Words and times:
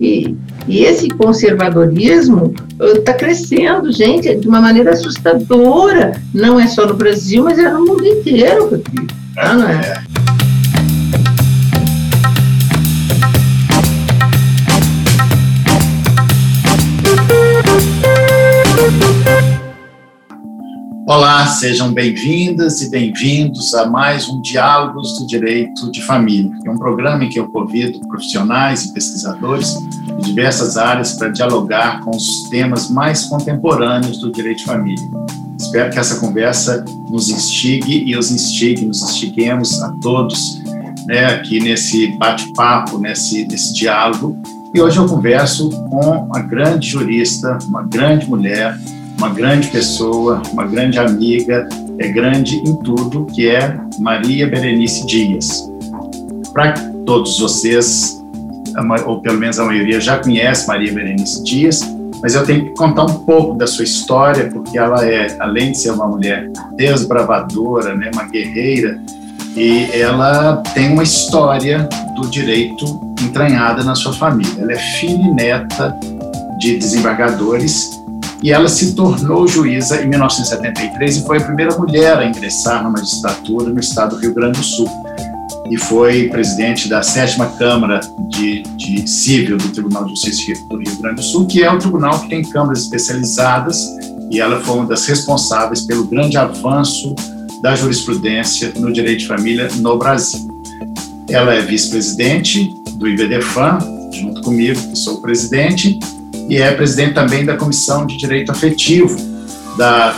E, 0.00 0.36
e 0.66 0.82
esse 0.82 1.08
conservadorismo 1.08 2.52
está 2.80 3.12
uh, 3.12 3.16
crescendo, 3.16 3.92
gente, 3.92 4.34
de 4.34 4.48
uma 4.48 4.60
maneira 4.60 4.90
assustadora. 4.90 6.20
Não 6.34 6.58
é 6.58 6.66
só 6.66 6.84
no 6.84 6.94
Brasil, 6.94 7.44
mas 7.44 7.60
é 7.60 7.70
no 7.70 7.86
mundo 7.86 8.04
inteiro, 8.04 8.70
Rodrigo. 8.70 9.06
Não 9.36 9.68
é? 9.68 10.02
Olá, 21.06 21.46
sejam 21.46 21.92
bem-vindas 21.92 22.80
e 22.80 22.88
bem-vindos 22.88 23.74
a 23.74 23.84
mais 23.84 24.26
um 24.26 24.40
Diálogos 24.40 25.18
do 25.18 25.26
Direito 25.26 25.92
de 25.92 26.02
Família, 26.02 26.50
é 26.64 26.70
um 26.70 26.78
programa 26.78 27.22
em 27.24 27.28
que 27.28 27.38
eu 27.38 27.46
convido 27.46 28.00
profissionais 28.08 28.86
e 28.86 28.94
pesquisadores 28.94 29.74
de 30.16 30.24
diversas 30.24 30.78
áreas 30.78 31.12
para 31.12 31.28
dialogar 31.28 32.00
com 32.00 32.16
os 32.16 32.44
temas 32.48 32.88
mais 32.88 33.26
contemporâneos 33.26 34.16
do 34.16 34.32
direito 34.32 34.60
de 34.60 34.64
família. 34.64 35.04
Espero 35.60 35.92
que 35.92 35.98
essa 35.98 36.18
conversa 36.18 36.82
nos 37.10 37.28
instigue 37.28 38.02
e 38.06 38.16
os 38.16 38.30
instigue, 38.30 38.86
nos 38.86 39.02
instiguemos 39.02 39.82
a 39.82 39.92
todos 40.00 40.62
né, 41.06 41.26
aqui 41.26 41.60
nesse 41.60 42.16
bate-papo, 42.16 42.96
nesse, 42.96 43.46
nesse 43.46 43.74
diálogo. 43.74 44.40
E 44.74 44.80
hoje 44.80 44.96
eu 44.96 45.06
converso 45.06 45.68
com 45.90 46.00
uma 46.00 46.40
grande 46.40 46.88
jurista, 46.88 47.58
uma 47.68 47.82
grande 47.82 48.26
mulher, 48.26 48.74
uma 49.24 49.32
grande 49.32 49.68
pessoa, 49.68 50.42
uma 50.52 50.66
grande 50.66 50.98
amiga, 50.98 51.66
é 51.98 52.08
grande 52.08 52.56
em 52.56 52.76
tudo, 52.76 53.24
que 53.24 53.48
é 53.48 53.74
Maria 53.98 54.46
Berenice 54.46 55.06
Dias. 55.06 55.66
Para 56.52 56.74
todos 57.06 57.40
vocês, 57.40 58.22
ou 59.06 59.22
pelo 59.22 59.38
menos 59.38 59.58
a 59.58 59.64
maioria 59.64 59.98
já 59.98 60.18
conhece 60.18 60.68
Maria 60.68 60.92
Berenice 60.92 61.42
Dias, 61.42 61.80
mas 62.20 62.34
eu 62.34 62.44
tenho 62.44 62.66
que 62.66 62.74
contar 62.74 63.04
um 63.04 63.20
pouco 63.20 63.56
da 63.56 63.66
sua 63.66 63.84
história, 63.84 64.50
porque 64.50 64.76
ela 64.76 65.02
é, 65.06 65.34
além 65.40 65.72
de 65.72 65.78
ser 65.78 65.92
uma 65.92 66.06
mulher 66.06 66.50
desbravadora, 66.76 67.94
né, 67.94 68.10
uma 68.12 68.24
guerreira, 68.24 69.00
e 69.56 69.88
ela 69.92 70.56
tem 70.74 70.92
uma 70.92 71.02
história 71.02 71.88
do 72.14 72.28
direito 72.28 72.84
entranhada 73.22 73.82
na 73.84 73.94
sua 73.94 74.12
família. 74.12 74.52
Ela 74.60 74.72
é 74.72 74.78
filha 74.78 75.22
e 75.22 75.30
neta 75.30 75.96
de 76.58 76.76
desembargadores 76.76 78.03
e 78.42 78.52
ela 78.52 78.68
se 78.68 78.94
tornou 78.94 79.46
juíza 79.48 80.02
em 80.02 80.08
1973 80.08 81.16
e 81.16 81.26
foi 81.26 81.38
a 81.38 81.44
primeira 81.44 81.76
mulher 81.76 82.18
a 82.18 82.26
ingressar 82.26 82.82
na 82.82 82.90
magistratura 82.90 83.70
no 83.70 83.80
estado 83.80 84.16
do 84.16 84.20
Rio 84.20 84.34
Grande 84.34 84.58
do 84.58 84.64
Sul. 84.64 84.88
E 85.70 85.78
foi 85.78 86.28
presidente 86.28 86.88
da 86.88 87.02
sétima 87.02 87.46
Câmara 87.46 88.00
de, 88.28 88.62
de 88.76 89.08
Civil 89.08 89.56
do 89.56 89.68
Tribunal 89.70 90.04
de 90.04 90.10
Justiça 90.10 90.62
do 90.68 90.76
Rio 90.76 90.96
Grande 91.00 91.16
do 91.16 91.22
Sul, 91.22 91.46
que 91.46 91.62
é 91.62 91.70
um 91.70 91.78
tribunal 91.78 92.20
que 92.20 92.28
tem 92.28 92.42
câmaras 92.42 92.82
especializadas, 92.82 93.86
e 94.30 94.40
ela 94.40 94.60
foi 94.60 94.76
uma 94.76 94.86
das 94.86 95.06
responsáveis 95.06 95.82
pelo 95.82 96.04
grande 96.04 96.36
avanço 96.36 97.14
da 97.62 97.74
jurisprudência 97.74 98.72
no 98.76 98.92
direito 98.92 99.20
de 99.20 99.26
família 99.26 99.68
no 99.76 99.96
Brasil. 99.96 100.46
Ela 101.30 101.54
é 101.54 101.62
vice-presidente 101.62 102.74
do 102.96 103.08
IBDFAM, 103.08 103.78
junto 104.12 104.42
comigo, 104.42 104.78
que 104.78 104.96
sou 104.96 105.14
o 105.14 105.22
presidente, 105.22 105.98
e 106.48 106.60
é 106.60 106.72
presidente 106.72 107.14
também 107.14 107.44
da 107.44 107.56
Comissão 107.56 108.06
de 108.06 108.16
Direito 108.16 108.52
Afetivo 108.52 109.16
da, 109.76 110.14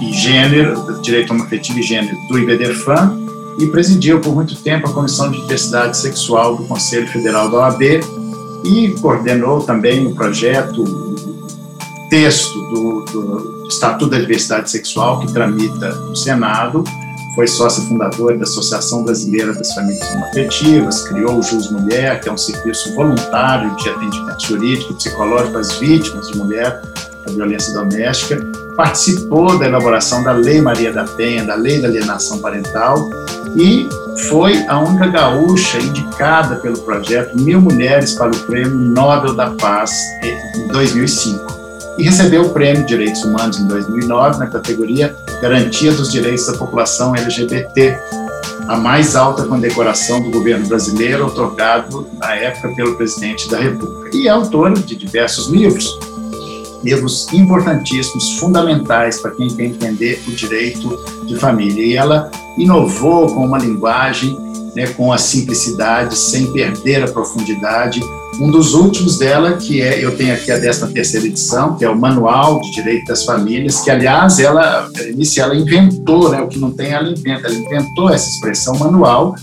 e, 0.00 0.12
Gênero, 0.12 1.00
Direito 1.02 1.32
Afetivo 1.32 1.78
e 1.78 1.82
Gênero 1.82 2.16
do 2.28 2.38
IBDFAM, 2.38 3.18
e 3.58 3.66
presidiu 3.66 4.20
por 4.20 4.34
muito 4.34 4.54
tempo 4.56 4.88
a 4.88 4.92
Comissão 4.92 5.30
de 5.30 5.40
Diversidade 5.40 5.96
Sexual 5.96 6.56
do 6.56 6.64
Conselho 6.64 7.06
Federal 7.08 7.50
da 7.50 7.58
OAB 7.58 7.82
e 8.64 8.88
coordenou 9.00 9.62
também 9.62 10.06
o 10.06 10.14
projeto, 10.14 10.82
o 10.82 12.08
texto 12.08 12.54
do, 12.70 13.04
do 13.06 13.66
Estatuto 13.68 14.10
da 14.10 14.18
Diversidade 14.18 14.70
Sexual 14.70 15.20
que 15.20 15.32
tramita 15.32 15.94
no 15.94 16.16
Senado, 16.16 16.84
foi 17.34 17.46
sócia 17.46 17.82
fundadora 17.84 18.36
da 18.36 18.44
Associação 18.44 19.04
Brasileira 19.04 19.52
das 19.52 19.72
Famílias 19.72 20.10
Homoafetivas, 20.10 21.02
criou 21.02 21.38
o 21.38 21.42
Jus 21.42 21.70
Mulher, 21.70 22.20
que 22.20 22.28
é 22.28 22.32
um 22.32 22.36
serviço 22.36 22.94
voluntário 22.94 23.74
de 23.76 23.88
atendimento 23.88 24.46
jurídico 24.46 24.92
e 24.92 24.96
psicológico 24.96 25.58
às 25.58 25.72
vítimas 25.74 26.28
de 26.28 26.38
mulher 26.38 26.82
da 27.24 27.32
violência 27.32 27.72
doméstica, 27.72 28.44
participou 28.76 29.58
da 29.58 29.66
elaboração 29.66 30.24
da 30.24 30.32
Lei 30.32 30.60
Maria 30.60 30.92
da 30.92 31.04
Penha, 31.04 31.44
da 31.44 31.54
Lei 31.54 31.80
da 31.80 31.88
Alienação 31.88 32.38
Parental 32.38 33.10
e 33.56 33.88
foi 34.28 34.66
a 34.66 34.78
única 34.80 35.06
gaúcha 35.06 35.78
indicada 35.78 36.56
pelo 36.56 36.78
projeto 36.78 37.38
Mil 37.38 37.60
Mulheres 37.60 38.14
para 38.14 38.30
o 38.30 38.38
Prêmio 38.40 38.76
Nobel 38.76 39.34
da 39.34 39.50
Paz 39.50 39.92
em 40.56 40.68
2005 40.68 41.60
e 41.98 42.02
recebeu 42.02 42.42
o 42.42 42.50
Prêmio 42.50 42.82
de 42.82 42.88
Direitos 42.88 43.22
Humanos 43.22 43.58
em 43.58 43.66
2009 43.66 44.38
na 44.38 44.46
categoria 44.46 45.14
Garantia 45.40 45.90
dos 45.92 46.12
Direitos 46.12 46.46
da 46.46 46.52
População 46.52 47.16
LGBT, 47.16 47.98
a 48.68 48.76
mais 48.76 49.16
alta 49.16 49.44
condecoração 49.44 50.22
do 50.22 50.30
governo 50.30 50.66
brasileiro, 50.66 51.26
otorgado 51.26 52.06
na 52.18 52.34
época 52.34 52.74
pelo 52.74 52.94
presidente 52.94 53.48
da 53.48 53.58
República. 53.58 54.14
E 54.14 54.28
é 54.28 54.30
autora 54.30 54.74
de 54.74 54.94
diversos 54.94 55.48
livros, 55.48 55.98
livros 56.84 57.32
importantíssimos, 57.32 58.38
fundamentais 58.38 59.18
para 59.20 59.30
quem 59.30 59.48
quer 59.48 59.64
entender 59.64 60.22
o 60.28 60.30
direito 60.32 61.02
de 61.24 61.36
família. 61.36 61.86
E 61.86 61.96
ela 61.96 62.30
inovou 62.58 63.34
com 63.34 63.46
uma 63.46 63.58
linguagem, 63.58 64.36
né, 64.74 64.86
com 64.88 65.12
a 65.12 65.18
simplicidade, 65.18 66.16
sem 66.16 66.52
perder 66.52 67.02
a 67.02 67.08
profundidade, 67.08 68.00
um 68.40 68.50
dos 68.50 68.74
últimos 68.74 69.18
dela, 69.18 69.54
que 69.54 69.82
é, 69.82 70.02
eu 70.02 70.16
tenho 70.16 70.32
aqui 70.32 70.50
a 70.50 70.58
13 70.58 70.92
terceira 70.92 71.26
edição, 71.26 71.76
que 71.76 71.84
é 71.84 71.90
o 71.90 71.98
Manual 71.98 72.60
de 72.60 72.72
Direito 72.72 73.04
das 73.06 73.24
Famílias, 73.24 73.80
que, 73.80 73.90
aliás, 73.90 74.38
ela, 74.38 74.88
Berenice, 74.94 75.40
ela 75.40 75.54
inventou, 75.54 76.30
né, 76.30 76.40
o 76.40 76.48
que 76.48 76.58
não 76.58 76.70
tem, 76.70 76.92
ela 76.92 77.10
inventa, 77.10 77.48
ela 77.48 77.54
inventou 77.54 78.08
essa 78.08 78.28
expressão 78.28 78.78
manual, 78.78 79.34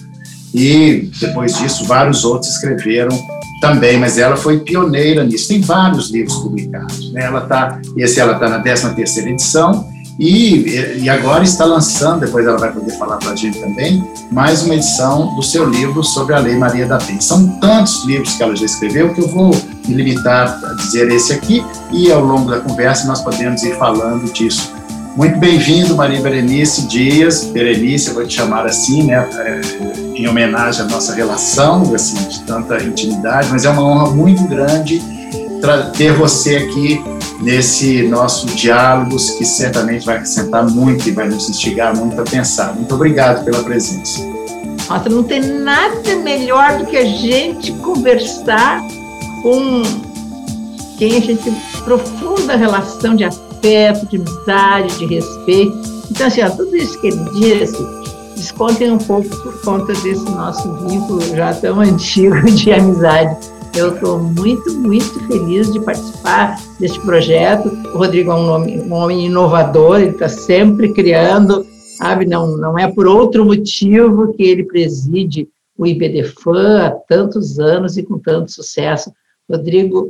e 0.53 1.11
depois 1.19 1.55
disso 1.57 1.85
vários 1.85 2.23
outros 2.23 2.51
escreveram 2.53 3.15
também, 3.59 3.99
mas 3.99 4.17
ela 4.17 4.35
foi 4.35 4.59
pioneira 4.59 5.23
nisso. 5.23 5.47
Tem 5.47 5.61
vários 5.61 6.11
livros 6.11 6.37
publicados, 6.37 7.11
né? 7.11 7.25
Ela 7.25 7.41
tá, 7.41 7.79
esse 7.95 8.19
ela 8.19 8.33
está 8.33 8.49
na 8.49 8.59
13 8.59 8.95
terceira 8.95 9.29
edição, 9.29 9.87
e, 10.19 11.01
e 11.03 11.09
agora 11.09 11.43
está 11.43 11.63
lançando, 11.63 12.21
depois 12.21 12.45
ela 12.45 12.57
vai 12.57 12.71
poder 12.71 12.91
falar 12.97 13.17
para 13.17 13.31
a 13.31 13.35
gente 13.35 13.59
também, 13.59 14.03
mais 14.31 14.63
uma 14.63 14.73
edição 14.73 15.35
do 15.35 15.43
seu 15.43 15.69
livro 15.69 16.03
sobre 16.03 16.33
a 16.33 16.39
Lei 16.39 16.55
Maria 16.55 16.87
da 16.87 16.97
Penha. 16.97 17.21
São 17.21 17.47
tantos 17.59 18.03
livros 18.05 18.33
que 18.33 18.41
ela 18.41 18.55
já 18.55 18.65
escreveu 18.65 19.13
que 19.13 19.21
eu 19.21 19.27
vou 19.27 19.51
me 19.87 19.93
limitar 19.93 20.59
a 20.63 20.73
dizer 20.73 21.11
esse 21.11 21.33
aqui 21.33 21.63
e 21.91 22.11
ao 22.11 22.23
longo 22.23 22.49
da 22.49 22.59
conversa 22.59 23.07
nós 23.07 23.21
podemos 23.21 23.61
ir 23.63 23.75
falando 23.77 24.31
disso. 24.33 24.73
Muito 25.15 25.39
bem-vindo, 25.39 25.95
Maria 25.95 26.21
Berenice 26.21 26.87
Dias. 26.87 27.45
Berenice, 27.45 28.09
eu 28.09 28.15
vou 28.15 28.25
te 28.25 28.35
chamar 28.35 28.65
assim, 28.65 29.03
né, 29.03 29.27
é, 29.33 29.61
em 30.15 30.27
homenagem 30.27 30.81
à 30.81 30.85
nossa 30.85 31.13
relação, 31.13 31.93
assim, 31.93 32.15
de 32.27 32.41
tanta 32.41 32.81
intimidade, 32.83 33.49
mas 33.51 33.65
é 33.65 33.69
uma 33.69 33.83
honra 33.83 34.11
muito 34.11 34.43
grande 34.47 35.01
ter 35.97 36.13
você 36.13 36.57
aqui 36.57 37.16
nesse 37.41 38.03
nosso 38.03 38.47
diálogos, 38.47 39.31
que 39.31 39.45
certamente 39.45 40.05
vai 40.05 40.15
acrescentar 40.15 40.67
muito 40.69 41.07
e 41.07 41.11
vai 41.11 41.27
nos 41.27 41.49
instigar 41.49 41.95
muito 41.95 42.19
a 42.19 42.23
pensar. 42.23 42.73
Muito 42.73 42.93
obrigado 42.95 43.43
pela 43.45 43.63
presença. 43.63 44.19
Nossa, 44.89 45.09
não 45.09 45.23
tem 45.23 45.41
nada 45.41 46.15
melhor 46.23 46.77
do 46.77 46.85
que 46.85 46.97
a 46.97 47.05
gente 47.05 47.71
conversar 47.73 48.81
com 49.43 49.83
quem 50.97 51.17
a 51.17 51.19
gente 51.19 51.43
tem 51.43 51.55
profunda 51.83 52.55
relação 52.55 53.15
de 53.15 53.23
afeto, 53.23 54.07
de 54.07 54.17
amizade, 54.17 54.97
de 54.97 55.05
respeito. 55.05 55.97
Então, 56.09 56.27
assim, 56.27 56.41
ó, 56.41 56.49
tudo 56.49 56.75
isso 56.75 56.99
que 57.01 57.07
ele 57.07 57.23
disse, 57.35 57.77
descontem 58.35 58.91
um 58.91 58.97
pouco 58.97 59.29
por 59.29 59.61
conta 59.61 59.93
desse 59.93 60.23
nosso 60.23 60.73
vínculo 60.87 61.21
já 61.35 61.53
tão 61.53 61.81
antigo 61.81 62.41
de 62.49 62.71
amizade 62.71 63.56
eu 63.77 63.93
estou 63.93 64.17
muito, 64.17 64.73
muito 64.73 65.19
feliz 65.27 65.71
de 65.71 65.79
participar 65.79 66.57
deste 66.79 66.99
projeto. 67.01 67.67
O 67.93 67.99
Rodrigo 67.99 68.31
é 68.31 68.33
um, 68.33 68.45
nome, 68.45 68.79
um 68.79 68.93
homem 68.93 69.27
inovador, 69.27 69.99
ele 69.99 70.11
está 70.11 70.27
sempre 70.27 70.91
criando, 70.93 71.63
sabe? 71.97 72.25
Não, 72.25 72.57
não 72.57 72.77
é 72.77 72.91
por 72.91 73.05
outro 73.05 73.45
motivo 73.45 74.33
que 74.33 74.41
ele 74.41 74.63
preside 74.63 75.47
o 75.77 75.85
IBDFAN 75.85 76.87
há 76.87 76.89
tantos 76.89 77.59
anos 77.59 77.97
e 77.97 78.03
com 78.03 78.17
tanto 78.17 78.51
sucesso. 78.51 79.11
Rodrigo, 79.47 80.09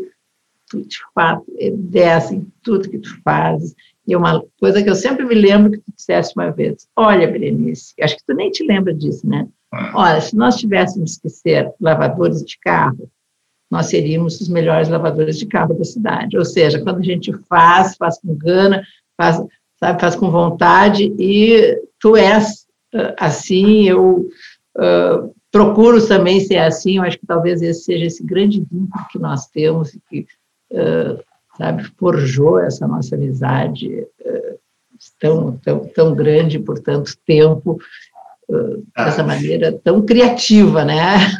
tu 0.69 0.81
de 0.81 0.99
fato 1.13 1.45
é 1.59 1.69
dessa 1.69 2.33
em 2.33 2.47
tudo 2.63 2.89
que 2.89 2.99
tu 2.99 3.21
fazes. 3.21 3.75
E 4.07 4.15
uma 4.15 4.41
coisa 4.61 4.81
que 4.81 4.89
eu 4.89 4.95
sempre 4.95 5.25
me 5.25 5.35
lembro 5.35 5.71
que 5.71 5.79
tu 5.79 5.91
disseste 5.93 6.33
uma 6.37 6.51
vez: 6.51 6.87
Olha, 6.95 7.29
Berenice, 7.29 7.93
acho 8.01 8.15
que 8.15 8.25
tu 8.25 8.33
nem 8.33 8.49
te 8.49 8.65
lembra 8.65 8.93
disso, 8.93 9.27
né? 9.27 9.45
Ah. 9.73 9.91
Olha, 9.93 10.21
se 10.21 10.37
nós 10.37 10.55
tivéssemos 10.55 11.17
que 11.17 11.27
ser 11.27 11.69
lavadores 11.81 12.41
de 12.45 12.57
carro, 12.59 13.09
nós 13.69 13.87
seríamos 13.87 14.39
os 14.39 14.47
melhores 14.47 14.89
lavadores 14.89 15.37
de 15.37 15.45
carro 15.45 15.73
da 15.73 15.83
cidade. 15.83 16.37
Ou 16.37 16.45
seja, 16.45 16.81
quando 16.81 16.99
a 16.99 17.03
gente 17.03 17.33
faz, 17.49 17.95
faz 17.97 18.19
com 18.19 18.33
gana, 18.35 18.83
faz, 19.17 19.41
sabe, 19.79 19.99
faz 19.99 20.15
com 20.15 20.31
vontade, 20.31 21.13
e 21.19 21.77
tu 21.99 22.15
és 22.15 22.65
uh, 22.93 23.13
assim, 23.17 23.83
eu 23.87 24.27
estou 24.75 25.35
procuro 25.51 26.05
também 26.05 26.39
ser 26.39 26.57
assim, 26.57 26.97
eu 26.97 27.03
acho 27.03 27.17
que 27.17 27.25
talvez 27.25 27.61
esse 27.61 27.83
seja 27.83 28.05
esse 28.05 28.23
grande 28.23 28.59
vínculo 28.59 29.05
que 29.11 29.17
nós 29.17 29.47
temos 29.47 29.93
e 29.93 30.01
que, 30.07 30.27
uh, 30.71 31.23
sabe, 31.57 31.83
forjou 31.97 32.59
essa 32.59 32.87
nossa 32.87 33.15
amizade 33.15 34.05
uh, 34.21 34.59
tão, 35.19 35.57
tão, 35.57 35.79
tão 35.87 36.15
grande 36.15 36.59
por 36.59 36.79
tanto 36.79 37.17
tempo, 37.25 37.73
uh, 37.73 37.79
dessa 38.95 39.23
maneira 39.23 39.77
tão 39.83 40.01
criativa, 40.01 40.85
né? 40.85 41.37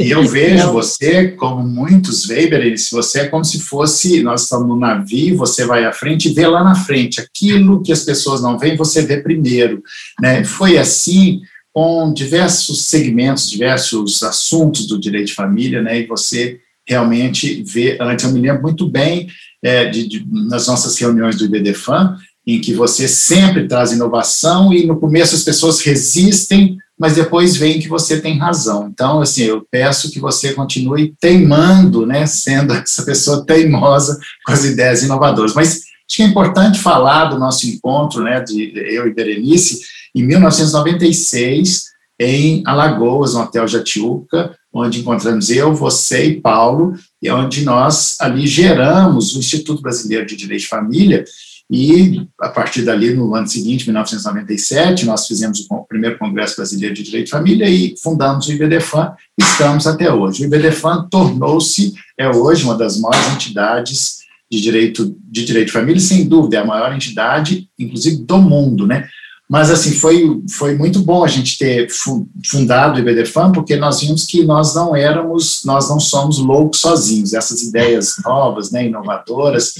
E 0.00 0.10
eu 0.10 0.26
vejo 0.26 0.72
você 0.72 1.28
como 1.28 1.62
muitos 1.62 2.28
Weber, 2.28 2.74
você 2.90 3.20
é 3.20 3.28
como 3.28 3.44
se 3.44 3.60
fosse, 3.60 4.22
nós 4.22 4.42
estamos 4.42 4.66
no 4.66 4.76
navio, 4.76 5.36
você 5.36 5.66
vai 5.66 5.84
à 5.84 5.92
frente 5.92 6.28
e 6.28 6.32
vê 6.32 6.46
lá 6.46 6.64
na 6.64 6.74
frente, 6.74 7.20
aquilo 7.20 7.82
que 7.82 7.92
as 7.92 8.04
pessoas 8.04 8.42
não 8.42 8.58
veem, 8.58 8.76
você 8.76 9.02
vê 9.02 9.20
primeiro, 9.20 9.82
né? 10.20 10.42
Foi 10.42 10.78
assim 10.78 11.40
com 11.72 12.12
diversos 12.12 12.86
segmentos, 12.86 13.48
diversos 13.48 14.22
assuntos 14.22 14.86
do 14.86 14.98
direito 14.98 15.28
de 15.28 15.34
família, 15.34 15.82
né? 15.82 16.00
E 16.00 16.06
você 16.06 16.58
realmente 16.86 17.62
vê, 17.62 17.98
antes 18.00 18.24
eu 18.24 18.32
me 18.32 18.40
lembro 18.40 18.62
muito 18.62 18.88
bem 18.88 19.28
é, 19.62 19.84
de, 19.84 20.08
de, 20.08 20.26
nas 20.48 20.66
nossas 20.66 20.98
reuniões 20.98 21.36
do 21.36 21.44
IBDFAN, 21.44 22.16
em 22.48 22.62
que 22.62 22.72
você 22.72 23.06
sempre 23.06 23.68
traz 23.68 23.92
inovação 23.92 24.72
e 24.72 24.86
no 24.86 24.98
começo 24.98 25.34
as 25.34 25.42
pessoas 25.42 25.82
resistem, 25.82 26.78
mas 26.98 27.14
depois 27.14 27.54
veem 27.54 27.78
que 27.78 27.88
você 27.88 28.22
tem 28.22 28.38
razão. 28.38 28.88
Então, 28.90 29.20
assim, 29.20 29.42
eu 29.42 29.66
peço 29.70 30.10
que 30.10 30.18
você 30.18 30.54
continue 30.54 31.14
teimando, 31.20 32.06
né, 32.06 32.24
sendo 32.24 32.72
essa 32.72 33.02
pessoa 33.02 33.44
teimosa 33.44 34.18
com 34.46 34.52
as 34.52 34.64
ideias 34.64 35.02
inovadoras. 35.02 35.52
Mas 35.52 35.74
acho 35.74 36.16
que 36.16 36.22
é 36.22 36.24
importante 36.24 36.78
falar 36.78 37.26
do 37.26 37.38
nosso 37.38 37.68
encontro, 37.68 38.24
né, 38.24 38.40
de 38.40 38.72
eu 38.74 39.06
e 39.06 39.12
Berenice, 39.12 39.80
em 40.14 40.22
1996, 40.22 41.82
em 42.18 42.62
Alagoas, 42.66 43.34
no 43.34 43.40
Hotel 43.40 43.68
Jatiuca, 43.68 44.56
onde 44.72 45.00
encontramos 45.00 45.50
eu, 45.50 45.74
você 45.74 46.24
e 46.24 46.40
Paulo, 46.40 46.94
e 47.22 47.30
onde 47.30 47.62
nós 47.62 48.16
ali 48.18 48.46
geramos 48.46 49.36
o 49.36 49.38
Instituto 49.38 49.82
Brasileiro 49.82 50.24
de 50.24 50.34
Direito 50.34 50.62
de 50.62 50.68
Família, 50.68 51.24
e, 51.70 52.26
a 52.40 52.48
partir 52.48 52.82
dali, 52.82 53.12
no 53.12 53.34
ano 53.34 53.46
seguinte, 53.46 53.84
1997, 53.84 55.04
nós 55.04 55.26
fizemos 55.26 55.66
o 55.70 55.84
primeiro 55.84 56.18
Congresso 56.18 56.56
Brasileiro 56.56 56.94
de 56.94 57.02
Direito 57.02 57.26
de 57.26 57.30
Família 57.30 57.68
e 57.68 57.94
fundamos 58.02 58.46
o 58.46 58.52
IBDFAN, 58.52 59.12
estamos 59.36 59.86
até 59.86 60.10
hoje. 60.10 60.42
O 60.42 60.46
IBDFAN 60.46 61.08
tornou-se, 61.10 61.94
é 62.16 62.28
hoje, 62.28 62.64
uma 62.64 62.76
das 62.76 62.98
maiores 62.98 63.34
entidades 63.34 64.18
de 64.50 64.62
direito 64.62 65.14
de 65.30 65.44
direito 65.44 65.66
de 65.66 65.72
família, 65.72 66.00
sem 66.00 66.26
dúvida, 66.26 66.56
é 66.56 66.60
a 66.60 66.64
maior 66.64 66.94
entidade, 66.94 67.68
inclusive, 67.78 68.24
do 68.24 68.38
mundo, 68.38 68.86
né? 68.86 69.06
Mas, 69.48 69.70
assim, 69.70 69.92
foi, 69.92 70.42
foi 70.50 70.74
muito 70.74 71.00
bom 71.00 71.24
a 71.24 71.28
gente 71.28 71.56
ter 71.56 71.88
fundado 72.44 72.96
o 72.96 73.00
IBDFAM, 73.00 73.50
porque 73.50 73.76
nós 73.76 74.00
vimos 74.00 74.26
que 74.26 74.44
nós 74.44 74.74
não 74.74 74.94
éramos, 74.94 75.62
nós 75.64 75.88
não 75.88 75.98
somos 75.98 76.38
loucos 76.38 76.80
sozinhos, 76.80 77.32
essas 77.32 77.62
ideias 77.62 78.16
novas, 78.22 78.70
né, 78.70 78.86
inovadoras. 78.86 79.72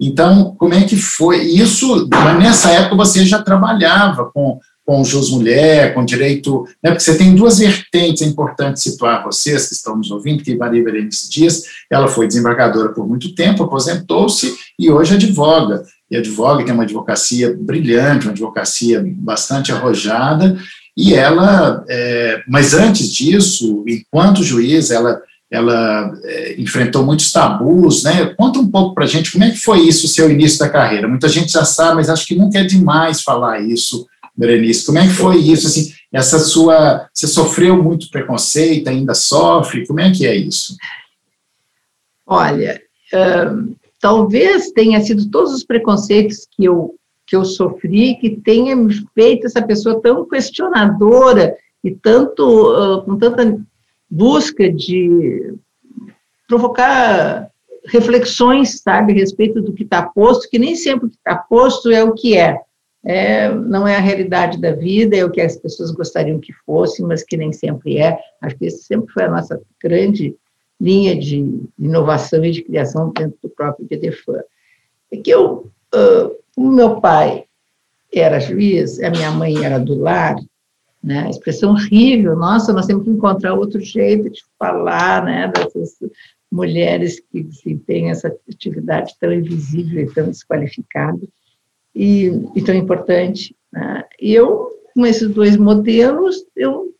Então, 0.00 0.54
como 0.58 0.72
é 0.72 0.84
que 0.84 0.96
foi? 0.96 1.42
Isso, 1.42 2.08
nessa 2.38 2.70
época 2.70 2.96
você 2.96 3.26
já 3.26 3.42
trabalhava 3.42 4.30
com, 4.32 4.58
com 4.86 5.02
o 5.02 5.04
Jus 5.04 5.30
Mulher, 5.30 5.92
com 5.92 6.02
direito, 6.02 6.64
né, 6.82 6.90
porque 6.90 7.04
você 7.04 7.18
tem 7.18 7.34
duas 7.34 7.58
vertentes, 7.58 8.22
é 8.22 8.24
importante 8.24 8.80
situar 8.80 9.22
vocês 9.22 9.68
que 9.68 9.74
estão 9.74 9.98
nos 9.98 10.10
ouvindo, 10.10 10.42
que 10.42 10.56
Maria 10.56 10.82
Berenice 10.82 11.28
Dias, 11.28 11.64
ela 11.90 12.08
foi 12.08 12.26
desembargadora 12.26 12.88
por 12.94 13.06
muito 13.06 13.34
tempo, 13.34 13.64
aposentou-se 13.64 14.56
e 14.78 14.90
hoje 14.90 15.14
advoga 15.14 15.84
e 16.10 16.16
advoga, 16.16 16.64
tem 16.64 16.74
uma 16.74 16.82
advocacia 16.82 17.56
brilhante, 17.58 18.26
uma 18.26 18.32
advocacia 18.32 19.02
bastante 19.06 19.70
arrojada, 19.70 20.58
e 20.96 21.14
ela, 21.14 21.84
é, 21.88 22.42
mas 22.48 22.74
antes 22.74 23.12
disso, 23.12 23.84
enquanto 23.86 24.42
juiz, 24.42 24.90
ela, 24.90 25.22
ela 25.50 26.12
é, 26.24 26.60
enfrentou 26.60 27.04
muitos 27.04 27.32
tabus, 27.32 28.02
né? 28.02 28.34
Conta 28.36 28.58
um 28.58 28.68
pouco 28.68 28.94
para 28.94 29.04
a 29.04 29.06
gente 29.06 29.32
como 29.32 29.44
é 29.44 29.50
que 29.50 29.56
foi 29.56 29.80
isso, 29.80 30.06
o 30.06 30.08
seu 30.08 30.30
início 30.30 30.58
da 30.58 30.68
carreira. 30.68 31.08
Muita 31.08 31.28
gente 31.28 31.52
já 31.52 31.64
sabe, 31.64 31.96
mas 31.96 32.10
acho 32.10 32.26
que 32.26 32.34
nunca 32.34 32.58
é 32.58 32.64
demais 32.64 33.22
falar 33.22 33.60
isso, 33.60 34.06
Berenice. 34.36 34.84
Como 34.84 34.98
é 34.98 35.06
que 35.06 35.14
foi 35.14 35.38
isso, 35.38 35.68
assim, 35.68 35.92
essa 36.12 36.40
sua, 36.40 37.08
você 37.14 37.28
sofreu 37.28 37.80
muito 37.80 38.10
preconceito, 38.10 38.88
ainda 38.88 39.14
sofre, 39.14 39.86
como 39.86 40.00
é 40.00 40.10
que 40.10 40.26
é 40.26 40.34
isso? 40.34 40.76
Olha, 42.26 42.80
talvez 44.00 44.70
tenha 44.72 45.00
sido 45.00 45.30
todos 45.30 45.52
os 45.52 45.64
preconceitos 45.64 46.48
que 46.50 46.64
eu, 46.64 46.94
que 47.26 47.36
eu 47.36 47.44
sofri 47.44 48.16
que 48.16 48.30
tenha 48.30 48.74
me 48.74 48.92
feito 49.14 49.46
essa 49.46 49.62
pessoa 49.62 50.00
tão 50.00 50.26
questionadora 50.26 51.56
e 51.84 51.90
tanto 51.90 52.42
uh, 52.72 53.02
com 53.04 53.16
tanta 53.16 53.60
busca 54.10 54.70
de 54.72 55.54
provocar 56.48 57.50
reflexões, 57.86 58.80
sabe, 58.80 59.12
a 59.12 59.16
respeito 59.16 59.62
do 59.62 59.72
que 59.72 59.84
está 59.84 60.02
posto, 60.02 60.48
que 60.50 60.58
nem 60.58 60.74
sempre 60.74 61.06
o 61.06 61.10
que 61.10 61.16
está 61.16 61.36
posto 61.36 61.90
é 61.90 62.02
o 62.02 62.12
que 62.12 62.36
é. 62.36 62.58
é. 63.04 63.54
Não 63.54 63.86
é 63.86 63.96
a 63.96 64.00
realidade 64.00 64.60
da 64.60 64.72
vida, 64.72 65.16
é 65.16 65.24
o 65.24 65.30
que 65.30 65.40
as 65.40 65.56
pessoas 65.56 65.90
gostariam 65.90 66.40
que 66.40 66.52
fosse, 66.66 67.02
mas 67.02 67.22
que 67.22 67.36
nem 67.36 67.52
sempre 67.52 67.98
é. 67.98 68.18
Acho 68.42 68.56
que 68.56 68.66
esse 68.66 68.82
sempre 68.82 69.12
foi 69.12 69.24
a 69.24 69.30
nossa 69.30 69.60
grande 69.82 70.34
linha 70.80 71.18
de 71.18 71.60
inovação 71.78 72.44
e 72.44 72.50
de 72.50 72.62
criação 72.62 73.12
dentro 73.12 73.38
do 73.42 73.50
próprio 73.50 73.86
BDFAN. 73.86 74.42
É 75.12 75.16
que 75.16 75.30
eu, 75.30 75.70
uh, 75.94 76.36
o 76.56 76.70
meu 76.70 77.00
pai 77.00 77.44
era 78.12 78.40
juiz, 78.40 79.00
a 79.00 79.10
minha 79.10 79.30
mãe 79.30 79.64
era 79.64 79.78
do 79.78 79.98
lar, 79.98 80.36
né, 81.02 81.28
expressão 81.30 81.70
horrível, 81.70 82.36
nossa, 82.36 82.72
nós 82.72 82.86
temos 82.86 83.04
que 83.04 83.10
encontrar 83.10 83.54
outro 83.54 83.80
jeito 83.80 84.28
de 84.28 84.42
falar, 84.58 85.24
né, 85.24 85.48
dessas 85.48 85.96
mulheres 86.50 87.22
que 87.30 87.76
têm 87.86 88.10
essa 88.10 88.34
atividade 88.50 89.14
tão 89.18 89.32
invisível 89.32 90.02
e 90.02 90.12
tão 90.12 90.26
desqualificada 90.26 91.20
e, 91.94 92.26
e 92.54 92.62
tão 92.62 92.74
importante. 92.74 93.54
Né? 93.72 94.04
E 94.20 94.34
eu, 94.34 94.68
com 94.94 95.06
esses 95.06 95.28
dois 95.28 95.56
modelos, 95.56 96.44
eu 96.56 96.92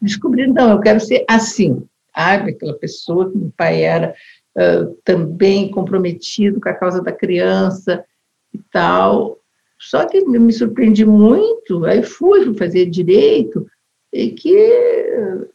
descobri, 0.00 0.46
não, 0.46 0.70
eu 0.70 0.80
quero 0.80 1.00
ser 1.00 1.24
assim, 1.28 1.82
sabe? 2.16 2.50
Aquela 2.52 2.74
pessoa 2.74 3.30
que 3.30 3.36
o 3.36 3.52
pai 3.56 3.82
era 3.82 4.14
uh, 4.56 4.94
também 5.04 5.70
comprometido 5.70 6.60
com 6.60 6.68
a 6.68 6.74
causa 6.74 7.02
da 7.02 7.12
criança 7.12 8.04
e 8.52 8.58
tal. 8.70 9.38
Só 9.78 10.06
que 10.06 10.24
me 10.24 10.52
surpreendi 10.52 11.04
muito, 11.04 11.84
aí 11.84 12.02
fui, 12.02 12.54
fazer 12.54 12.86
direito, 12.86 13.66
e 14.10 14.30
que, 14.30 15.46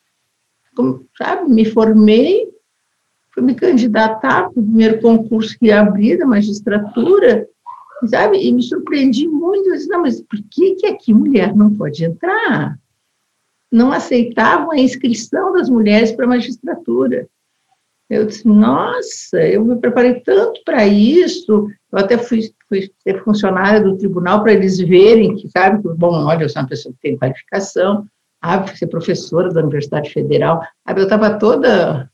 como, 0.75 1.07
sabe, 1.17 1.49
me 1.49 1.65
formei, 1.65 2.47
fui 3.33 3.41
me 3.41 3.55
candidatar 3.55 4.43
para 4.43 4.49
o 4.49 4.63
primeiro 4.63 5.01
concurso 5.01 5.57
que 5.57 5.67
ia 5.67 5.81
abrir 5.81 6.19
da 6.19 6.25
magistratura, 6.27 7.47
sabe, 8.05 8.37
e 8.37 8.53
me 8.53 8.61
surpreendi 8.61 9.27
muito, 9.27 9.69
eu 9.69 9.73
disse, 9.73 9.89
não, 9.89 10.01
mas 10.01 10.21
por 10.21 10.39
que, 10.51 10.75
que 10.75 10.85
aqui 10.85 11.11
mulher 11.11 11.55
não 11.55 11.73
pode 11.73 12.05
entrar? 12.05 12.79
Não 13.71 13.91
aceitavam 13.91 14.71
a 14.71 14.77
inscrição 14.77 15.53
das 15.53 15.69
mulheres 15.69 16.11
para 16.11 16.25
a 16.25 16.29
magistratura. 16.29 17.27
Eu 18.09 18.25
disse, 18.25 18.45
nossa, 18.45 19.39
eu 19.39 19.63
me 19.63 19.77
preparei 19.77 20.19
tanto 20.19 20.61
para 20.65 20.85
isso, 20.85 21.69
eu 21.91 21.97
até 21.97 22.17
fui, 22.17 22.41
fui 22.67 22.91
ser 23.01 23.23
funcionária 23.23 23.79
do 23.79 23.97
tribunal 23.97 24.43
para 24.43 24.51
eles 24.51 24.77
verem 24.79 25.35
que, 25.37 25.47
sabe, 25.49 25.81
bom, 25.95 26.25
olha, 26.25 26.43
eu 26.43 26.49
sou 26.49 26.61
uma 26.61 26.67
pessoa 26.67 26.93
que 26.93 26.99
tem 26.99 27.17
qualificação, 27.17 28.05
ah, 28.41 28.67
fui 28.67 28.75
ser 28.75 28.87
professora 28.87 29.49
da 29.49 29.61
Universidade 29.61 30.11
Federal, 30.11 30.61
ah, 30.85 30.91
eu 30.91 31.03
estava 31.03 31.39
toda, 31.39 32.11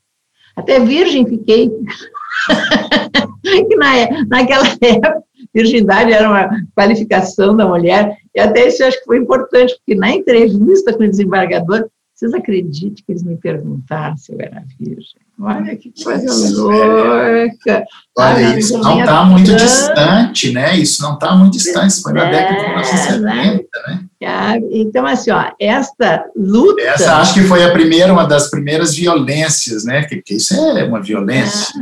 até 0.54 0.78
virgem 0.78 1.26
fiquei, 1.26 1.68
que 3.42 3.76
na, 3.76 4.24
naquela 4.28 4.68
época 4.80 5.24
virgindade 5.54 6.12
era 6.12 6.28
uma 6.28 6.48
qualificação 6.74 7.56
da 7.56 7.66
mulher, 7.66 8.16
e 8.34 8.40
até 8.40 8.68
isso 8.68 8.82
eu 8.82 8.88
acho 8.88 8.98
que 8.98 9.04
foi 9.04 9.18
importante, 9.18 9.74
porque 9.76 9.94
na 9.94 10.10
entrevista 10.10 10.92
com 10.92 11.04
o 11.04 11.08
desembargador, 11.08 11.88
vocês 12.18 12.34
acreditam 12.34 12.96
que 12.96 13.12
eles 13.12 13.22
me 13.22 13.36
perguntaram 13.36 14.16
se 14.16 14.32
eu 14.32 14.40
era 14.40 14.64
virgem? 14.80 15.20
Olha 15.40 15.76
que 15.76 15.92
coisa 16.02 16.60
louca! 16.60 17.86
Olha, 18.18 18.58
isso 18.58 18.76
não 18.76 18.98
está 18.98 19.24
muito 19.24 19.54
distante, 19.54 20.52
né? 20.52 20.76
Isso 20.76 21.00
não 21.00 21.14
está 21.14 21.36
muito 21.36 21.52
distante, 21.52 21.92
isso 21.92 22.02
foi 22.02 22.12
na 22.12 22.26
é, 22.26 22.30
década 22.32 22.60
de 22.60 22.68
1970, 22.70 23.68
né? 23.86 24.08
né? 24.20 24.60
Então, 24.72 25.06
assim, 25.06 25.30
ó, 25.30 25.52
esta 25.60 26.24
luta... 26.34 26.82
Essa 26.82 27.18
acho 27.18 27.34
que 27.34 27.42
foi 27.42 27.62
a 27.62 27.70
primeira, 27.70 28.12
uma 28.12 28.24
das 28.24 28.50
primeiras 28.50 28.96
violências, 28.96 29.84
né? 29.84 30.02
Porque 30.02 30.34
isso 30.34 30.54
é 30.54 30.82
uma 30.82 31.00
violência. 31.00 31.72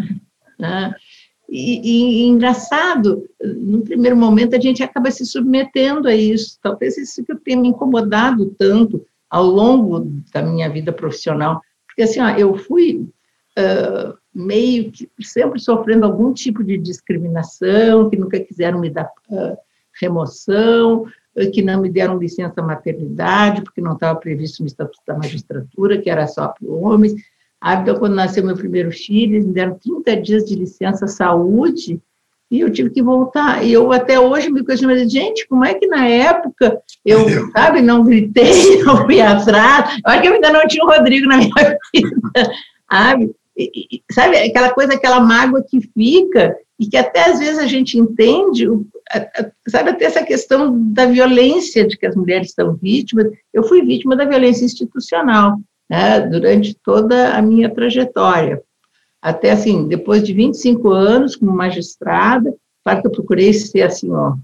Ah, 0.61 0.91
ah. 0.91 0.95
E, 1.49 2.25
e, 2.25 2.27
engraçado, 2.27 3.29
no 3.41 3.83
primeiro 3.83 4.17
momento 4.17 4.57
a 4.57 4.61
gente 4.61 4.83
acaba 4.83 5.11
se 5.11 5.25
submetendo 5.25 6.09
a 6.09 6.15
isso. 6.15 6.59
Talvez 6.61 6.99
isso 6.99 7.25
que 7.25 7.33
eu 7.33 7.39
tenha 7.39 7.61
me 7.61 7.69
incomodado 7.69 8.55
tanto 8.59 9.07
ao 9.31 9.45
longo 9.45 10.01
da 10.33 10.43
minha 10.43 10.69
vida 10.69 10.93
profissional, 10.93 11.61
porque 11.87 12.03
assim, 12.03 12.21
ó, 12.21 12.31
eu 12.31 12.57
fui 12.57 13.09
uh, 13.59 14.17
meio 14.35 14.91
que 14.91 15.09
sempre 15.23 15.59
sofrendo 15.59 16.05
algum 16.05 16.33
tipo 16.33 16.63
de 16.63 16.77
discriminação, 16.77 18.11
que 18.11 18.17
nunca 18.17 18.39
quiseram 18.39 18.81
me 18.81 18.91
dar 18.91 19.11
uh, 19.31 19.57
remoção, 20.01 21.07
que 21.53 21.61
não 21.61 21.83
me 21.83 21.91
deram 21.91 22.19
licença 22.19 22.63
maternidade, 22.63 23.63
porque 23.63 23.81
não 23.81 23.93
estava 23.93 24.19
previsto 24.19 24.61
no 24.61 24.67
Estatuto 24.67 25.03
da 25.07 25.15
Magistratura, 25.15 26.01
que 26.01 26.09
era 26.09 26.27
só 26.27 26.49
para 26.49 26.67
homens. 26.67 27.15
Então, 27.65 27.99
quando 27.99 28.15
nasceu 28.15 28.45
meu 28.45 28.57
primeiro 28.57 28.93
filho, 28.93 29.35
eles 29.35 29.47
me 29.47 29.53
deram 29.53 29.79
30 29.79 30.17
dias 30.23 30.45
de 30.45 30.55
licença 30.55 31.07
saúde, 31.07 32.01
e 32.51 32.61
eu 32.61 32.71
tive 32.71 32.91
que 32.91 33.03
voltar. 33.03 33.65
E 33.65 33.73
eu 33.73 33.91
até 33.93 34.21
hoje 34.21 34.51
me 34.51 34.65
questiono, 34.65 34.97
gente, 35.09 35.47
como 35.49 35.65
é 35.65 35.75
que 35.75 35.87
na 35.87 36.07
época 36.07 36.81
eu, 37.05 37.27
eu, 37.29 37.51
sabe, 37.51 37.83
não 37.83 38.05
gritei, 38.05 38.83
não 38.85 39.05
fui 39.05 39.21
atrás. 39.21 39.99
Eu 40.05 40.13
acho 40.13 40.23
que 40.23 40.29
eu 40.29 40.35
ainda 40.35 40.53
não 40.53 40.67
tinha 40.67 40.85
o 40.85 40.89
Rodrigo 40.89 41.27
na 41.27 41.39
minha 41.39 41.51
vida, 41.95 42.53
sabe? 42.91 43.35
E, 43.57 44.03
sabe, 44.13 44.37
aquela 44.37 44.71
coisa, 44.71 44.95
aquela 44.95 45.19
mágoa 45.19 45.65
que 45.67 45.81
fica, 45.81 46.55
e 46.79 46.87
que 46.87 46.97
até 46.97 47.31
às 47.31 47.39
vezes 47.39 47.59
a 47.59 47.67
gente 47.67 47.99
entende, 47.99 48.69
sabe, 49.67 49.91
até 49.91 50.05
essa 50.05 50.23
questão 50.23 50.79
da 50.93 51.07
violência 51.07 51.87
de 51.87 51.97
que 51.97 52.07
as 52.07 52.15
mulheres 52.15 52.53
são 52.53 52.75
vítimas. 52.75 53.29
Eu 53.53 53.65
fui 53.65 53.83
vítima 53.83 54.15
da 54.15 54.27
violência 54.27 54.67
institucional, 54.67 55.57
né, 55.89 56.21
durante 56.21 56.75
toda 56.75 57.35
a 57.35 57.43
minha 57.43 57.73
trajetória 57.73 58.63
até 59.27 59.51
assim, 59.51 59.89
depois 59.89 60.23
de 60.23 60.33
25 60.33 60.89
anos 60.89 61.35
como 61.35 61.51
magistrada, 61.53 62.55
claro 62.85 63.01
que 63.01 63.09
eu 63.09 63.13
procurei 63.13 63.53
ser 63.53 63.83
assim, 63.83 64.09
ó, 64.13 64.37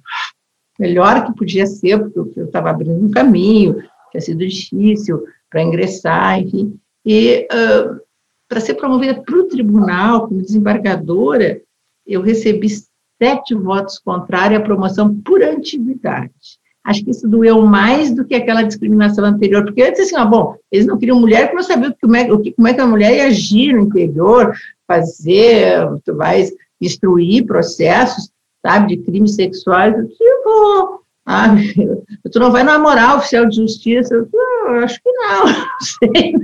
melhor 0.76 1.24
que 1.24 1.36
podia 1.36 1.66
ser, 1.66 1.98
porque 2.10 2.40
eu 2.40 2.46
estava 2.46 2.70
abrindo 2.70 3.04
um 3.04 3.08
caminho, 3.08 3.80
tinha 4.10 4.20
sido 4.20 4.38
difícil 4.38 5.22
para 5.48 5.62
ingressar, 5.62 6.40
enfim. 6.40 6.76
E 7.06 7.46
uh, 7.52 8.00
para 8.48 8.58
ser 8.58 8.74
promovida 8.74 9.22
para 9.22 9.36
o 9.36 9.44
tribunal 9.44 10.26
como 10.26 10.42
desembargadora, 10.42 11.62
eu 12.04 12.20
recebi 12.20 12.68
sete 12.68 13.54
votos 13.54 14.00
contrários 14.00 14.60
à 14.60 14.64
promoção 14.64 15.14
por 15.20 15.44
antiguidade 15.44 16.60
acho 16.84 17.04
que 17.04 17.10
isso 17.10 17.28
doeu 17.28 17.62
mais 17.62 18.12
do 18.12 18.24
que 18.24 18.34
aquela 18.34 18.62
discriminação 18.62 19.24
anterior, 19.24 19.64
porque 19.64 19.82
antes, 19.82 20.00
assim, 20.00 20.16
ó, 20.16 20.24
bom, 20.24 20.56
eles 20.70 20.86
não 20.86 20.98
queriam 20.98 21.20
mulher 21.20 21.42
porque 21.42 21.56
não 21.56 21.62
sabiam 21.62 21.94
como 22.00 22.16
é, 22.16 22.24
como 22.26 22.68
é 22.68 22.74
que 22.74 22.80
a 22.80 22.86
mulher 22.86 23.16
ia 23.16 23.26
agir 23.26 23.72
no 23.72 23.82
interior, 23.82 24.52
fazer, 24.86 25.88
tu 26.04 26.16
vais 26.16 26.52
instruir 26.80 27.46
processos, 27.46 28.30
sabe, 28.64 28.96
de 28.96 29.02
crimes 29.02 29.34
sexuais, 29.34 29.94
eu 29.96 30.06
disse, 30.06 30.42
vou, 30.44 31.02
tu 32.32 32.40
não 32.40 32.50
vai 32.50 32.64
namorar 32.64 33.18
oficial 33.18 33.46
de 33.46 33.56
justiça, 33.56 34.14
eu, 34.14 34.28
eu 34.32 34.74
acho 34.84 35.00
que 35.02 35.12
não, 35.12 35.44
não 35.46 35.80
sei, 35.80 36.34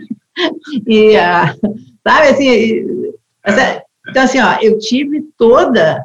e, 0.86 1.16
ah, 1.16 1.52
sabe, 2.06 2.28
assim, 2.28 3.12
então, 4.08 4.22
assim, 4.22 4.40
ó, 4.40 4.56
eu 4.62 4.78
tive 4.78 5.22
toda 5.36 6.04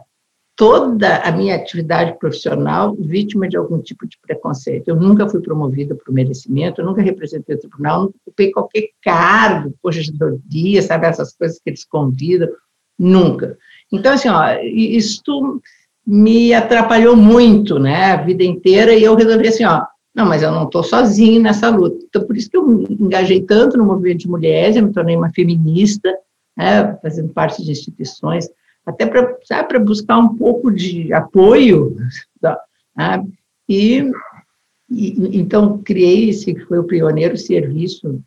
toda 0.56 1.18
a 1.18 1.32
minha 1.32 1.56
atividade 1.56 2.18
profissional 2.20 2.96
vítima 2.96 3.48
de 3.48 3.58
algum 3.58 3.80
tipo 3.80 4.08
de 4.08 4.18
preconceito. 4.22 4.88
Eu 4.88 4.96
nunca 4.96 5.28
fui 5.28 5.42
promovida 5.42 5.96
por 5.96 6.14
merecimento, 6.14 6.80
eu 6.82 6.86
nunca 6.86 7.02
representei 7.02 7.56
o 7.56 7.60
tribunal, 7.60 8.04
nunca 8.04 8.16
ocupei 8.26 8.52
qualquer 8.52 8.90
cargo, 9.02 9.74
dia, 10.46 10.82
sabe, 10.82 11.08
essas 11.08 11.34
coisas 11.36 11.58
que 11.58 11.70
eles 11.70 11.84
convidam, 11.84 12.50
nunca. 12.98 13.58
Então, 13.92 14.14
assim, 14.14 14.30
ó, 14.30 14.60
isso 14.62 15.60
me 16.06 16.54
atrapalhou 16.54 17.16
muito, 17.16 17.80
né, 17.80 18.12
a 18.12 18.18
vida 18.18 18.44
inteira, 18.44 18.94
e 18.94 19.04
eu 19.04 19.16
resolvi 19.16 19.48
assim, 19.48 19.64
ó, 19.64 19.86
não, 20.14 20.26
mas 20.28 20.44
eu 20.44 20.52
não 20.52 20.66
estou 20.66 20.84
sozinho 20.84 21.42
nessa 21.42 21.70
luta. 21.70 22.06
Então, 22.08 22.24
por 22.26 22.38
isso 22.38 22.50
que 22.50 22.58
eu 22.58 22.68
me 22.68 22.86
engajei 23.00 23.42
tanto 23.42 23.78
no 23.78 23.86
movimento 23.86 24.20
de 24.20 24.30
mulheres, 24.30 24.76
eu 24.76 24.86
me 24.86 24.94
tornei 24.94 25.16
uma 25.16 25.32
feminista, 25.32 26.14
né, 26.56 26.96
fazendo 27.02 27.30
parte 27.34 27.64
de 27.64 27.72
instituições, 27.72 28.48
até 28.86 29.06
para 29.06 29.80
buscar 29.80 30.18
um 30.18 30.36
pouco 30.36 30.72
de 30.72 31.12
apoio? 31.14 31.96
E, 33.68 34.12
e, 34.90 35.38
então 35.40 35.80
criei 35.80 36.30
esse 36.30 36.54
que 36.54 36.66
foi 36.66 36.80
o 36.80 36.84
pioneiro 36.84 37.38
serviço 37.38 38.22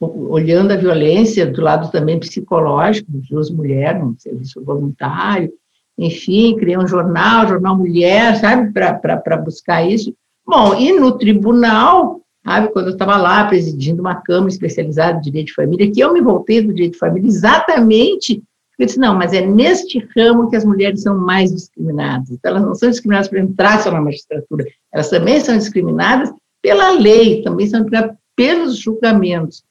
olhando 0.00 0.72
a 0.72 0.76
violência 0.76 1.46
do 1.46 1.60
lado 1.60 1.90
também 1.90 2.18
psicológico 2.18 3.10
de 3.12 3.28
duas 3.28 3.50
mulheres, 3.50 4.02
um 4.02 4.14
serviço 4.18 4.64
voluntário, 4.64 5.52
enfim, 5.98 6.56
criei 6.56 6.78
um 6.78 6.86
jornal, 6.86 7.46
Jornal 7.46 7.76
Mulher, 7.76 8.36
sabe, 8.36 8.72
para 8.72 9.36
buscar 9.36 9.86
isso. 9.86 10.14
Bom, 10.46 10.74
e 10.74 10.98
no 10.98 11.12
tribunal, 11.18 12.22
sabe, 12.42 12.68
quando 12.72 12.86
eu 12.86 12.92
estava 12.92 13.18
lá 13.18 13.44
presidindo 13.44 14.00
uma 14.00 14.14
Câmara 14.14 14.48
especializada 14.48 15.18
de 15.18 15.24
Direito 15.24 15.48
de 15.48 15.54
Família, 15.54 15.90
que 15.90 16.00
eu 16.00 16.14
me 16.14 16.22
voltei 16.22 16.62
do 16.62 16.72
Direito 16.72 16.94
de 16.94 16.98
Família 16.98 17.28
exatamente 17.28 18.42
eu 18.80 18.86
disse, 18.86 18.98
não, 18.98 19.14
mas 19.14 19.32
é 19.32 19.44
neste 19.44 20.06
ramo 20.16 20.48
que 20.48 20.56
as 20.56 20.64
mulheres 20.64 21.02
são 21.02 21.16
mais 21.18 21.52
discriminadas. 21.52 22.30
Então, 22.30 22.50
elas 22.50 22.62
não 22.62 22.74
são 22.74 22.90
discriminadas 22.90 23.28
por 23.28 23.38
entrar 23.38 23.82
só 23.82 23.90
na 23.90 24.00
magistratura, 24.00 24.64
elas 24.92 25.10
também 25.10 25.38
são 25.40 25.56
discriminadas 25.58 26.32
pela 26.62 26.90
lei, 26.92 27.42
também 27.42 27.66
são 27.66 27.80
discriminadas 27.80 28.16
pelos 28.34 28.78
julgamentos. 28.78 29.62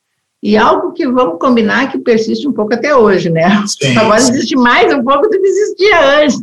E 0.42 0.56
algo 0.56 0.94
que 0.94 1.06
vamos 1.06 1.38
combinar 1.38 1.92
que 1.92 1.98
persiste 1.98 2.48
um 2.48 2.54
pouco 2.54 2.74
até 2.74 2.96
hoje, 2.96 3.30
né? 3.30 3.50
Sim, 3.68 3.98
Agora 3.98 4.22
sim. 4.22 4.32
existe 4.32 4.56
mais 4.56 4.94
um 4.94 5.04
pouco 5.04 5.24
do 5.24 5.30
que 5.30 5.48
existia 5.48 6.22
antes. 6.22 6.42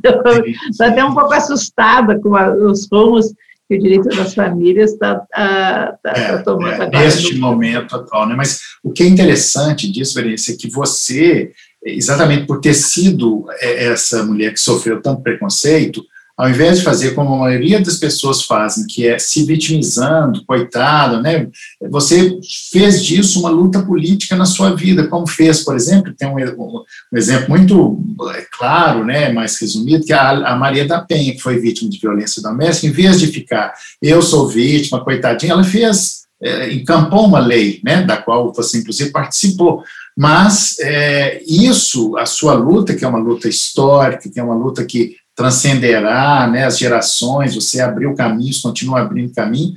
Estou 0.70 0.86
até 0.86 1.02
um 1.02 1.14
pouco 1.14 1.32
assustada 1.32 2.18
com 2.18 2.36
a, 2.36 2.52
os 2.52 2.86
rumos 2.92 3.32
que 3.68 3.76
o 3.76 3.80
direito 3.80 4.08
das 4.08 4.34
famílias 4.34 4.92
está 4.92 5.20
tá, 5.32 5.98
tá, 6.02 6.12
é, 6.12 6.28
tá 6.28 6.42
tomando 6.42 6.72
é, 6.72 6.74
agora. 6.74 7.04
Neste 7.04 7.36
momento 7.38 7.96
atual, 7.96 8.28
né? 8.28 8.34
Mas 8.36 8.60
o 8.82 8.92
que 8.92 9.02
é 9.02 9.06
interessante 9.06 9.90
disso, 9.90 10.14
Verência, 10.14 10.52
é 10.52 10.56
que 10.56 10.70
você 10.70 11.52
exatamente 11.94 12.46
por 12.46 12.60
ter 12.60 12.74
sido 12.74 13.46
é, 13.60 13.86
essa 13.86 14.24
mulher 14.24 14.52
que 14.52 14.60
sofreu 14.60 15.00
tanto 15.00 15.22
preconceito, 15.22 16.04
ao 16.36 16.50
invés 16.50 16.78
de 16.78 16.84
fazer 16.84 17.14
como 17.14 17.34
a 17.34 17.38
maioria 17.38 17.80
das 17.80 17.96
pessoas 17.96 18.42
fazem, 18.42 18.86
que 18.86 19.06
é 19.08 19.18
se 19.18 19.42
vitimizando, 19.44 20.44
coitado, 20.44 21.22
né? 21.22 21.48
Você 21.88 22.38
fez 22.70 23.02
disso 23.02 23.40
uma 23.40 23.48
luta 23.48 23.80
política 23.80 24.36
na 24.36 24.44
sua 24.44 24.76
vida, 24.76 25.08
como 25.08 25.26
fez, 25.26 25.64
por 25.64 25.74
exemplo, 25.74 26.12
tem 26.12 26.28
um, 26.28 26.36
um 26.36 26.84
exemplo 27.16 27.48
muito 27.48 27.98
é, 28.34 28.46
claro, 28.52 29.02
né, 29.02 29.32
mais 29.32 29.58
resumido, 29.58 30.04
que 30.04 30.12
é 30.12 30.16
a, 30.16 30.52
a, 30.52 30.56
Maria 30.56 30.86
da 30.86 31.00
Penha, 31.00 31.32
que 31.32 31.40
foi 31.40 31.58
vítima 31.58 31.88
de 31.88 31.98
violência 31.98 32.42
doméstica, 32.42 32.86
em 32.86 32.90
vez 32.90 33.18
de 33.18 33.28
ficar, 33.28 33.72
eu 34.02 34.20
sou 34.20 34.46
vítima, 34.46 35.02
coitadinha, 35.02 35.52
ela 35.52 35.64
fez, 35.64 36.26
é, 36.42 36.70
encampou 36.70 37.26
uma 37.26 37.38
lei, 37.38 37.80
né, 37.82 38.02
da 38.02 38.18
qual 38.18 38.52
você, 38.52 38.76
inclusive, 38.76 39.10
participou, 39.10 39.82
mas 40.16 40.78
é, 40.80 41.42
isso, 41.46 42.16
a 42.16 42.24
sua 42.24 42.54
luta, 42.54 42.94
que 42.94 43.04
é 43.04 43.08
uma 43.08 43.18
luta 43.18 43.48
histórica, 43.48 44.30
que 44.30 44.40
é 44.40 44.42
uma 44.42 44.54
luta 44.54 44.84
que 44.84 45.16
transcenderá 45.34 46.48
né, 46.50 46.64
as 46.64 46.78
gerações, 46.78 47.54
você 47.54 47.82
abriu 47.82 48.14
caminhos, 48.14 48.60
continua 48.60 49.00
abrindo 49.00 49.34
caminho, 49.34 49.74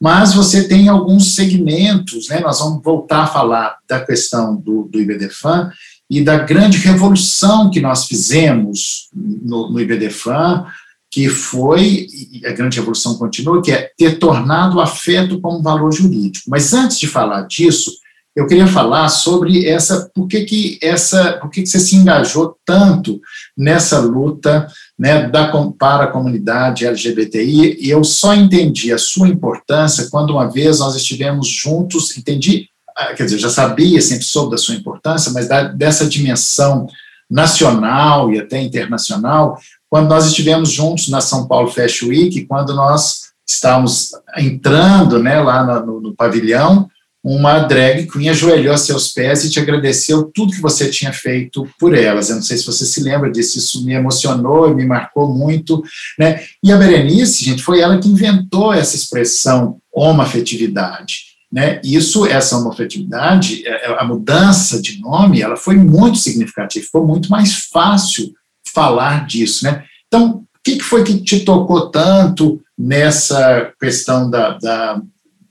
mas 0.00 0.32
você 0.32 0.66
tem 0.66 0.88
alguns 0.88 1.34
segmentos, 1.34 2.28
né, 2.28 2.40
nós 2.40 2.58
vamos 2.58 2.82
voltar 2.82 3.24
a 3.24 3.26
falar 3.26 3.76
da 3.86 4.00
questão 4.00 4.56
do, 4.56 4.84
do 4.84 4.98
IBDFAN 4.98 5.70
e 6.10 6.24
da 6.24 6.38
grande 6.38 6.78
revolução 6.78 7.70
que 7.70 7.80
nós 7.80 8.06
fizemos 8.06 9.08
no, 9.14 9.70
no 9.70 9.80
IBDFAN, 9.80 10.66
que 11.10 11.28
foi, 11.28 12.06
a 12.46 12.52
grande 12.52 12.78
revolução 12.78 13.18
continua, 13.18 13.62
que 13.62 13.70
é 13.70 13.90
ter 13.98 14.18
tornado 14.18 14.78
o 14.78 14.80
afeto 14.80 15.38
como 15.40 15.62
valor 15.62 15.92
jurídico. 15.92 16.48
Mas 16.48 16.72
antes 16.72 16.98
de 16.98 17.06
falar 17.06 17.42
disso, 17.42 17.92
eu 18.34 18.46
queria 18.46 18.66
falar 18.66 19.08
sobre 19.10 19.66
essa, 19.66 20.10
por 20.14 20.26
que, 20.26 20.44
que 20.44 20.78
essa, 20.82 21.34
por 21.34 21.50
que, 21.50 21.62
que 21.62 21.68
você 21.68 21.78
se 21.78 21.96
engajou 21.96 22.56
tanto 22.64 23.20
nessa 23.56 23.98
luta 24.00 24.66
né, 24.98 25.28
da, 25.28 25.52
para 25.78 26.04
a 26.04 26.10
comunidade 26.10 26.86
LGBTI, 26.86 27.78
e 27.80 27.90
eu 27.90 28.02
só 28.02 28.34
entendi 28.34 28.92
a 28.92 28.98
sua 28.98 29.28
importância 29.28 30.08
quando 30.10 30.30
uma 30.30 30.50
vez 30.50 30.78
nós 30.78 30.96
estivemos 30.96 31.46
juntos, 31.46 32.16
entendi, 32.16 32.68
ah, 32.96 33.12
quer 33.14 33.24
dizer, 33.24 33.38
já 33.38 33.50
sabia, 33.50 34.00
sempre 34.00 34.24
soube 34.24 34.52
da 34.52 34.58
sua 34.58 34.74
importância, 34.74 35.32
mas 35.32 35.48
da, 35.48 35.64
dessa 35.64 36.06
dimensão 36.06 36.86
nacional 37.30 38.32
e 38.32 38.38
até 38.38 38.60
internacional, 38.60 39.58
quando 39.90 40.08
nós 40.08 40.26
estivemos 40.26 40.70
juntos 40.70 41.08
na 41.08 41.20
São 41.20 41.46
Paulo 41.46 41.68
Fashion 41.68 42.08
Week, 42.08 42.46
quando 42.46 42.74
nós 42.74 43.32
estávamos 43.46 44.12
entrando 44.38 45.22
né, 45.22 45.40
lá 45.40 45.82
no, 45.84 46.00
no 46.00 46.14
pavilhão, 46.14 46.88
uma 47.24 47.60
drag 47.60 48.06
queen 48.06 48.28
ajoelhou 48.28 48.74
a 48.74 48.78
seus 48.78 49.08
pés 49.08 49.44
e 49.44 49.50
te 49.50 49.60
agradeceu 49.60 50.24
tudo 50.34 50.52
que 50.52 50.60
você 50.60 50.90
tinha 50.90 51.12
feito 51.12 51.68
por 51.78 51.94
elas. 51.94 52.28
Eu 52.28 52.36
não 52.36 52.42
sei 52.42 52.56
se 52.56 52.66
você 52.66 52.84
se 52.84 53.00
lembra 53.00 53.30
disso, 53.30 53.58
isso 53.58 53.84
me 53.84 53.92
emocionou 53.92 54.68
e 54.68 54.74
me 54.74 54.84
marcou 54.84 55.32
muito. 55.32 55.82
Né? 56.18 56.42
E 56.62 56.72
a 56.72 56.76
Berenice, 56.76 57.44
gente, 57.44 57.62
foi 57.62 57.80
ela 57.80 57.98
que 57.98 58.08
inventou 58.08 58.72
essa 58.72 58.96
expressão 58.96 59.78
homoafetividade. 59.92 61.32
Né? 61.52 61.80
Isso, 61.84 62.26
essa 62.26 62.56
homoafetividade, 62.56 63.66
é, 63.68 63.90
é, 63.90 64.00
a 64.00 64.04
mudança 64.04 64.80
de 64.80 65.00
nome, 65.00 65.42
ela 65.42 65.56
foi 65.56 65.76
muito 65.76 66.18
significativa, 66.18 66.84
ficou 66.84 67.06
muito 67.06 67.30
mais 67.30 67.66
fácil 67.70 68.32
falar 68.74 69.26
disso. 69.26 69.64
Né? 69.64 69.84
Então, 70.08 70.38
o 70.38 70.44
que 70.64 70.80
foi 70.80 71.04
que 71.04 71.20
te 71.20 71.40
tocou 71.40 71.88
tanto 71.90 72.60
nessa 72.76 73.72
questão 73.78 74.28
da, 74.28 74.58
da 74.58 75.02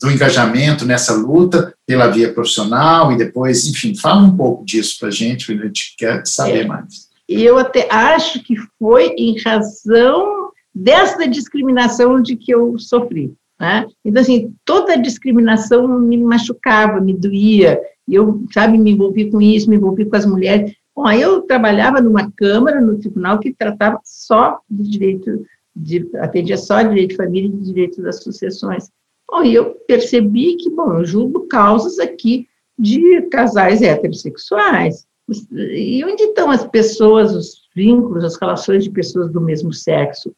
do 0.01 0.09
engajamento 0.09 0.85
nessa 0.85 1.13
luta 1.13 1.73
pela 1.85 2.07
via 2.07 2.33
profissional 2.33 3.11
e 3.11 3.17
depois, 3.17 3.67
enfim, 3.67 3.95
fala 3.95 4.23
um 4.23 4.35
pouco 4.35 4.65
disso 4.65 4.97
para 4.99 5.09
a 5.09 5.11
gente, 5.11 5.51
a 5.51 5.55
gente 5.55 5.95
quer 5.97 6.25
saber 6.25 6.65
é, 6.65 6.65
mais. 6.65 7.09
Eu 7.29 7.57
até 7.59 7.87
acho 7.91 8.43
que 8.43 8.55
foi 8.79 9.09
em 9.17 9.39
razão 9.39 10.49
dessa 10.73 11.27
discriminação 11.27 12.19
de 12.21 12.35
que 12.35 12.51
eu 12.51 12.79
sofri. 12.79 13.33
Né? 13.59 13.85
Então, 14.03 14.21
assim, 14.23 14.55
toda 14.65 14.93
a 14.93 14.97
discriminação 14.97 15.87
me 15.87 16.17
machucava, 16.17 16.99
me 16.99 17.13
doía, 17.13 17.79
eu, 18.09 18.43
sabe, 18.51 18.79
me 18.79 18.91
envolvi 18.91 19.29
com 19.29 19.39
isso, 19.39 19.69
me 19.69 19.75
envolvi 19.75 20.05
com 20.05 20.15
as 20.15 20.25
mulheres. 20.25 20.73
Bom, 20.95 21.05
aí 21.05 21.21
eu 21.21 21.41
trabalhava 21.43 22.01
numa 22.01 22.31
Câmara, 22.31 22.81
no 22.81 22.97
tribunal, 22.97 23.39
que 23.39 23.53
tratava 23.53 23.99
só 24.03 24.57
de 24.67 24.89
direito, 24.89 25.45
de, 25.75 26.09
atendia 26.15 26.57
só 26.57 26.81
direito 26.81 27.11
de 27.11 27.17
família 27.17 27.47
e 27.47 27.63
direito 27.63 28.01
das 28.01 28.23
sucessões. 28.23 28.89
Bom, 29.31 29.43
e 29.43 29.55
eu 29.55 29.75
percebi 29.87 30.57
que, 30.57 30.69
bom, 30.69 30.97
eu 30.97 31.05
julgo 31.05 31.47
causas 31.47 31.97
aqui 31.99 32.49
de 32.77 33.21
casais 33.31 33.81
heterossexuais. 33.81 35.07
E 35.53 36.03
onde 36.03 36.23
estão 36.23 36.51
as 36.51 36.67
pessoas, 36.67 37.33
os 37.33 37.61
vínculos, 37.73 38.25
as 38.25 38.35
relações 38.35 38.83
de 38.83 38.89
pessoas 38.89 39.31
do 39.31 39.39
mesmo 39.39 39.71
sexo? 39.71 40.35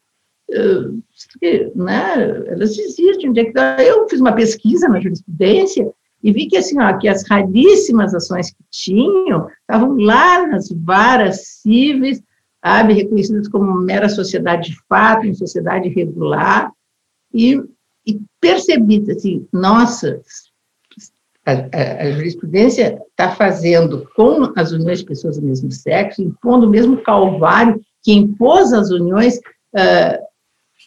Uh, 0.50 1.02
né, 1.74 2.44
elas 2.46 2.78
existem. 2.78 3.32
É 3.36 3.90
eu 3.90 4.08
fiz 4.08 4.20
uma 4.20 4.32
pesquisa 4.32 4.88
na 4.88 5.00
jurisprudência 5.00 5.92
e 6.22 6.32
vi 6.32 6.46
que, 6.46 6.56
assim, 6.56 6.80
ó, 6.80 6.96
que 6.96 7.08
as 7.08 7.26
raríssimas 7.28 8.14
ações 8.14 8.50
que 8.50 8.62
tinham 8.70 9.48
estavam 9.60 9.96
lá 9.96 10.46
nas 10.46 10.70
varas 10.70 11.40
cíveis, 11.46 12.22
sabe, 12.64 12.92
reconhecidas 12.92 13.48
como 13.48 13.74
mera 13.74 14.08
sociedade 14.08 14.70
de 14.70 14.78
fato, 14.88 15.26
em 15.26 15.34
sociedade 15.34 15.88
regular, 15.88 16.70
e 17.32 17.60
percebi, 18.44 19.02
assim, 19.10 19.48
nossa, 19.50 20.20
a, 21.46 21.52
a, 21.52 22.02
a 22.02 22.10
jurisprudência 22.12 23.00
está 23.10 23.30
fazendo 23.30 24.06
com 24.14 24.52
as 24.54 24.70
uniões 24.70 24.98
de 24.98 25.06
pessoas 25.06 25.38
do 25.38 25.46
mesmo 25.46 25.72
sexo, 25.72 26.22
impondo 26.22 26.66
o 26.66 26.70
mesmo 26.70 26.98
calvário 26.98 27.80
que 28.02 28.12
impôs 28.12 28.74
as 28.74 28.90
uniões 28.90 29.36
uh, 29.38 30.22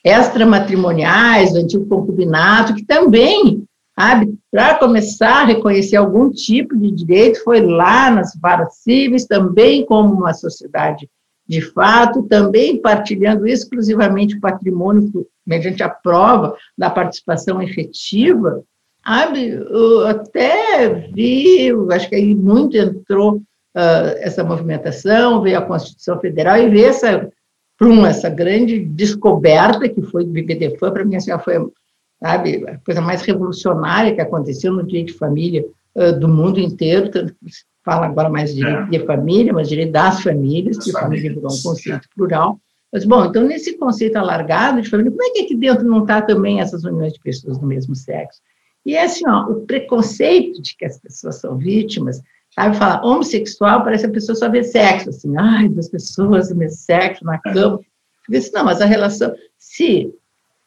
extramatrimoniais, 0.05 1.53
do 1.53 1.59
antigo 1.59 1.87
concubinato, 1.87 2.75
que 2.75 2.85
também, 2.85 3.63
sabe, 3.99 4.37
para 4.51 4.75
começar 4.75 5.41
a 5.41 5.45
reconhecer 5.45 5.95
algum 5.95 6.29
tipo 6.29 6.77
de 6.77 6.91
direito, 6.91 7.43
foi 7.43 7.61
lá 7.61 8.11
nas 8.11 8.37
varas 8.39 8.75
cíveis, 8.83 9.25
também 9.25 9.83
como 9.83 10.13
uma 10.13 10.33
sociedade 10.35 11.09
de 11.47 11.61
fato, 11.61 12.23
também 12.23 12.81
partilhando 12.81 13.47
exclusivamente 13.47 14.35
o 14.35 14.41
patrimônio 14.41 15.27
mediante 15.45 15.81
a 15.81 15.89
prova 15.89 16.55
da 16.77 16.89
participação 16.89 17.61
efetiva, 17.61 18.63
Sabe, 19.07 19.51
eu 19.51 20.05
até 20.05 20.89
vi, 21.13 21.71
acho 21.93 22.09
que 22.09 22.15
aí 22.15 22.35
muito 22.35 22.75
entrou 22.75 23.37
uh, 23.37 24.17
essa 24.17 24.43
movimentação, 24.43 25.41
veio 25.41 25.57
a 25.59 25.61
Constituição 25.61 26.19
Federal 26.19 26.57
e 26.57 26.67
veio 26.67 26.87
essa, 26.87 27.29
prum, 27.77 28.05
essa 28.05 28.29
grande 28.29 28.79
descoberta 28.79 29.87
que 29.87 30.01
foi 30.01 30.25
do 30.25 30.31
BBDFAM, 30.31 30.91
para 30.91 31.05
mim 31.05 31.15
assim, 31.15 31.31
foi 31.39 31.55
sabe, 32.21 32.65
a 32.67 32.77
coisa 32.79 32.99
mais 32.99 33.21
revolucionária 33.21 34.13
que 34.13 34.19
aconteceu 34.19 34.73
no 34.73 34.85
direito 34.85 35.13
de 35.13 35.17
família 35.17 35.63
uh, 35.95 36.19
do 36.19 36.27
mundo 36.27 36.59
inteiro, 36.59 37.09
tanto 37.09 37.33
que 37.33 37.45
fala 37.87 38.07
agora 38.07 38.29
mais 38.29 38.49
de 38.49 38.57
direito 38.57 38.93
é. 38.93 38.99
de 38.99 39.05
família, 39.05 39.53
mas 39.53 39.69
direito 39.69 39.93
das 39.93 40.21
famílias, 40.21 40.77
que 40.77 40.91
família 40.91 41.33
virou 41.33 41.45
um 41.49 41.61
conceito 41.61 42.09
plural. 42.13 42.59
Mas, 42.91 43.05
bom, 43.05 43.23
então, 43.23 43.43
nesse 43.45 43.77
conceito 43.77 44.17
alargado 44.17 44.81
de 44.81 44.89
família, 44.89 45.09
como 45.09 45.23
é 45.23 45.29
que 45.29 45.39
aqui 45.43 45.55
dentro 45.55 45.87
não 45.87 46.01
está 46.01 46.21
também 46.21 46.59
essas 46.59 46.83
uniões 46.83 47.13
de 47.13 47.19
pessoas 47.21 47.57
do 47.57 47.65
mesmo 47.65 47.95
sexo? 47.95 48.41
E 48.85 48.93
é 48.93 49.05
assim, 49.05 49.25
ó, 49.25 49.45
o 49.49 49.61
preconceito 49.61 50.61
de 50.61 50.75
que 50.75 50.83
as 50.83 50.99
pessoas 50.99 51.39
são 51.39 51.57
vítimas, 51.57 52.21
sabe, 52.53 52.75
falar 52.75 53.05
homossexual, 53.05 53.83
parece 53.83 54.03
que 54.03 54.09
a 54.09 54.13
pessoa 54.13 54.35
só 54.35 54.49
vê 54.49 54.63
sexo, 54.63 55.09
assim, 55.09 55.33
ai, 55.37 55.69
duas 55.69 55.87
pessoas 55.87 56.49
do 56.49 56.55
mesmo 56.55 56.77
sexo 56.77 57.23
na 57.23 57.37
cama. 57.37 57.79
Eu 58.27 58.31
disse, 58.31 58.53
não, 58.53 58.65
mas 58.65 58.81
a 58.81 58.85
relação, 58.85 59.33
se 59.57 60.13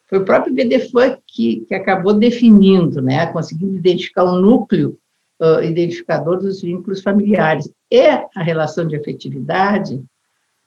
foi 0.09 0.19
o 0.19 0.25
próprio 0.25 0.55
BDFAN 0.55 1.19
que, 1.27 1.67
que 1.67 1.75
acabou 1.75 2.15
definindo, 2.15 3.03
né, 3.03 3.27
conseguindo 3.27 3.77
identificar 3.77 4.25
o 4.25 4.37
um 4.37 4.41
núcleo 4.41 4.99
uh, 5.41 5.63
identificador 5.63 6.39
dos 6.39 6.61
vínculos 6.61 7.03
familiares 7.03 7.71
e 7.91 8.07
a 8.07 8.43
relação 8.43 8.87
de 8.87 8.97
afetividade, 8.97 10.03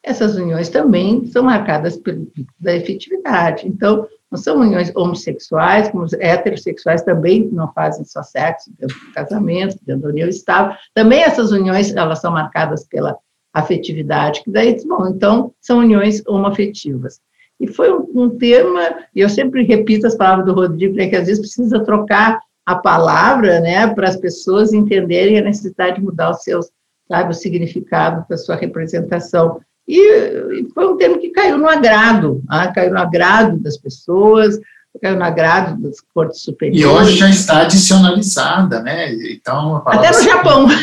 essas 0.04 0.36
uniões 0.36 0.68
também 0.68 1.26
são 1.28 1.44
marcadas 1.44 1.96
pelo 1.96 2.28
da 2.60 2.76
efetividade. 2.76 3.68
Então, 3.68 4.08
não 4.30 4.38
são 4.38 4.60
uniões 4.60 4.92
homossexuais, 4.96 5.90
como 5.90 6.04
os 6.04 6.14
heterossexuais 6.14 7.04
também 7.04 7.48
não 7.52 7.72
fazem 7.72 8.04
só 8.04 8.22
sexo 8.24 8.72
dentro 8.78 9.00
do 9.00 9.14
casamento, 9.14 9.78
dentro 9.86 10.02
da 10.02 10.10
união 10.10 10.28
estável. 10.28 10.76
Também 10.94 11.22
essas 11.22 11.52
uniões, 11.52 11.96
elas 11.96 12.20
são 12.20 12.32
marcadas 12.32 12.84
pela 12.86 13.16
afetividade, 13.54 14.44
que 14.44 14.50
daí, 14.50 14.76
bom, 14.86 15.08
então, 15.08 15.54
são 15.62 15.80
uniões 15.80 16.26
homoafetivas. 16.26 17.22
E 17.60 17.68
foi 17.68 17.94
um, 17.94 18.10
um 18.16 18.30
tema, 18.32 19.06
e 19.16 19.22
eu 19.22 19.30
sempre 19.30 19.64
repito 19.64 20.08
as 20.08 20.16
palavras 20.16 20.48
do 20.48 20.54
Rodrigo, 20.54 20.96
né, 20.96 21.08
que 21.08 21.16
às 21.16 21.28
vezes 21.28 21.40
precisa 21.40 21.84
trocar 21.86 22.42
a 22.66 22.76
palavra, 22.76 23.60
né, 23.60 23.88
para 23.88 24.08
as 24.08 24.16
pessoas 24.16 24.74
entenderem 24.74 25.38
a 25.38 25.44
necessidade 25.44 25.98
de 25.98 26.04
mudar 26.04 26.32
os 26.32 26.44
seus, 26.44 26.70
sabe, 27.08 27.32
o 27.32 27.34
significado 27.34 28.26
da 28.30 28.38
sua 28.38 28.56
representação. 28.56 29.60
E, 29.88 30.00
e 30.00 30.70
foi 30.74 30.88
um 30.88 30.98
termo 30.98 31.20
que 31.20 31.30
caiu 31.30 31.58
no 31.58 31.68
agrado, 31.68 32.42
ah, 32.50 32.72
caiu 32.72 32.92
no 32.92 33.00
agrado 33.00 33.60
das 33.60 33.78
pessoas, 33.78 34.58
caiu 35.02 35.18
no 35.18 35.24
agrado 35.24 35.82
das 35.82 35.98
cortes 36.14 36.42
superiores. 36.42 36.82
E 36.82 36.86
hoje 36.86 37.18
já 37.18 37.30
está 37.30 37.62
adicionalizada, 37.62 38.82
né? 38.82 39.14
Então, 39.32 39.82
Até 39.86 39.98
no 39.98 40.06
assim, 40.06 40.26
Japão. 40.26 40.68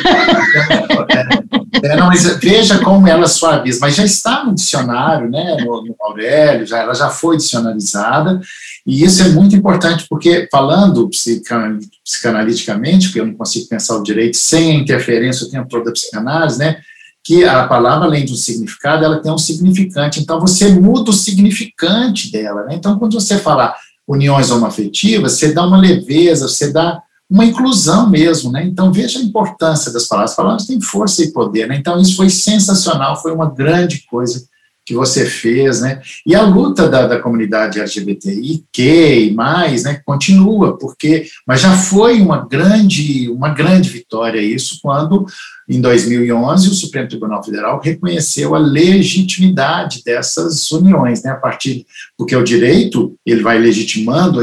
É, 1.82 1.92
é, 1.92 1.96
não, 1.96 2.10
veja 2.42 2.78
como 2.80 3.06
ela 3.06 3.26
suaviza, 3.26 3.78
mas 3.80 3.94
já 3.94 4.04
está 4.04 4.44
no 4.44 4.54
dicionário, 4.54 5.30
né? 5.30 5.56
No, 5.60 5.82
no 5.82 5.94
Aurélio, 6.00 6.66
já, 6.66 6.78
ela 6.78 6.94
já 6.94 7.08
foi 7.08 7.36
dicionalizada, 7.36 8.40
e 8.86 9.04
isso 9.04 9.22
é 9.22 9.28
muito 9.28 9.54
importante, 9.54 10.04
porque 10.10 10.48
falando 10.50 11.08
psicanaliticamente, 11.08 13.06
porque 13.06 13.20
eu 13.20 13.26
não 13.26 13.34
consigo 13.34 13.68
pensar 13.68 13.96
o 13.96 14.02
direito 14.02 14.36
sem 14.36 14.72
a 14.72 14.74
interferência 14.74 15.46
o 15.46 15.50
tempo 15.50 15.68
todo 15.68 15.84
da 15.84 15.92
psicanálise, 15.92 16.58
né? 16.58 16.80
que 17.22 17.44
a 17.44 17.66
palavra, 17.66 18.06
além 18.06 18.24
de 18.24 18.32
um 18.32 18.36
significado, 18.36 19.04
ela 19.04 19.20
tem 19.20 19.30
um 19.30 19.38
significante. 19.38 20.20
Então, 20.20 20.40
você 20.40 20.68
muda 20.70 21.10
o 21.10 21.14
significante 21.14 22.32
dela. 22.32 22.64
Né? 22.64 22.74
Então, 22.74 22.98
quando 22.98 23.12
você 23.12 23.38
fala 23.38 23.74
uniões 24.10 24.50
homoafetivas, 24.50 25.34
você 25.34 25.52
dá 25.52 25.64
uma 25.64 25.78
leveza, 25.78 26.48
você 26.48 26.72
dá 26.72 27.00
uma 27.30 27.44
inclusão 27.44 28.10
mesmo. 28.10 28.50
Né? 28.50 28.64
Então, 28.64 28.92
veja 28.92 29.20
a 29.20 29.22
importância 29.22 29.92
das 29.92 30.08
palavras. 30.08 30.32
As 30.32 30.36
palavras 30.36 30.66
têm 30.66 30.80
força 30.80 31.22
e 31.22 31.32
poder. 31.32 31.68
Né? 31.68 31.76
Então, 31.76 32.00
isso 32.00 32.16
foi 32.16 32.28
sensacional, 32.28 33.22
foi 33.22 33.32
uma 33.32 33.48
grande 33.48 34.04
coisa 34.10 34.44
que 34.90 34.94
você 34.94 35.24
fez, 35.24 35.80
né? 35.80 36.02
E 36.26 36.34
a 36.34 36.42
luta 36.42 36.88
da, 36.88 37.06
da 37.06 37.20
comunidade 37.20 37.78
LGBTI, 37.78 38.64
que 38.72 39.20
e 39.20 39.32
mais, 39.32 39.84
né, 39.84 40.02
continua, 40.04 40.76
porque, 40.76 41.28
mas 41.46 41.60
já 41.60 41.76
foi 41.76 42.20
uma 42.20 42.44
grande, 42.44 43.28
uma 43.30 43.50
grande 43.50 43.88
vitória 43.88 44.40
isso 44.40 44.80
quando, 44.82 45.24
em 45.68 45.80
2011, 45.80 46.70
o 46.70 46.74
Supremo 46.74 47.08
Tribunal 47.08 47.40
Federal 47.40 47.80
reconheceu 47.80 48.52
a 48.56 48.58
legitimidade 48.58 50.02
dessas 50.04 50.68
uniões, 50.72 51.22
né, 51.22 51.30
a 51.30 51.36
partir, 51.36 51.86
porque 52.18 52.34
o 52.34 52.42
direito, 52.42 53.14
ele 53.24 53.44
vai 53.44 53.60
legitimando 53.60 54.40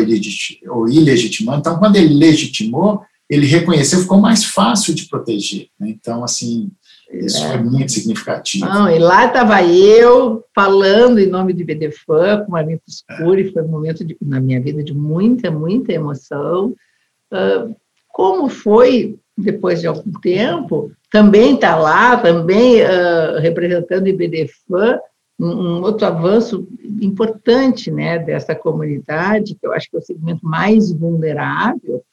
ou 0.69 0.87
ilegitimando, 0.87 1.59
então, 1.59 1.77
quando 1.77 1.97
ele 1.97 2.13
legitimou, 2.13 3.01
ele 3.29 3.45
reconheceu, 3.45 3.99
ficou 3.99 4.21
mais 4.21 4.45
fácil 4.45 4.95
de 4.95 5.09
proteger, 5.09 5.67
né? 5.77 5.89
então, 5.89 6.23
assim, 6.23 6.71
isso 7.11 7.43
é. 7.43 7.49
foi 7.49 7.57
muito 7.63 7.91
significativo. 7.91 8.65
Não, 8.65 8.89
e 8.89 8.99
lá 8.99 9.25
estava 9.25 9.63
eu 9.63 10.43
falando 10.53 11.19
em 11.19 11.27
nome 11.27 11.53
de 11.53 11.63
BDFAN 11.63 12.43
com 12.43 12.51
Marmin 12.51 12.79
Cuscuri, 12.79 13.47
é. 13.47 13.51
foi 13.51 13.61
um 13.63 13.67
momento 13.67 14.03
de, 14.03 14.17
na 14.21 14.39
minha 14.39 14.61
vida 14.61 14.83
de 14.83 14.93
muita, 14.93 15.49
muita 15.49 15.93
emoção. 15.93 16.75
Uh, 17.31 17.75
como 18.09 18.49
foi, 18.49 19.17
depois 19.37 19.81
de 19.81 19.87
algum 19.87 20.11
tempo, 20.19 20.91
também 21.11 21.55
está 21.55 21.75
lá, 21.75 22.17
também 22.17 22.81
uh, 22.81 23.39
representando 23.39 24.05
o 24.05 24.09
IBDFAN, 24.09 24.99
um, 25.39 25.47
um 25.47 25.81
outro 25.83 26.07
avanço 26.07 26.67
importante 27.01 27.91
né, 27.91 28.17
dessa 28.19 28.55
comunidade, 28.55 29.55
que 29.55 29.65
eu 29.65 29.71
acho 29.71 29.89
que 29.89 29.95
é 29.95 29.99
o 29.99 30.03
segmento 30.03 30.45
mais 30.45 30.91
vulnerável, 30.91 32.03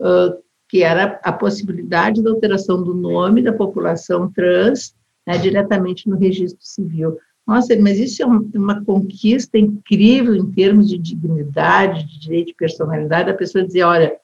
uh, 0.00 0.44
que 0.74 0.82
era 0.82 1.20
a 1.22 1.32
possibilidade 1.32 2.20
da 2.20 2.30
alteração 2.30 2.82
do 2.82 2.92
nome 2.92 3.40
da 3.40 3.52
população 3.52 4.28
trans 4.32 4.92
né, 5.24 5.38
diretamente 5.38 6.08
no 6.08 6.16
registro 6.16 6.66
civil. 6.66 7.16
Nossa, 7.46 7.78
mas 7.78 7.96
isso 7.96 8.20
é 8.24 8.26
uma 8.26 8.84
conquista 8.84 9.56
incrível 9.56 10.34
em 10.34 10.50
termos 10.50 10.88
de 10.88 10.98
dignidade, 10.98 12.04
de 12.08 12.18
direito 12.18 12.46
de 12.48 12.54
personalidade, 12.54 13.30
a 13.30 13.34
pessoa 13.34 13.64
dizer, 13.64 13.84
olha, 13.84 14.16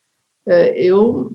eh, 0.44 0.74
eu 0.76 1.30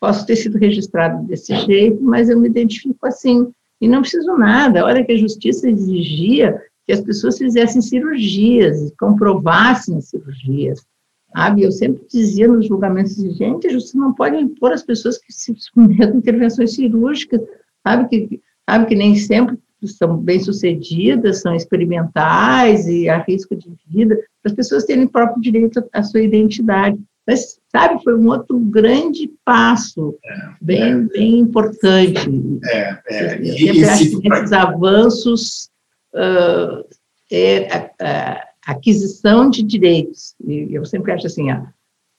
posso 0.00 0.26
ter 0.26 0.34
sido 0.34 0.58
registrado 0.58 1.24
desse 1.24 1.54
jeito, 1.54 2.02
mas 2.02 2.28
eu 2.28 2.36
me 2.36 2.48
identifico 2.48 3.06
assim, 3.06 3.52
e 3.80 3.86
não 3.86 4.00
preciso 4.00 4.36
nada. 4.36 4.80
A 4.80 4.86
hora 4.86 5.04
que 5.04 5.12
a 5.12 5.16
justiça 5.16 5.70
exigia 5.70 6.60
que 6.84 6.92
as 6.92 7.00
pessoas 7.00 7.38
fizessem 7.38 7.80
cirurgias, 7.80 8.92
comprovassem 8.98 9.98
as 9.98 10.06
cirurgias, 10.06 10.84
Sabe? 11.32 11.62
Eu 11.62 11.72
sempre 11.72 12.06
dizia 12.10 12.48
nos 12.48 12.66
julgamentos, 12.66 13.16
gente, 13.36 13.70
justiça 13.70 13.98
não 13.98 14.14
pode 14.14 14.36
impor 14.36 14.72
às 14.72 14.82
pessoas 14.82 15.18
que 15.18 15.32
se 15.32 15.54
submetem 15.58 16.14
a 16.14 16.16
intervenções 16.16 16.74
cirúrgicas, 16.74 17.40
sabe? 17.86 18.08
Que, 18.08 18.40
sabe 18.68 18.86
que 18.86 18.94
nem 18.94 19.14
sempre 19.16 19.58
são 19.86 20.16
bem-sucedidas, 20.16 21.40
são 21.42 21.54
experimentais 21.54 22.88
e 22.88 23.08
a 23.08 23.18
risco 23.18 23.54
de 23.54 23.70
vida. 23.86 24.18
as 24.44 24.52
pessoas 24.52 24.84
terem 24.84 25.06
próprio 25.06 25.40
direito 25.40 25.84
à 25.92 26.02
sua 26.02 26.20
identidade. 26.20 26.98
Mas, 27.26 27.60
sabe, 27.70 28.02
foi 28.02 28.16
um 28.16 28.26
outro 28.28 28.58
grande 28.58 29.30
passo, 29.44 30.16
é, 30.24 30.50
bem, 30.62 30.82
é. 30.82 30.96
bem 30.96 31.38
importante. 31.40 32.60
É, 32.64 32.98
é. 33.06 33.38
Eu 33.38 33.52
sempre 33.52 33.78
e, 33.80 33.84
acho 33.84 34.20
que 34.20 34.32
esses 34.32 34.52
avanços 34.52 35.70
uh, 36.14 36.82
é 37.30 37.68
a, 37.70 37.90
a, 38.00 38.47
aquisição 38.68 39.48
de 39.48 39.62
direitos. 39.62 40.34
E 40.46 40.74
eu 40.74 40.84
sempre 40.84 41.12
acho 41.12 41.26
assim, 41.26 41.50
ó, 41.50 41.62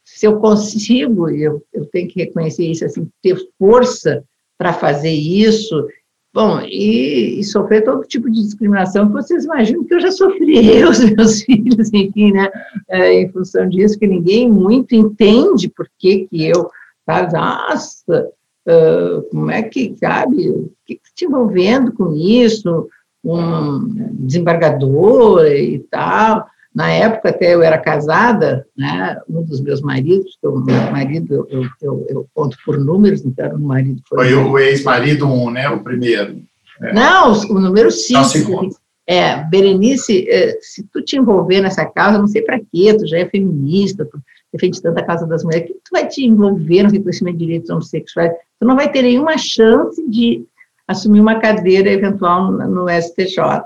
se 0.03 0.25
eu 0.25 0.39
consigo, 0.39 1.29
eu, 1.29 1.63
eu 1.71 1.85
tenho 1.85 2.07
que 2.07 2.19
reconhecer 2.21 2.65
isso, 2.65 2.83
assim, 2.83 3.07
ter 3.21 3.37
força 3.59 4.23
para 4.57 4.73
fazer 4.73 5.11
isso, 5.11 5.87
Bom, 6.31 6.61
e, 6.61 7.39
e, 7.39 7.43
sofrer 7.43 7.83
todo 7.83 8.07
tipo 8.07 8.29
de 8.29 8.43
discriminação 8.43 9.07
que 9.07 9.13
vocês 9.13 9.45
imaginam 9.45 9.83
que 9.83 9.95
eu 9.95 9.99
já 9.99 10.11
sofri, 10.11 10.57
eu, 10.77 10.91
os 10.91 10.99
meus 10.99 11.41
filhos, 11.41 11.91
enfim, 11.91 12.31
né, 12.31 12.47
é, 12.87 13.21
em 13.21 13.31
função 13.31 13.67
disso, 13.67 13.97
que 13.97 14.05
ninguém 14.05 14.47
muito 14.47 14.93
entende 14.93 15.67
por 15.69 15.89
que 15.97 16.27
que 16.27 16.45
eu, 16.45 16.69
sabe, 17.03 17.33
nossa, 17.33 18.29
uh, 18.67 19.23
como 19.31 19.49
é 19.49 19.63
que, 19.63 19.95
sabe, 19.97 20.51
o 20.51 20.71
que 20.85 20.97
que 20.97 21.13
te 21.15 21.25
envolvendo 21.25 21.91
com 21.93 22.13
isso, 22.13 22.87
um 23.23 24.15
desembargador 24.25 25.45
e 25.45 25.79
tal, 25.91 26.47
na 26.73 26.91
época, 26.91 27.29
até 27.29 27.53
eu 27.53 27.61
era 27.61 27.77
casada, 27.77 28.65
né, 28.77 29.19
um 29.27 29.43
dos 29.43 29.59
meus 29.59 29.81
maridos, 29.81 30.37
que 30.39 30.47
o 30.47 30.59
meu 30.59 30.81
marido, 30.91 31.47
eu, 31.49 31.65
eu, 31.81 32.05
eu, 32.07 32.27
conto 32.33 32.55
por 32.63 32.77
números, 32.77 33.25
então 33.25 33.55
o 33.55 33.59
marido 33.59 34.01
foi... 34.07 34.17
Foi 34.17 34.33
o 34.35 34.57
ex-marido 34.59 35.25
um, 35.27 35.49
né, 35.49 35.67
o 35.69 35.83
primeiro. 35.83 36.41
É. 36.81 36.93
Não, 36.93 37.33
o 37.33 37.59
número 37.59 37.91
cinco. 37.91 38.69
É, 39.07 39.43
Berenice, 39.45 40.29
é, 40.29 40.59
se 40.61 40.83
tu 40.83 41.01
te 41.01 41.17
envolver 41.17 41.61
nessa 41.61 41.83
causa, 41.83 42.19
não 42.19 42.27
sei 42.27 42.43
para 42.43 42.59
quê, 42.59 42.93
tu 42.95 43.07
já 43.07 43.17
é 43.17 43.25
feminista, 43.25 44.05
tu 44.05 44.21
defende 44.53 44.79
tanta 44.79 45.03
causa 45.03 45.25
das 45.25 45.43
mulheres, 45.43 45.67
que 45.67 45.73
tu 45.73 45.89
vai 45.91 46.07
te 46.07 46.23
envolver 46.23 46.83
no 46.83 46.91
reconhecimento 46.91 47.37
de 47.37 47.45
direitos 47.45 47.71
homossexuais? 47.71 48.31
Tu 48.59 48.67
não 48.67 48.75
vai 48.75 48.91
ter 48.91 49.01
nenhuma 49.01 49.35
chance 49.35 50.07
de 50.07 50.45
assumir 50.89 51.19
uma 51.19 51.39
cadeira 51.39 51.91
eventual 51.91 52.51
no 52.51 52.89
STJ 52.89 53.61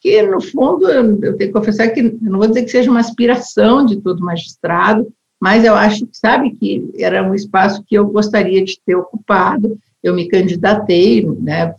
que, 0.00 0.20
no 0.22 0.40
fundo, 0.40 0.90
eu 0.90 1.36
tenho 1.36 1.36
que 1.38 1.48
confessar 1.52 1.88
que, 1.90 2.02
não 2.20 2.38
vou 2.40 2.48
dizer 2.48 2.64
que 2.64 2.70
seja 2.70 2.90
uma 2.90 2.98
aspiração 2.98 3.86
de 3.86 4.00
todo 4.00 4.24
magistrado, 4.24 5.06
mas 5.40 5.64
eu 5.64 5.74
acho 5.74 6.04
que, 6.04 6.18
sabe, 6.18 6.50
que 6.50 6.90
era 6.98 7.22
um 7.22 7.32
espaço 7.32 7.84
que 7.86 7.94
eu 7.96 8.08
gostaria 8.08 8.62
de 8.64 8.78
ter 8.84 8.96
ocupado, 8.96 9.78
eu 10.02 10.14
me 10.14 10.28
candidatei, 10.28 11.24
né, 11.24 11.72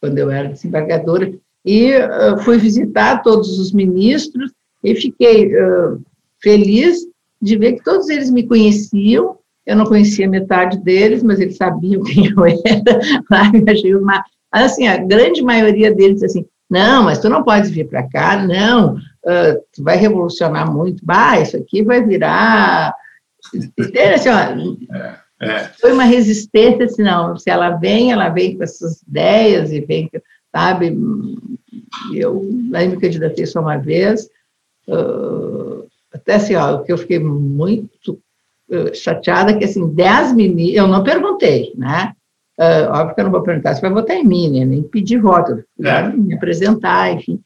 quando 0.00 0.18
eu 0.18 0.30
era 0.30 0.48
desembargadora, 0.48 1.32
e 1.64 1.92
fui 2.44 2.56
visitar 2.56 3.22
todos 3.22 3.58
os 3.58 3.72
ministros 3.72 4.50
e 4.82 4.94
fiquei 4.94 5.52
feliz 6.42 7.06
de 7.42 7.56
ver 7.58 7.74
que 7.74 7.84
todos 7.84 8.08
eles 8.08 8.30
me 8.30 8.44
conheciam, 8.44 9.36
eu 9.66 9.76
não 9.76 9.84
conhecia 9.84 10.28
metade 10.28 10.78
deles, 10.78 11.22
mas 11.22 11.40
eles 11.40 11.56
sabiam 11.56 12.02
quem 12.04 12.26
eu 12.30 12.46
era, 12.46 13.58
eu 13.58 13.72
achei 13.72 13.94
uma, 13.94 14.24
assim, 14.52 14.86
a 14.86 14.96
grande 14.96 15.42
maioria 15.42 15.92
deles, 15.92 16.22
assim, 16.22 16.46
não, 16.70 17.04
mas 17.04 17.18
tu 17.18 17.28
não 17.28 17.42
pode 17.42 17.68
vir 17.70 17.88
para 17.88 18.08
cá, 18.08 18.44
não, 18.44 18.94
uh, 18.94 19.60
tu 19.72 19.82
vai 19.82 19.96
revolucionar 19.96 20.70
muito, 20.70 21.04
bah, 21.04 21.40
isso 21.40 21.56
aqui 21.56 21.82
vai 21.82 22.04
virar. 22.04 22.94
Assim, 24.12 24.28
ó, 24.28 24.96
é, 24.96 25.20
é. 25.40 25.64
Foi 25.80 25.92
uma 25.92 26.02
resistência, 26.02 26.84
assim, 26.84 27.02
não, 27.02 27.36
se 27.36 27.48
ela 27.48 27.70
vem, 27.76 28.10
ela 28.10 28.28
vem 28.28 28.56
com 28.56 28.64
essas 28.64 29.02
ideias 29.02 29.70
e 29.70 29.80
vem, 29.80 30.10
sabe, 30.50 30.98
eu 32.12 32.42
aí 32.74 32.88
me 32.88 32.96
candidatei 32.96 33.46
só 33.46 33.60
uma 33.60 33.76
vez, 33.76 34.28
uh, 34.88 35.86
até 36.12 36.34
assim, 36.34 36.56
ó, 36.56 36.74
o 36.74 36.82
que 36.82 36.92
eu 36.92 36.98
fiquei 36.98 37.20
muito 37.20 38.18
chateada, 38.94 39.52
é 39.52 39.54
que 39.54 39.64
assim, 39.64 39.94
dez 39.94 40.32
meninas, 40.32 40.76
eu 40.76 40.88
não 40.88 41.04
perguntei, 41.04 41.72
né, 41.76 42.12
Uh, 42.58 42.88
óbvio 42.90 43.14
que 43.14 43.20
eu 43.20 43.24
não 43.24 43.30
vou 43.32 43.42
perguntar 43.42 43.74
se 43.74 43.82
vai 43.82 43.90
votar 43.90 44.16
em 44.16 44.24
mim, 44.24 44.50
né? 44.50 44.64
nem 44.64 44.82
pedir 44.82 45.20
voto, 45.20 45.62
é. 45.84 46.08
me 46.08 46.34
apresentar, 46.34 47.12
enfim. 47.12 47.38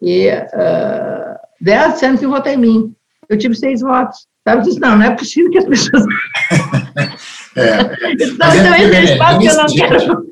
E 0.00 0.28
uh, 0.28 1.36
dez 1.58 1.94
disseram 1.94 2.18
que 2.18 2.26
votar 2.26 2.52
em 2.52 2.58
mim. 2.58 2.94
Eu 3.30 3.38
tive 3.38 3.54
seis 3.54 3.80
votos. 3.80 4.26
Sabe? 4.46 4.60
Eu 4.60 4.64
disse, 4.64 4.78
não, 4.78 4.96
não 4.96 5.04
é 5.04 5.16
possível 5.16 5.50
que 5.50 5.58
as 5.58 5.64
pessoas. 5.64 6.04
é, 7.56 7.62
é. 7.62 8.12
Então, 8.12 8.54
então 8.54 8.74
é, 8.74 8.82
esse 8.82 9.12
espaço 9.12 9.38
que 9.38 9.46
eu 9.48 9.56
não 9.56 9.66
quero. 9.66 10.28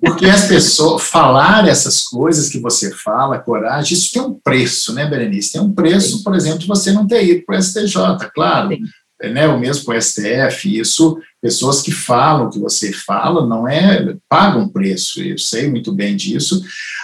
Porque 0.00 0.26
as 0.26 0.48
pessoas, 0.48 1.02
falar 1.02 1.68
essas 1.68 2.02
coisas 2.04 2.48
que 2.48 2.58
você 2.58 2.92
fala, 2.92 3.38
coragem, 3.38 3.92
isso 3.92 4.12
tem 4.12 4.22
um 4.22 4.34
preço, 4.34 4.94
né, 4.94 5.06
Berenice? 5.06 5.52
Tem 5.52 5.60
um 5.60 5.72
preço, 5.72 6.18
Sim. 6.18 6.24
por 6.24 6.34
exemplo, 6.34 6.60
de 6.60 6.66
você 6.66 6.92
não 6.92 7.06
ter 7.06 7.24
ido 7.24 7.44
para 7.44 7.58
o 7.58 7.62
STJ, 7.62 7.96
claro. 8.32 8.68
Sim 8.68 8.82
né, 9.28 9.46
o 9.48 9.58
mesmo 9.58 9.84
com 9.84 9.92
o 9.92 10.00
STF, 10.00 10.78
isso, 10.78 11.18
pessoas 11.42 11.82
que 11.82 11.92
falam 11.92 12.46
o 12.46 12.50
que 12.50 12.58
você 12.58 12.92
fala, 12.92 13.46
não 13.46 13.68
é, 13.68 14.14
pagam 14.28 14.68
preço, 14.68 15.22
eu 15.22 15.36
sei 15.36 15.68
muito 15.68 15.92
bem 15.92 16.16
disso, 16.16 16.62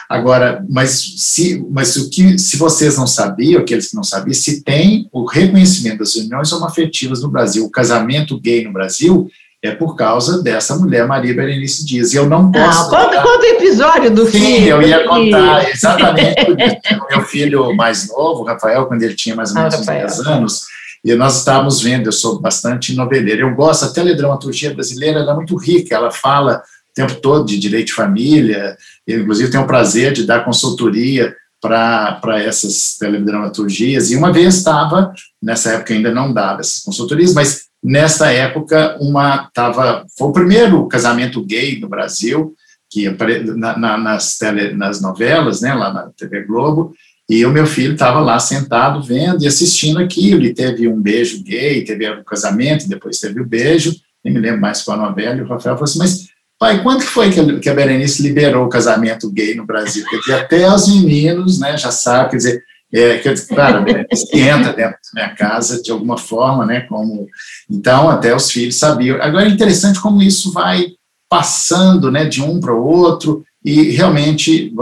agora, 0.09 0.65
mas 0.69 1.15
se, 1.19 1.65
mas 1.71 1.97
o 1.97 2.09
que, 2.09 2.39
se 2.39 2.57
vocês 2.57 2.97
não 2.97 3.07
sabiam, 3.07 3.61
aqueles 3.61 3.89
que 3.91 3.97
não 3.97 4.05
sabiam, 4.05 4.35
se 4.35 4.63
tem 4.63 5.09
o 5.13 5.27
reconhecimento 5.27 5.99
das 5.99 6.15
uniões 6.15 6.53
homoafetivas 6.53 7.23
no 7.23 7.29
Brasil, 7.29 7.65
o 7.65 7.71
casamento 7.71 8.41
gay 8.41 8.65
no 8.65 8.73
Brasil, 8.73 9.29
é 9.63 9.73
por 9.73 9.97
causa 9.97 10.43
dessa 10.43 10.77
mulher, 10.77 11.07
Maria 11.09 11.35
Berenice 11.35 11.85
Dias. 11.85 12.13
E 12.13 12.17
eu 12.17 12.29
não 12.29 12.53
posso. 12.53 12.83
Ah, 12.83 12.91
conta, 12.91 13.23
conta 13.23 13.41
o 13.41 13.45
episódio 13.45 14.11
do 14.15 14.27
Sim, 14.27 14.33
filho. 14.33 14.57
Sim, 14.57 14.65
eu 14.65 14.83
ia 14.83 15.09
contar 15.09 15.71
exatamente 15.71 16.53
o 16.53 17.09
meu 17.11 17.23
filho 17.23 17.75
mais 17.75 18.09
novo, 18.09 18.45
Rafael, 18.45 18.87
quando 18.87 19.03
ele 19.03 19.15
tinha 19.15 19.35
mais 19.35 19.51
ou 19.51 19.57
menos 19.57 19.75
ah, 19.75 19.79
uns 19.79 19.87
10 19.87 20.21
anos 20.21 20.67
e 21.07 21.15
nós 21.15 21.39
estávamos 21.39 21.81
vendo, 21.81 22.07
eu 22.07 22.13
sou 22.13 22.41
bastante 22.41 22.93
noveleiro, 22.93 23.43
eu 23.43 23.55
gosto, 23.55 23.85
até 23.85 24.01
a 24.01 24.17
dramaturgia 24.17 24.75
brasileira 24.75 25.21
ela 25.21 25.31
é 25.31 25.37
muito 25.37 25.55
rica, 25.57 25.95
ela 25.95 26.11
fala 26.11 26.61
o 26.91 26.93
tempo 26.93 27.15
todo 27.21 27.47
de 27.47 27.57
direito 27.61 27.87
de 27.87 27.93
família, 27.93 28.77
eu 29.07 29.21
inclusive 29.21 29.49
tenho 29.49 29.63
o 29.63 29.69
prazer 29.69 30.13
de 30.13 30.27
dar 30.27 30.45
consultoria 30.45 31.33
para 31.61 32.43
essas 32.43 32.97
teledramaturgias, 32.99 34.11
e 34.11 34.17
uma 34.17 34.33
vez 34.33 34.57
estava, 34.57 35.13
nessa 35.41 35.75
época 35.75 35.95
ainda 35.95 36.13
não 36.13 36.33
dava 36.33 36.59
essas 36.59 36.83
consultorias, 36.83 37.33
mas 37.33 37.67
nessa 37.81 38.33
época 38.33 38.97
uma 39.01 39.47
estava, 39.47 40.05
foi 40.19 40.27
o 40.27 40.33
primeiro 40.33 40.89
casamento 40.89 41.41
gay 41.41 41.79
no 41.79 41.89
Brasil, 41.89 42.53
que 42.91 43.09
na, 43.57 43.79
na, 43.79 43.97
nas, 43.97 44.39
tele, 44.39 44.75
nas 44.75 45.01
novelas, 45.01 45.61
né, 45.61 45.73
lá 45.73 45.93
na 45.93 46.11
TV 46.17 46.43
Globo, 46.43 46.95
e 47.29 47.45
o 47.45 47.51
meu 47.51 47.67
filho 47.67 47.95
estava 47.95 48.21
lá 48.21 48.39
sentado 48.39 49.03
vendo 49.03 49.43
e 49.43 49.49
assistindo 49.49 49.99
aquilo, 49.99 50.45
e 50.45 50.55
teve 50.55 50.87
um 50.87 51.01
beijo 51.01 51.43
gay, 51.43 51.85
teve 51.85 52.09
o 52.09 52.21
um 52.21 52.25
casamento, 52.25 52.89
depois 52.89 53.19
teve 53.19 53.41
o 53.41 53.47
beijo, 53.47 53.95
nem 54.25 54.33
me 54.33 54.41
lembro 54.41 54.61
mais 54.61 54.83
qual 54.83 54.99
a 54.99 55.09
novela, 55.09 55.37
e 55.37 55.43
o 55.43 55.49
Rafael 55.49 55.77
falou 55.77 55.85
assim, 55.85 55.99
mas 55.99 56.29
pai, 56.59 56.83
quando 56.83 57.01
que 57.01 57.07
foi 57.07 57.31
que 57.31 57.69
a 57.69 57.75
Berenice 57.75 58.23
liberou 58.23 58.65
o 58.65 58.69
casamento 58.69 59.31
gay 59.31 59.55
no 59.55 59.67
Brasil? 59.67 60.05
Porque 60.09 60.33
até 60.33 60.73
os 60.73 60.89
meninos, 60.89 61.59
né, 61.59 61.77
já 61.77 61.91
sabem, 61.91 62.31
quer 62.31 62.37
dizer, 62.37 62.63
é, 62.93 63.19
quer 63.19 63.35
dizer, 63.35 63.49
claro, 63.49 63.85
entra 64.33 64.73
dentro 64.73 64.99
da 65.15 65.15
minha 65.15 65.35
casa 65.35 65.83
de 65.83 65.91
alguma 65.91 66.17
forma, 66.17 66.65
né, 66.65 66.83
como, 66.83 67.29
então 67.69 68.09
até 68.09 68.35
os 68.35 68.51
filhos 68.51 68.77
sabiam. 68.77 69.21
Agora 69.21 69.47
é 69.47 69.51
interessante 69.51 70.01
como 70.01 70.23
isso 70.23 70.53
vai 70.53 70.87
passando, 71.29 72.11
né, 72.11 72.25
de 72.25 72.41
um 72.41 72.61
para 72.61 72.73
o 72.73 72.87
outro, 72.87 73.45
e 73.67 73.91
realmente 73.91 74.73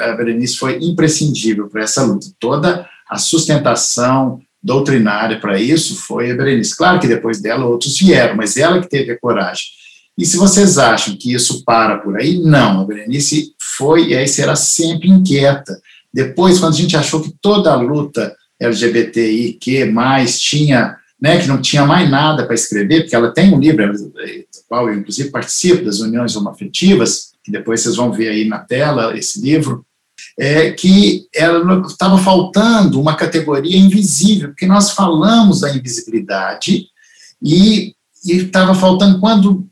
a 0.00 0.16
Berenice 0.16 0.56
foi 0.56 0.76
imprescindível 0.82 1.68
para 1.68 1.84
essa 1.84 2.02
luta. 2.02 2.26
Toda 2.40 2.88
a 3.08 3.16
sustentação 3.16 4.40
doutrinária 4.60 5.38
para 5.38 5.60
isso 5.60 5.94
foi 5.94 6.32
a 6.32 6.34
Berenice. 6.34 6.76
Claro 6.76 6.98
que 6.98 7.06
depois 7.06 7.40
dela 7.40 7.64
outros 7.64 7.96
vieram, 7.96 8.34
mas 8.34 8.56
ela 8.56 8.80
que 8.80 8.88
teve 8.88 9.12
a 9.12 9.18
coragem. 9.18 9.66
E 10.18 10.26
se 10.26 10.36
vocês 10.36 10.76
acham 10.76 11.16
que 11.16 11.32
isso 11.32 11.62
para 11.64 11.98
por 11.98 12.18
aí, 12.18 12.36
não. 12.40 12.80
A 12.80 12.84
Berenice 12.84 13.54
foi 13.60 14.08
e 14.08 14.16
aí 14.16 14.26
será 14.26 14.56
sempre 14.56 15.08
inquieta. 15.08 15.80
Depois, 16.12 16.58
quando 16.58 16.74
a 16.74 16.76
gente 16.76 16.96
achou 16.96 17.22
que 17.22 17.32
toda 17.40 17.72
a 17.72 17.76
luta 17.76 18.34
LGBTI 18.58 19.52
que 19.60 19.84
mais 19.84 20.40
tinha, 20.40 20.96
né, 21.20 21.40
que 21.40 21.46
não 21.46 21.62
tinha 21.62 21.86
mais 21.86 22.10
nada 22.10 22.44
para 22.44 22.56
escrever, 22.56 23.02
porque 23.02 23.14
ela 23.14 23.32
tem 23.32 23.54
um 23.54 23.60
livro, 23.60 23.92
do 23.92 24.12
qual 24.68 24.88
eu 24.88 24.98
inclusive 24.98 25.30
participo 25.30 25.84
das 25.84 26.00
uniões 26.00 26.34
homoafetivas, 26.34 27.31
que 27.44 27.50
depois 27.50 27.80
vocês 27.80 27.96
vão 27.96 28.12
ver 28.12 28.28
aí 28.28 28.48
na 28.48 28.58
tela 28.58 29.16
esse 29.16 29.40
livro, 29.40 29.84
é 30.38 30.70
que 30.70 31.26
estava 31.88 32.16
faltando 32.18 33.00
uma 33.00 33.16
categoria 33.16 33.76
invisível, 33.76 34.48
porque 34.48 34.66
nós 34.66 34.90
falamos 34.92 35.60
da 35.60 35.74
invisibilidade 35.74 36.86
e 37.42 37.94
estava 38.24 38.74
faltando 38.74 39.18
quando 39.18 39.66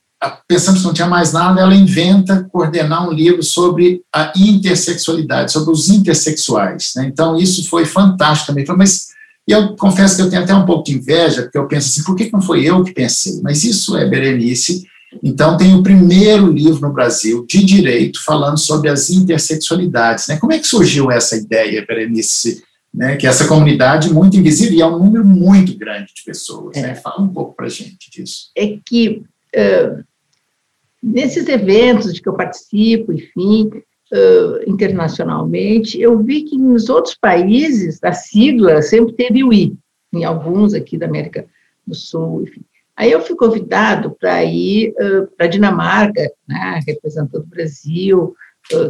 pensamos 0.47 0.81
que 0.81 0.87
não 0.87 0.93
tinha 0.93 1.09
mais 1.09 1.33
nada, 1.33 1.61
ela 1.61 1.75
inventa 1.75 2.47
coordenar 2.53 3.09
um 3.09 3.13
livro 3.13 3.43
sobre 3.43 4.03
a 4.13 4.33
intersexualidade, 4.37 5.53
sobre 5.53 5.73
os 5.73 5.89
intersexuais. 5.89 6.93
Né? 6.97 7.07
Então, 7.07 7.37
isso 7.37 7.67
foi 7.69 7.87
fantástico 7.87 8.49
também. 8.49 8.67
Mas 8.77 9.09
eu 9.49 9.75
confesso 9.77 10.17
que 10.17 10.23
eu 10.23 10.29
tenho 10.29 10.43
até 10.43 10.55
um 10.55 10.67
pouco 10.67 10.85
de 10.85 10.95
inveja, 10.95 11.43
porque 11.43 11.57
eu 11.57 11.67
penso 11.67 11.89
assim, 11.89 12.05
por 12.05 12.15
que 12.15 12.31
não 12.31 12.43
foi 12.43 12.65
eu 12.65 12.85
que 12.85 12.93
pensei? 12.93 13.41
Mas 13.43 13.65
isso 13.65 13.97
é 13.97 14.07
Berenice, 14.07 14.85
então, 15.23 15.57
tem 15.57 15.75
o 15.75 15.83
primeiro 15.83 16.51
livro 16.51 16.81
no 16.81 16.93
Brasil 16.93 17.45
de 17.47 17.65
direito 17.65 18.23
falando 18.25 18.59
sobre 18.59 18.89
as 18.89 19.11
intersexualidades. 19.11 20.29
Né? 20.29 20.39
Como 20.39 20.53
é 20.53 20.59
que 20.59 20.67
surgiu 20.67 21.11
essa 21.11 21.37
ideia, 21.37 21.85
Berenice, 21.85 22.63
né, 22.93 23.17
que 23.17 23.27
essa 23.27 23.47
comunidade 23.47 24.13
muito 24.13 24.37
invisível 24.37 24.77
e 24.77 24.83
é 24.83 24.87
um 24.87 24.99
número 24.99 25.25
muito 25.25 25.77
grande 25.77 26.13
de 26.15 26.23
pessoas. 26.25 26.77
Né? 26.77 26.83
É. 26.83 26.87
Né? 26.89 26.95
Fala 26.95 27.21
um 27.21 27.29
pouco 27.29 27.55
para 27.55 27.67
a 27.67 27.71
gente 27.71 28.11
disso. 28.11 28.51
É 28.57 28.79
que 28.85 29.23
uh, 29.57 30.05
nesses 31.03 31.49
eventos 31.49 32.13
de 32.13 32.21
que 32.21 32.29
eu 32.29 32.35
participo, 32.35 33.13
enfim, 33.13 33.69
uh, 34.13 34.71
internacionalmente, 34.71 36.01
eu 36.01 36.23
vi 36.23 36.43
que 36.43 36.59
nos 36.59 36.89
outros 36.89 37.17
países 37.21 37.99
a 38.03 38.13
sigla 38.13 38.83
sempre 38.83 39.15
teve 39.15 39.43
o 39.43 39.53
I, 39.53 39.77
em 40.13 40.25
alguns 40.25 40.75
aqui 40.75 40.99
da 40.99 41.07
América 41.07 41.47
do 41.87 41.95
Sul, 41.95 42.43
enfim. 42.43 42.63
Aí 43.01 43.11
eu 43.11 43.23
fui 43.23 43.35
convidado 43.35 44.15
para 44.21 44.45
ir 44.45 44.91
uh, 44.91 45.27
para 45.35 45.47
a 45.47 45.49
Dinamarca, 45.49 46.31
né, 46.47 46.81
representando 46.87 47.43
o 47.43 47.47
Brasil, 47.47 48.35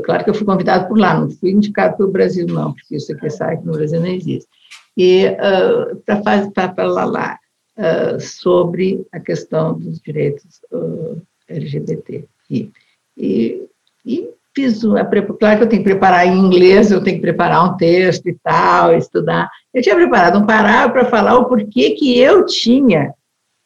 claro 0.04 0.24
que 0.24 0.30
eu 0.30 0.34
fui 0.34 0.44
convidado 0.44 0.88
por 0.88 0.98
lá, 0.98 1.16
não 1.16 1.30
fui 1.30 1.52
indicado 1.52 1.96
pelo 1.96 2.10
Brasil, 2.10 2.44
não, 2.44 2.74
porque 2.74 2.96
o 2.96 3.00
secretário 3.00 3.62
no 3.64 3.72
Brasil 3.72 4.00
não 4.00 4.08
existe. 4.08 4.48
E 4.96 5.26
uh, 5.26 5.96
para 6.04 6.74
falar 6.74 7.04
lá 7.04 7.38
uh, 7.78 8.20
sobre 8.20 9.06
a 9.12 9.20
questão 9.20 9.78
dos 9.78 10.00
direitos 10.00 10.60
uh, 10.72 11.22
LGBT. 11.48 12.24
E, 12.50 12.68
e, 13.16 13.62
e 14.04 14.28
fiz 14.52 14.84
a 14.84 15.04
claro 15.04 15.58
que 15.58 15.62
eu 15.62 15.68
tenho 15.68 15.84
que 15.84 15.88
preparar 15.88 16.26
em 16.26 16.36
inglês, 16.36 16.90
eu 16.90 17.02
tenho 17.02 17.18
que 17.18 17.22
preparar 17.22 17.64
um 17.64 17.76
texto 17.76 18.28
e 18.28 18.36
tal, 18.42 18.92
estudar. 18.96 19.48
Eu 19.72 19.80
tinha 19.80 19.94
preparado 19.94 20.40
um 20.40 20.46
parágrafo 20.46 20.92
para 20.94 21.04
falar 21.04 21.38
o 21.38 21.44
porquê 21.44 21.90
que 21.90 22.18
eu 22.18 22.44
tinha, 22.44 23.14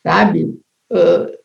sabe, 0.04 0.44
uh, 0.92 1.44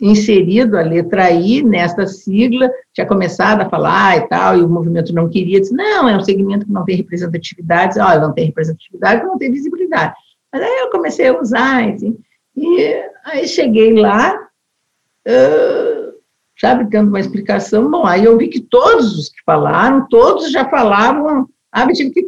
inserido 0.00 0.76
a 0.76 0.82
letra 0.82 1.30
I 1.30 1.62
nesta 1.62 2.06
sigla, 2.06 2.70
tinha 2.92 3.06
começado 3.06 3.62
a 3.62 3.68
falar 3.68 4.18
e 4.18 4.28
tal, 4.28 4.58
e 4.58 4.62
o 4.62 4.68
movimento 4.68 5.14
não 5.14 5.28
queria, 5.28 5.60
disse, 5.60 5.74
não, 5.74 6.08
é 6.08 6.16
um 6.16 6.20
segmento 6.20 6.66
que 6.66 6.72
não 6.72 6.84
tem 6.84 6.96
representatividade, 6.96 7.98
olha, 7.98 8.20
não 8.20 8.32
tem 8.32 8.46
representatividade, 8.46 9.24
não 9.24 9.38
tem 9.38 9.50
visibilidade. 9.50 10.14
Mas 10.52 10.62
aí 10.62 10.78
eu 10.80 10.90
comecei 10.90 11.28
a 11.28 11.40
usar, 11.40 11.88
assim, 11.88 12.18
e 12.56 13.04
aí 13.24 13.48
cheguei 13.48 13.94
lá, 13.94 14.34
uh, 15.26 16.12
sabe, 16.58 16.90
tendo 16.90 17.08
uma 17.08 17.20
explicação, 17.20 17.90
bom, 17.90 18.06
aí 18.06 18.24
eu 18.24 18.36
vi 18.36 18.48
que 18.48 18.60
todos 18.60 19.18
os 19.18 19.28
que 19.30 19.42
falaram, 19.46 20.06
todos 20.08 20.50
já 20.50 20.68
falavam, 20.68 21.48
tive 21.94 22.10
que, 22.10 22.26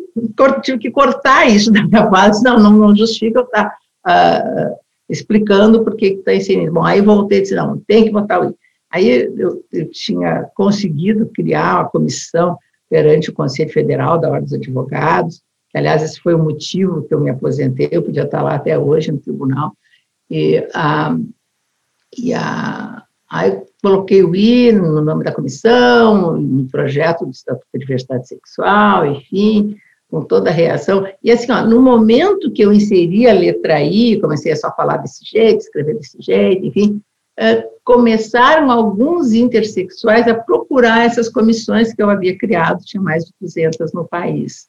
tive 0.62 0.79
que 0.79 0.90
cortar 0.90 1.47
isso 1.49 1.71
da 1.73 1.83
minha 1.85 2.09
fala, 2.09 2.33
não, 2.42 2.59
não, 2.59 2.73
não 2.73 2.97
justifica 2.97 3.40
eu 3.40 3.44
estar... 3.44 3.77
Uh, 4.07 4.88
explicando 5.09 5.83
por 5.83 5.97
que 5.97 6.07
está 6.07 6.35
inserindo. 6.35 6.73
Bom, 6.73 6.85
aí 6.85 7.01
voltei 7.01 7.38
e 7.38 7.42
disse, 7.42 7.55
não, 7.55 7.79
tem 7.79 8.05
que 8.05 8.11
botar 8.11 8.40
o 8.40 8.51
I. 8.51 8.55
Aí 8.90 9.09
eu, 9.37 9.64
eu, 9.73 9.90
tinha 9.90 10.49
conseguido 10.55 11.27
criar 11.35 11.81
uma 11.81 11.88
comissão 11.88 12.57
perante 12.88 13.31
o 13.31 13.35
Conselho 13.35 13.71
Federal 13.71 14.18
da 14.18 14.29
Ordem 14.29 14.44
dos 14.44 14.55
Advogados, 14.55 15.42
que, 15.71 15.77
aliás, 15.77 16.03
esse 16.03 16.18
foi 16.21 16.35
o 16.35 16.42
motivo 16.42 17.03
que 17.03 17.12
eu 17.12 17.21
me 17.21 17.31
aposentei, 17.31 17.88
eu 17.92 18.03
podia 18.03 18.25
estar 18.25 18.42
lá 18.42 18.55
até 18.55 18.79
hoje 18.79 19.12
no 19.12 19.18
tribunal, 19.18 19.73
e, 20.31 20.66
a, 20.75 21.16
e 22.16 22.33
a, 22.33 23.03
aí 23.31 23.62
coloquei 23.83 24.23
o 24.23 24.35
I 24.35 24.73
no 24.73 25.03
nome 25.03 25.23
da 25.23 25.33
comissão, 25.33 26.38
no 26.38 26.66
projeto 26.68 27.27
do 27.27 27.31
Estatuto 27.31 27.66
da 27.73 27.79
Diversidade 27.79 28.27
Sexual, 28.27 29.07
enfim, 29.07 29.77
com 30.09 30.23
toda 30.23 30.51
a 30.51 30.53
reação. 30.53 31.07
E 31.23 31.31
assim, 31.31 31.53
ó, 31.53 31.64
no 31.64 31.81
momento 31.81 32.51
que 32.51 32.62
eu 32.62 32.73
inseri 32.73 33.29
a 33.29 33.33
letra 33.33 33.83
I, 33.83 34.21
comecei 34.21 34.53
a 34.53 34.57
só 34.57 34.75
falar 34.75 34.97
desse 34.99 35.25
jeito, 35.25 35.61
escrever 35.61 35.94
desse 35.94 36.16
jeito, 36.21 36.64
enfim, 36.64 37.01
é, 37.38 37.64
começaram 37.85 38.71
alguns 38.71 39.33
intersexuais 39.33 40.27
a 40.27 40.35
procurar 40.35 41.07
essas 41.07 41.29
comissões 41.29 41.92
que 41.94 42.03
eu 42.03 42.11
havia 42.11 42.37
criado, 42.37 42.85
tinha 42.85 43.03
mais 43.03 43.25
de 43.25 43.33
200 43.40 43.92
no 43.92 44.05
país. 44.07 44.66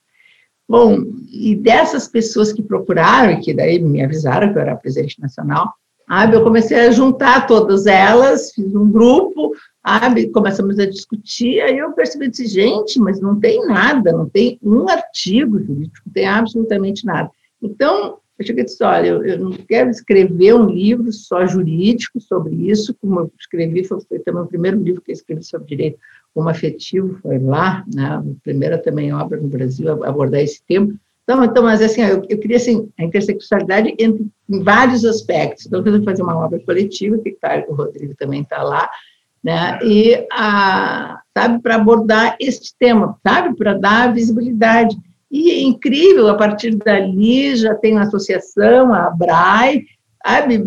Bom, 0.67 1.03
e 1.31 1.55
dessas 1.55 2.07
pessoas 2.07 2.53
que 2.53 2.61
procuraram, 2.61 3.31
e 3.31 3.39
que 3.39 3.55
daí 3.55 3.79
me 3.79 4.03
avisaram 4.03 4.53
que 4.53 4.59
eu 4.59 4.61
era 4.61 4.75
presidente 4.75 5.19
nacional, 5.19 5.73
sabe, 6.07 6.35
eu 6.35 6.43
comecei 6.43 6.77
a 6.79 6.91
juntar 6.91 7.47
todas 7.47 7.87
elas, 7.87 8.51
fiz 8.53 8.75
um 8.75 8.91
grupo, 8.91 9.51
Começamos 10.33 10.77
a 10.79 10.85
discutir, 10.85 11.61
aí 11.61 11.77
eu 11.77 11.91
percebi, 11.93 12.29
disse, 12.29 12.47
gente, 12.47 12.99
mas 12.99 13.19
não 13.19 13.39
tem 13.39 13.65
nada, 13.65 14.11
não 14.11 14.27
tem 14.27 14.59
um 14.61 14.87
artigo 14.89 15.59
jurídico, 15.59 16.05
não 16.05 16.13
tem 16.13 16.27
absolutamente 16.27 17.05
nada. 17.05 17.29
Então, 17.61 18.19
eu 18.37 18.45
cheguei 18.45 18.63
e 18.63 18.65
disse, 18.65 18.83
olha, 18.83 19.07
eu, 19.07 19.39
não 19.39 19.51
quero 19.51 19.89
escrever 19.89 20.53
um 20.53 20.65
livro 20.65 21.11
só 21.11 21.45
jurídico 21.45 22.21
sobre 22.21 22.55
isso, 22.55 22.95
como 23.01 23.19
eu 23.19 23.33
escrevi, 23.39 23.83
foi, 23.83 23.99
foi 24.01 24.19
também 24.19 24.43
o 24.43 24.47
primeiro 24.47 24.81
livro 24.81 25.01
que 25.01 25.11
eu 25.11 25.13
escrevi 25.13 25.43
sobre 25.43 25.67
direito 25.67 25.99
como 26.33 26.49
afetivo, 26.49 27.19
foi 27.21 27.39
lá, 27.39 27.83
né, 27.93 28.23
primeira 28.43 28.77
também 28.77 29.13
obra 29.13 29.39
no 29.39 29.47
Brasil 29.47 29.91
a 29.91 30.07
abordar 30.07 30.41
esse 30.41 30.63
tema. 30.63 30.93
Então, 31.23 31.43
então 31.43 31.63
mas 31.63 31.81
assim, 31.81 32.01
eu, 32.01 32.25
eu 32.29 32.37
queria 32.37 32.57
assim, 32.57 32.89
a 32.97 33.03
intersexualidade 33.03 33.93
entre, 33.99 34.25
em 34.49 34.63
vários 34.63 35.03
aspectos. 35.05 35.65
Então, 35.65 35.85
eu 35.85 36.03
fazer 36.03 36.23
uma 36.23 36.37
obra 36.37 36.59
coletiva, 36.59 37.17
que 37.17 37.31
tá, 37.31 37.63
o 37.67 37.73
Rodrigo 37.73 38.15
também 38.15 38.41
está 38.41 38.63
lá, 38.63 38.89
né? 39.43 39.79
E 39.83 40.27
a, 40.31 41.21
sabe 41.37 41.61
para 41.61 41.75
abordar 41.75 42.35
este 42.39 42.73
tema, 42.77 43.17
sabe 43.25 43.55
para 43.55 43.73
dar 43.73 44.13
visibilidade. 44.13 44.97
E 45.31 45.51
é 45.51 45.61
incrível, 45.61 46.27
a 46.27 46.35
partir 46.35 46.75
dali 46.75 47.55
já 47.55 47.75
tem 47.75 47.93
uma 47.93 48.03
associação, 48.03 48.93
a 48.93 49.07
ABRAE, 49.07 49.85
sabe? 50.25 50.65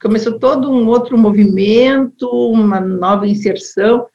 Começou 0.00 0.38
todo 0.38 0.70
um 0.70 0.86
outro 0.86 1.16
movimento, 1.16 2.28
uma 2.28 2.78
nova 2.78 3.26
inserção, 3.26 4.06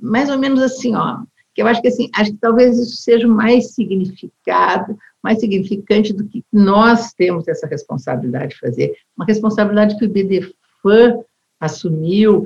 mais 0.00 0.28
ou 0.28 0.38
menos 0.38 0.60
assim, 0.60 0.94
ó, 0.94 1.18
que 1.54 1.62
eu 1.62 1.66
acho 1.66 1.80
que 1.80 1.88
assim, 1.88 2.08
acho 2.14 2.32
que 2.32 2.38
talvez 2.38 2.78
isso 2.78 2.96
seja 2.96 3.26
mais 3.26 3.74
significado, 3.74 4.96
mais 5.22 5.40
significante 5.40 6.12
do 6.12 6.26
que 6.26 6.44
nós 6.52 7.12
temos 7.14 7.48
essa 7.48 7.66
responsabilidade 7.66 8.50
de 8.50 8.58
fazer, 8.58 8.94
uma 9.16 9.26
responsabilidade 9.26 9.98
que 9.98 10.04
o 10.04 10.08
BDFAN 10.08 11.18
assumiu, 11.60 12.44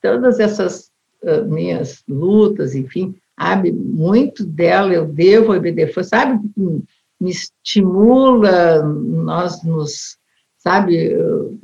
todas 0.00 0.40
essas 0.40 0.90
uh, 1.22 1.44
minhas 1.46 2.02
lutas, 2.08 2.74
enfim, 2.74 3.14
sabe, 3.38 3.70
muito 3.70 4.44
dela 4.44 4.92
eu 4.92 5.06
devo 5.06 5.52
ao 5.52 5.56
IBDF, 5.56 6.02
sabe, 6.02 6.40
me 6.56 7.30
estimula, 7.30 8.82
nós 8.82 9.62
nos, 9.62 10.16
sabe, 10.58 11.14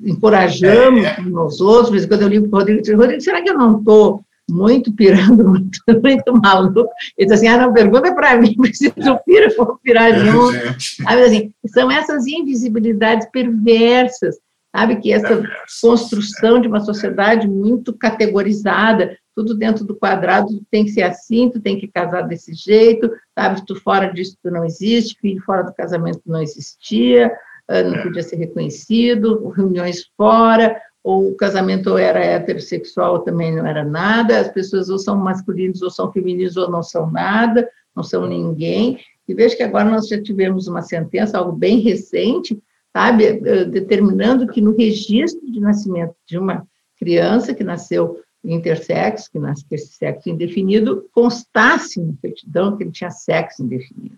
encorajamos 0.05 1.05
é, 1.05 1.17
é. 1.19 1.23
uns 1.23 1.61
outros, 1.61 2.07
quando 2.07 2.23
eu 2.23 2.29
ligo 2.29 2.49
para 2.49 2.57
o 2.57 2.61
Rodrigo, 2.61 2.97
Rodrigo, 2.97 3.21
será 3.23 3.43
que 3.43 3.51
eu 3.51 3.59
não 3.59 3.79
estou 3.79 4.23
muito 4.51 4.93
pirando, 4.93 5.45
muito, 5.49 5.79
muito 6.03 6.41
maluco. 6.43 6.89
Ele 7.17 7.29
diz 7.29 7.33
assim, 7.33 7.49
ah, 7.49 7.59
não, 7.59 7.73
pergunta 7.73 8.13
para 8.15 8.37
mim, 8.37 8.55
preciso 8.59 9.19
pira, 9.25 9.55
vou 9.57 9.79
pirar 9.79 10.13
junto. 10.19 10.57
É, 10.57 11.25
assim, 11.25 11.53
são 11.67 11.91
essas 11.91 12.27
invisibilidades 12.27 13.29
perversas 13.33 14.37
sabe? 14.75 14.97
Que 14.97 15.13
essa 15.13 15.43
construção 15.81 16.61
de 16.61 16.69
uma 16.69 16.81
sociedade 16.81 17.49
muito 17.49 17.93
categorizada, 17.93 19.17
tudo 19.35 19.55
dentro 19.55 19.85
do 19.85 19.95
quadrado, 19.95 20.49
tem 20.71 20.85
que 20.85 20.91
ser 20.91 21.03
assim, 21.03 21.51
tu 21.51 21.61
tem 21.61 21.79
que 21.79 21.89
casar 21.89 22.23
desse 22.23 22.53
jeito, 22.55 23.11
sabe? 23.39 23.65
Tu 23.65 23.75
fora 23.77 24.13
disso 24.13 24.37
tu 24.43 24.51
não 24.51 24.65
existe, 24.65 25.19
filho 25.21 25.43
fora 25.43 25.63
do 25.63 25.73
casamento 25.73 26.21
não 26.27 26.43
existia, 26.43 27.33
ah, 27.69 27.83
não 27.83 27.97
é. 27.97 28.03
podia 28.03 28.23
ser 28.23 28.37
reconhecido, 28.37 29.49
reuniões 29.49 30.05
fora, 30.17 30.77
ou 31.03 31.31
o 31.31 31.37
casamento 31.37 31.97
era 31.97 32.23
heterossexual 32.23 33.21
também 33.21 33.55
não 33.55 33.67
era 33.67 33.85
nada, 33.85 34.39
as 34.39 34.49
pessoas 34.49 34.91
ou 34.91 34.99
são 34.99 35.17
masculinos 35.17 35.81
ou 35.81 35.91
são 35.91 36.13
femininos 36.13 36.57
ou 36.57 36.71
não 36.71 36.83
são 36.83 37.11
nada, 37.11 37.69
não 37.97 38.03
são 38.03 38.27
ninguém. 38.27 38.99
E 39.27 39.35
veja 39.35 39.57
que 39.57 39.63
agora 39.63 39.89
nós 39.89 40.09
já 40.09 40.21
tivemos 40.21 40.67
uma 40.67 40.83
sentença, 40.83 41.39
algo 41.39 41.53
bem 41.53 41.79
recente, 41.79 42.61
sabe, 42.93 43.25
eh, 43.25 43.65
determinando 43.65 44.47
que 44.47 44.61
no 44.61 44.77
registro 44.77 45.51
de 45.51 45.61
nascimento 45.61 46.15
de 46.27 46.39
uma 46.39 46.67
criança 46.99 47.55
que 47.55 47.65
nasceu 47.65 48.21
intersexo, 48.45 49.31
que 49.31 49.39
nasce 49.39 49.65
com 49.65 49.75
esse 49.75 49.93
sexo 49.93 50.29
indefinido, 50.29 51.09
constasse 51.13 52.01
na 52.01 52.15
certidão 52.21 52.77
que 52.77 52.85
ele 52.85 52.91
tinha 52.91 53.11
sexo 53.11 53.63
indefinido. 53.63 54.17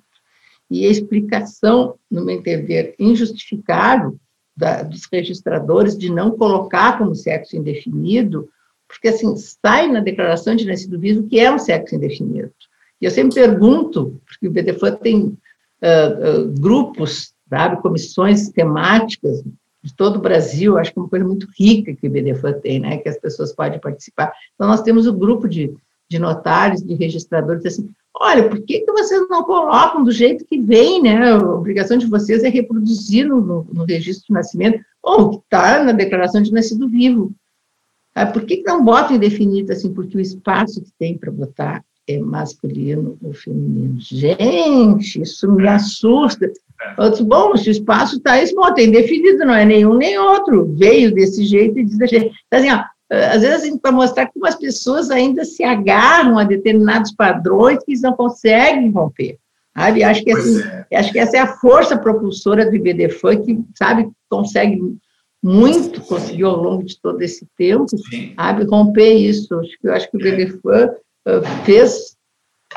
E 0.70 0.86
a 0.86 0.90
explicação, 0.90 1.96
no 2.10 2.24
meu 2.24 2.36
entender, 2.36 2.94
injustificável 2.98 4.16
da, 4.56 4.82
dos 4.82 5.06
registradores 5.12 5.96
de 5.96 6.10
não 6.10 6.30
colocar 6.30 6.98
como 6.98 7.14
sexo 7.14 7.56
indefinido, 7.56 8.48
porque 8.88 9.08
assim, 9.08 9.34
sai 9.36 9.88
na 9.88 10.00
declaração 10.00 10.54
de 10.54 10.66
nascido 10.66 10.98
vivo 10.98 11.26
que 11.26 11.40
é 11.40 11.52
um 11.52 11.58
sexo 11.58 11.94
indefinido. 11.94 12.52
E 13.00 13.04
eu 13.04 13.10
sempre 13.10 13.34
pergunto, 13.34 14.20
porque 14.24 14.46
o 14.46 14.50
BDFAN 14.50 14.96
tem 14.96 15.24
uh, 15.24 16.42
uh, 16.44 16.60
grupos 16.60 17.31
sabe? 17.52 17.82
Comissões 17.82 18.48
temáticas 18.48 19.44
de 19.82 19.94
todo 19.94 20.16
o 20.16 20.20
Brasil, 20.20 20.78
acho 20.78 20.90
que 20.90 20.98
é 20.98 21.02
uma 21.02 21.08
coisa 21.08 21.24
muito 21.24 21.46
rica 21.58 21.94
que 21.94 22.06
o 22.06 22.10
BDFAN 22.10 22.54
tem, 22.54 22.80
né? 22.80 22.96
Que 22.96 23.10
as 23.10 23.18
pessoas 23.18 23.52
podem 23.54 23.78
participar. 23.78 24.32
Então, 24.54 24.66
nós 24.66 24.80
temos 24.80 25.06
o 25.06 25.12
um 25.12 25.18
grupo 25.18 25.46
de, 25.46 25.70
de 26.08 26.18
notários, 26.18 26.82
de 26.82 26.94
registradores, 26.94 27.66
assim, 27.66 27.90
olha, 28.14 28.48
por 28.48 28.62
que, 28.62 28.80
que 28.80 28.92
vocês 28.92 29.28
não 29.28 29.42
colocam 29.42 30.02
do 30.02 30.12
jeito 30.12 30.46
que 30.46 30.58
vem, 30.58 31.02
né? 31.02 31.32
A 31.32 31.36
obrigação 31.36 31.98
de 31.98 32.06
vocês 32.06 32.42
é 32.42 32.48
reproduzir 32.48 33.28
no, 33.28 33.66
no 33.70 33.84
registro 33.84 34.28
de 34.28 34.32
nascimento, 34.32 34.82
ou 35.02 35.30
que 35.30 35.44
está 35.44 35.84
na 35.84 35.92
declaração 35.92 36.40
de 36.40 36.52
nascido 36.52 36.88
vivo. 36.88 37.30
Ah, 38.14 38.26
por 38.26 38.46
que, 38.46 38.58
que 38.58 38.66
não 38.66 38.82
botam 38.82 39.16
indefinido, 39.16 39.72
assim, 39.72 39.92
porque 39.92 40.16
o 40.16 40.20
espaço 40.20 40.80
que 40.80 40.92
tem 40.98 41.18
para 41.18 41.30
botar 41.30 41.84
é 42.06 42.18
masculino 42.18 43.16
ou 43.22 43.32
feminino. 43.32 44.00
Gente, 44.00 45.20
isso 45.20 45.50
me 45.50 45.68
assusta. 45.68 46.50
Outros, 46.98 47.20
bom, 47.22 47.56
se 47.56 47.68
o 47.68 47.72
espaço 47.72 48.16
está 48.16 48.40
esse 48.40 48.54
modo, 48.54 48.74
tem 48.74 48.90
definido, 48.90 49.44
não 49.44 49.54
é 49.54 49.64
nenhum 49.64 49.94
nem 49.94 50.18
outro. 50.18 50.74
Veio 50.76 51.12
desse 51.14 51.44
jeito 51.44 51.78
e 51.78 51.84
diz 51.84 51.96
Então, 51.96 52.30
assim, 52.50 52.70
ó, 52.70 52.84
às 53.10 53.42
vezes, 53.42 53.62
assim, 53.62 53.76
para 53.76 53.92
mostrar 53.92 54.26
como 54.32 54.46
as 54.46 54.54
pessoas 54.54 55.10
ainda 55.10 55.44
se 55.44 55.62
agarram 55.62 56.38
a 56.38 56.44
determinados 56.44 57.12
padrões 57.12 57.78
que 57.84 57.92
eles 57.92 58.02
não 58.02 58.14
conseguem 58.14 58.90
romper. 58.90 59.38
Sabe? 59.76 60.02
Acho 60.02 60.22
que, 60.22 60.32
assim, 60.32 60.60
é. 60.90 60.98
acho 60.98 61.12
que 61.12 61.18
essa 61.18 61.36
é 61.36 61.40
a 61.40 61.56
força 61.56 61.96
propulsora 61.96 62.68
do 62.68 62.76
IBD 62.76 63.10
Funk, 63.10 63.44
que, 63.44 63.60
sabe, 63.74 64.10
consegue 64.30 64.80
muito, 65.42 66.00
conseguiu 66.02 66.48
ao 66.48 66.62
longo 66.62 66.84
de 66.84 67.00
todo 67.00 67.20
esse 67.20 67.46
tempo, 67.56 67.86
Sim. 68.10 68.32
sabe, 68.34 68.64
romper 68.64 69.14
isso. 69.14 69.54
Acho 69.58 69.78
que, 69.78 69.88
eu 69.88 69.92
acho 69.92 70.10
que 70.10 70.16
o 70.16 70.20
IBD 70.20 70.58
Funk 70.58 70.94
uh, 71.26 71.64
fez 71.64 72.16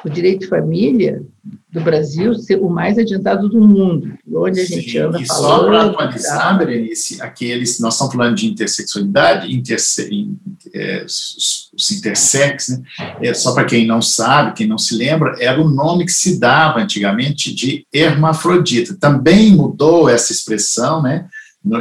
o 0.05 0.09
direito 0.09 0.41
de 0.41 0.47
família 0.47 1.23
do 1.71 1.81
Brasil 1.81 2.33
ser 2.35 2.57
o 2.57 2.69
mais 2.69 2.97
adiantado 2.97 3.49
do 3.49 3.59
mundo, 3.59 4.13
onde 4.33 4.61
a 4.61 4.65
gente 4.65 4.91
Sim, 4.91 4.99
anda 4.99 5.19
e 5.19 5.25
falando. 5.25 5.43
Só 5.43 5.65
para 5.65 5.83
atualizar, 5.83 6.39
tá? 6.39 6.53
Berenice, 6.53 7.21
aqueles, 7.21 7.79
nós 7.79 7.95
estamos 7.95 8.13
falando 8.13 8.35
de 8.35 8.47
intersexualidade, 8.47 9.53
interse, 9.53 10.29
é, 10.73 11.03
os, 11.03 11.69
os 11.75 11.91
intersex, 11.91 12.69
né? 12.69 12.81
É, 13.19 13.33
só 13.33 13.53
para 13.53 13.65
quem 13.65 13.85
não 13.85 14.01
sabe, 14.01 14.53
quem 14.53 14.67
não 14.67 14.77
se 14.77 14.95
lembra, 14.95 15.35
era 15.39 15.59
o 15.59 15.67
nome 15.67 16.05
que 16.05 16.13
se 16.13 16.39
dava 16.39 16.79
antigamente 16.79 17.53
de 17.53 17.85
hermafrodita. 17.91 18.95
Também 18.97 19.51
mudou 19.55 20.07
essa 20.07 20.31
expressão, 20.31 21.01
né? 21.01 21.27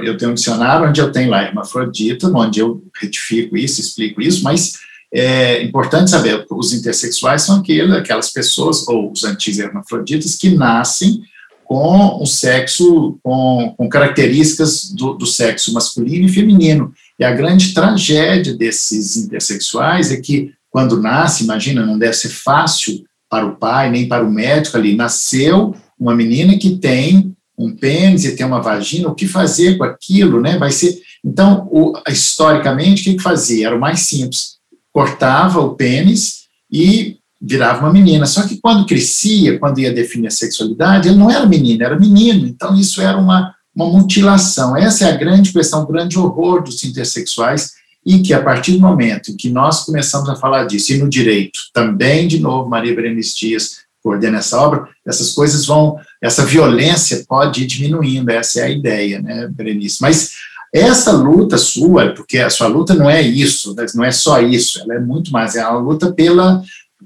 Eu 0.02 0.16
tenho 0.16 0.30
um 0.30 0.34
dicionário 0.34 0.88
onde 0.88 0.98
eu 0.98 1.12
tenho 1.12 1.30
lá 1.30 1.42
hermafrodita, 1.44 2.28
onde 2.34 2.58
eu 2.58 2.82
retifico 2.98 3.54
isso, 3.54 3.82
explico 3.82 4.22
isso, 4.22 4.42
mas 4.42 4.83
é 5.16 5.62
importante 5.62 6.10
saber, 6.10 6.44
os 6.50 6.72
intersexuais 6.72 7.42
são 7.42 7.62
aquelas 7.96 8.30
pessoas, 8.30 8.88
ou 8.88 9.12
os 9.12 9.22
antis-hermafroditas, 9.22 10.34
que 10.34 10.50
nascem 10.50 11.22
com 11.64 12.20
o 12.20 12.26
sexo, 12.26 13.16
com, 13.22 13.72
com 13.78 13.88
características 13.88 14.90
do, 14.90 15.14
do, 15.14 15.24
sexo 15.24 15.72
masculino 15.72 16.26
e 16.26 16.32
feminino. 16.32 16.92
E 17.16 17.24
a 17.24 17.30
grande 17.30 17.72
tragédia 17.72 18.54
desses 18.54 19.16
intersexuais 19.16 20.10
é 20.10 20.16
que, 20.16 20.52
quando 20.68 21.00
nasce, 21.00 21.44
imagina, 21.44 21.86
não 21.86 21.96
deve 21.96 22.14
ser 22.14 22.30
fácil 22.30 23.04
para 23.30 23.46
o 23.46 23.54
pai, 23.54 23.92
nem 23.92 24.08
para 24.08 24.24
o 24.24 24.30
médico 24.30 24.76
ali, 24.76 24.96
nasceu 24.96 25.76
uma 25.98 26.14
menina 26.14 26.58
que 26.58 26.76
tem 26.76 27.32
um 27.56 27.70
pênis 27.74 28.24
e 28.24 28.34
tem 28.34 28.44
uma 28.44 28.60
vagina, 28.60 29.08
o 29.08 29.14
que 29.14 29.28
fazer 29.28 29.78
com 29.78 29.84
aquilo, 29.84 30.40
né? 30.40 30.58
Vai 30.58 30.72
ser. 30.72 31.00
Então, 31.24 31.68
o, 31.70 31.92
historicamente, 32.08 33.02
o 33.02 33.04
que, 33.04 33.14
que 33.14 33.22
fazia? 33.22 33.68
Era 33.68 33.76
o 33.76 33.80
mais 33.80 34.00
simples 34.00 34.53
cortava 34.94 35.60
o 35.60 35.74
pênis 35.74 36.44
e 36.70 37.18
virava 37.42 37.80
uma 37.80 37.92
menina. 37.92 38.24
Só 38.26 38.46
que 38.46 38.58
quando 38.58 38.86
crescia, 38.86 39.58
quando 39.58 39.80
ia 39.80 39.92
definir 39.92 40.28
a 40.28 40.30
sexualidade, 40.30 41.08
ele 41.08 41.18
não 41.18 41.28
era 41.28 41.44
menino, 41.44 41.82
era 41.82 41.98
menino. 41.98 42.46
Então 42.46 42.74
isso 42.76 43.02
era 43.02 43.18
uma, 43.18 43.52
uma 43.74 43.86
mutilação. 43.86 44.76
Essa 44.76 45.06
é 45.06 45.12
a 45.12 45.16
grande 45.16 45.52
questão, 45.52 45.82
o 45.82 45.86
grande 45.86 46.16
horror 46.16 46.62
dos 46.62 46.82
intersexuais 46.84 47.72
e 48.06 48.20
que 48.20 48.32
a 48.32 48.42
partir 48.42 48.72
do 48.72 48.80
momento 48.80 49.32
em 49.32 49.36
que 49.36 49.50
nós 49.50 49.84
começamos 49.84 50.28
a 50.28 50.36
falar 50.36 50.64
disso, 50.64 50.92
e 50.92 50.98
no 50.98 51.08
direito, 51.08 51.58
também, 51.72 52.28
de 52.28 52.38
novo, 52.38 52.68
Maria 52.68 52.94
Berenice 52.94 53.36
Dias 53.36 53.84
coordena 54.02 54.38
essa 54.38 54.60
obra, 54.60 54.86
essas 55.06 55.32
coisas 55.32 55.64
vão, 55.64 55.96
essa 56.22 56.44
violência 56.44 57.24
pode 57.26 57.62
ir 57.62 57.66
diminuindo, 57.66 58.30
essa 58.30 58.60
é 58.60 58.64
a 58.64 58.68
ideia, 58.68 59.22
né, 59.22 59.48
Berenice? 59.48 60.02
Mas 60.02 60.32
essa 60.74 61.12
luta 61.12 61.56
sua, 61.56 62.12
porque 62.12 62.38
a 62.38 62.50
sua 62.50 62.66
luta 62.66 62.94
não 62.94 63.08
é 63.08 63.22
isso, 63.22 63.74
né, 63.76 63.86
não 63.94 64.04
é 64.04 64.10
só 64.10 64.40
isso, 64.40 64.80
ela 64.80 64.94
é 64.94 64.98
muito 64.98 65.30
mais, 65.30 65.54
é 65.54 65.64
uma 65.64 65.78
luta 65.78 66.12
pela 66.12 66.60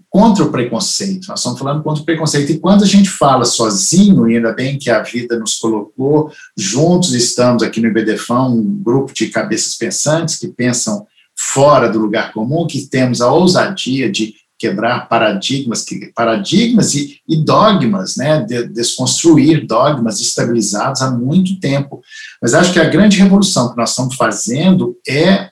contra 0.08 0.42
o 0.42 0.50
preconceito. 0.50 1.28
Nós 1.28 1.40
estamos 1.40 1.58
falando 1.58 1.82
contra 1.82 2.02
o 2.02 2.04
preconceito. 2.04 2.50
E 2.50 2.58
quando 2.58 2.82
a 2.82 2.86
gente 2.86 3.10
fala 3.10 3.44
sozinho, 3.44 4.28
e 4.28 4.36
ainda 4.36 4.52
bem 4.52 4.78
que 4.78 4.90
a 4.90 5.02
vida 5.02 5.38
nos 5.38 5.58
colocou, 5.58 6.32
juntos 6.56 7.12
estamos 7.12 7.62
aqui 7.62 7.78
no 7.80 7.88
IBDFAM, 7.88 8.48
um 8.48 8.82
grupo 8.82 9.12
de 9.12 9.28
cabeças 9.28 9.74
pensantes 9.74 10.36
que 10.36 10.48
pensam 10.48 11.06
fora 11.36 11.88
do 11.88 11.98
lugar 11.98 12.32
comum, 12.32 12.66
que 12.66 12.86
temos 12.86 13.20
a 13.20 13.30
ousadia 13.30 14.10
de 14.10 14.34
quebrar 14.58 15.08
paradigmas, 15.08 15.86
paradigmas 16.14 16.94
e, 16.94 17.20
e 17.28 17.36
dogmas, 17.36 18.16
né, 18.16 18.42
de, 18.42 18.68
desconstruir 18.68 19.66
dogmas 19.66 20.20
estabilizados 20.20 21.00
há 21.00 21.10
muito 21.10 21.60
tempo. 21.60 22.02
Mas 22.42 22.54
acho 22.54 22.72
que 22.72 22.80
a 22.80 22.88
grande 22.88 23.18
revolução 23.18 23.70
que 23.70 23.76
nós 23.76 23.90
estamos 23.90 24.16
fazendo 24.16 24.96
é 25.06 25.50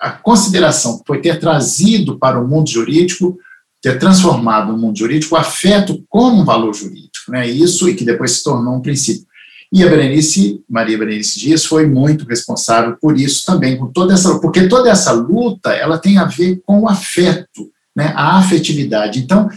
a 0.00 0.10
consideração 0.10 0.98
que 0.98 1.04
foi 1.06 1.20
ter 1.20 1.38
trazido 1.38 2.18
para 2.18 2.40
o 2.40 2.48
mundo 2.48 2.70
jurídico, 2.70 3.38
ter 3.82 3.98
transformado 3.98 4.72
no 4.72 4.78
mundo 4.78 4.98
jurídico 4.98 5.34
o 5.34 5.38
afeto 5.38 6.02
como 6.08 6.40
um 6.40 6.44
valor 6.44 6.74
jurídico, 6.74 7.30
né, 7.30 7.46
isso 7.46 7.88
e 7.88 7.94
que 7.94 8.04
depois 8.04 8.32
se 8.32 8.42
tornou 8.42 8.76
um 8.76 8.80
princípio. 8.80 9.28
E 9.72 9.84
a 9.84 9.88
Berenice, 9.88 10.64
Maria 10.68 10.98
Berenice 10.98 11.38
Dias, 11.38 11.64
foi 11.64 11.86
muito 11.86 12.24
responsável 12.24 12.96
por 13.00 13.16
isso 13.16 13.46
também, 13.46 13.76
com 13.76 13.86
toda 13.86 14.14
essa, 14.14 14.40
porque 14.40 14.66
toda 14.66 14.90
essa 14.90 15.12
luta, 15.12 15.70
ela 15.70 15.96
tem 15.96 16.18
a 16.18 16.24
ver 16.24 16.60
com 16.66 16.80
o 16.80 16.88
afeto, 16.88 17.70
né, 18.00 18.14
a 18.16 18.38
afetividade. 18.38 19.18
Então, 19.18 19.48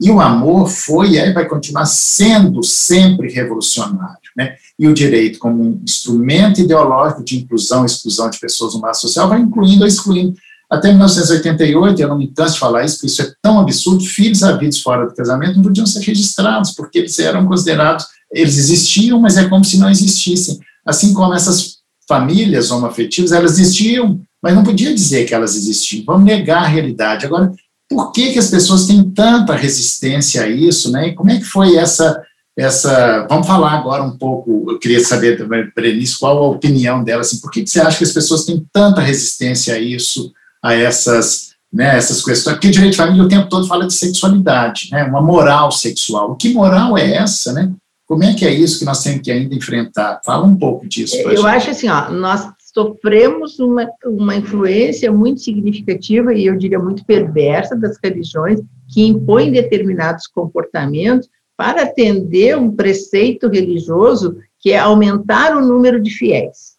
e 0.00 0.10
o 0.10 0.18
amor 0.18 0.66
foi 0.66 1.16
e 1.16 1.32
vai 1.32 1.46
continuar 1.46 1.84
sendo 1.84 2.62
sempre 2.62 3.30
revolucionário. 3.30 4.16
Né? 4.34 4.54
E 4.78 4.88
o 4.88 4.94
direito, 4.94 5.38
como 5.38 5.62
um 5.62 5.80
instrumento 5.84 6.62
ideológico 6.62 7.22
de 7.22 7.36
inclusão 7.36 7.82
e 7.82 7.86
exclusão 7.86 8.30
de 8.30 8.40
pessoas 8.40 8.72
no 8.72 8.80
meio 8.80 8.94
social, 8.94 9.28
vai 9.28 9.40
incluindo 9.40 9.82
ou 9.82 9.86
excluindo. 9.86 10.34
Até 10.70 10.88
1988, 10.88 12.00
eu 12.00 12.08
não 12.08 12.16
me 12.16 12.28
canso 12.28 12.54
de 12.54 12.60
falar 12.60 12.84
isso, 12.84 12.94
porque 12.94 13.08
isso 13.08 13.22
é 13.22 13.32
tão 13.42 13.60
absurdo, 13.60 14.02
filhos 14.04 14.42
havidos 14.42 14.80
fora 14.80 15.06
do 15.06 15.14
casamento 15.14 15.56
não 15.56 15.64
podiam 15.64 15.84
ser 15.84 16.00
registrados, 16.00 16.70
porque 16.70 17.00
eles 17.00 17.18
eram 17.18 17.44
considerados, 17.44 18.06
eles 18.32 18.56
existiam, 18.56 19.20
mas 19.20 19.36
é 19.36 19.48
como 19.48 19.64
se 19.64 19.78
não 19.78 19.90
existissem. 19.90 20.58
Assim 20.86 21.12
como 21.12 21.34
essas 21.34 21.80
famílias 22.08 22.70
homoafetivas, 22.70 23.32
elas 23.32 23.58
existiam, 23.58 24.22
mas 24.42 24.54
não 24.54 24.62
podia 24.62 24.94
dizer 24.94 25.26
que 25.26 25.34
elas 25.34 25.56
existiam. 25.56 26.04
Vamos 26.06 26.24
negar 26.24 26.62
a 26.62 26.66
realidade. 26.66 27.26
Agora, 27.26 27.52
por 27.90 28.12
que, 28.12 28.32
que 28.32 28.38
as 28.38 28.48
pessoas 28.48 28.86
têm 28.86 29.02
tanta 29.10 29.56
resistência 29.56 30.44
a 30.44 30.48
isso, 30.48 30.92
né? 30.92 31.08
E 31.08 31.14
como 31.14 31.30
é 31.30 31.38
que 31.38 31.44
foi 31.44 31.76
essa, 31.76 32.22
essa... 32.56 33.26
Vamos 33.28 33.48
falar 33.48 33.72
agora 33.72 34.04
um 34.04 34.16
pouco, 34.16 34.66
eu 34.68 34.78
queria 34.78 35.04
saber 35.04 35.36
também, 35.36 35.68
Berenice, 35.74 36.16
qual 36.16 36.38
a 36.38 36.48
opinião 36.48 37.02
dela, 37.02 37.22
assim, 37.22 37.40
por 37.40 37.50
que, 37.50 37.64
que 37.64 37.68
você 37.68 37.80
acha 37.80 37.98
que 37.98 38.04
as 38.04 38.12
pessoas 38.12 38.44
têm 38.44 38.64
tanta 38.72 39.00
resistência 39.00 39.74
a 39.74 39.78
isso, 39.80 40.32
a 40.62 40.72
essas, 40.72 41.50
né, 41.72 41.96
essas 41.96 42.24
questões? 42.24 42.54
Porque 42.54 42.70
direito 42.70 42.92
de 42.92 42.96
família 42.96 43.24
o 43.24 43.28
tempo 43.28 43.48
todo 43.48 43.66
fala 43.66 43.88
de 43.88 43.92
sexualidade, 43.92 44.88
né? 44.92 45.02
Uma 45.02 45.20
moral 45.20 45.72
sexual. 45.72 46.36
Que 46.36 46.54
moral 46.54 46.96
é 46.96 47.16
essa, 47.16 47.52
né? 47.52 47.72
Como 48.06 48.22
é 48.22 48.34
que 48.34 48.44
é 48.44 48.52
isso 48.52 48.78
que 48.78 48.84
nós 48.84 49.02
temos 49.02 49.22
que 49.22 49.30
ainda 49.32 49.54
enfrentar? 49.54 50.20
Fala 50.24 50.44
um 50.44 50.56
pouco 50.56 50.88
disso. 50.88 51.16
Eu 51.16 51.36
gente. 51.36 51.46
acho 51.46 51.70
assim, 51.70 51.88
ó, 51.88 52.10
nós 52.10 52.48
sofremos 52.74 53.58
uma, 53.58 53.88
uma 54.04 54.36
influência 54.36 55.10
muito 55.10 55.40
significativa 55.40 56.32
e 56.32 56.46
eu 56.46 56.56
diria 56.56 56.78
muito 56.78 57.04
perversa 57.04 57.76
das 57.76 57.98
religiões 58.02 58.60
que 58.88 59.06
impõem 59.06 59.52
determinados 59.52 60.26
comportamentos 60.26 61.28
para 61.56 61.82
atender 61.82 62.56
um 62.56 62.74
preceito 62.74 63.48
religioso 63.48 64.38
que 64.58 64.72
é 64.72 64.78
aumentar 64.78 65.56
o 65.56 65.60
número 65.60 66.00
de 66.00 66.10
fiéis, 66.10 66.76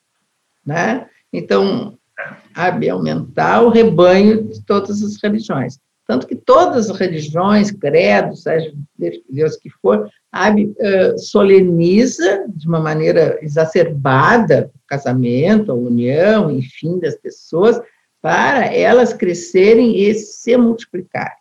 né? 0.66 1.08
Então, 1.32 1.98
aumentar 2.90 3.62
o 3.62 3.70
rebanho 3.70 4.44
de 4.44 4.64
todas 4.64 5.02
as 5.04 5.22
religiões. 5.22 5.80
Tanto 6.12 6.28
que 6.28 6.36
todas 6.36 6.90
as 6.90 7.00
religiões, 7.00 7.72
credos, 7.72 8.44
seja 8.44 8.74
Deus 9.30 9.56
que 9.56 9.70
for, 9.70 10.10
soleniza 11.18 12.46
de 12.50 12.68
uma 12.68 12.82
maneira 12.82 13.40
exacerbada 13.42 14.70
o 14.76 14.80
casamento, 14.86 15.72
a 15.72 15.74
união, 15.74 16.52
enfim, 16.52 17.00
das 17.00 17.16
pessoas, 17.16 17.80
para 18.22 18.66
elas 18.76 19.14
crescerem 19.14 19.96
e 19.96 20.14
se 20.14 20.58
multiplicarem. 20.58 21.32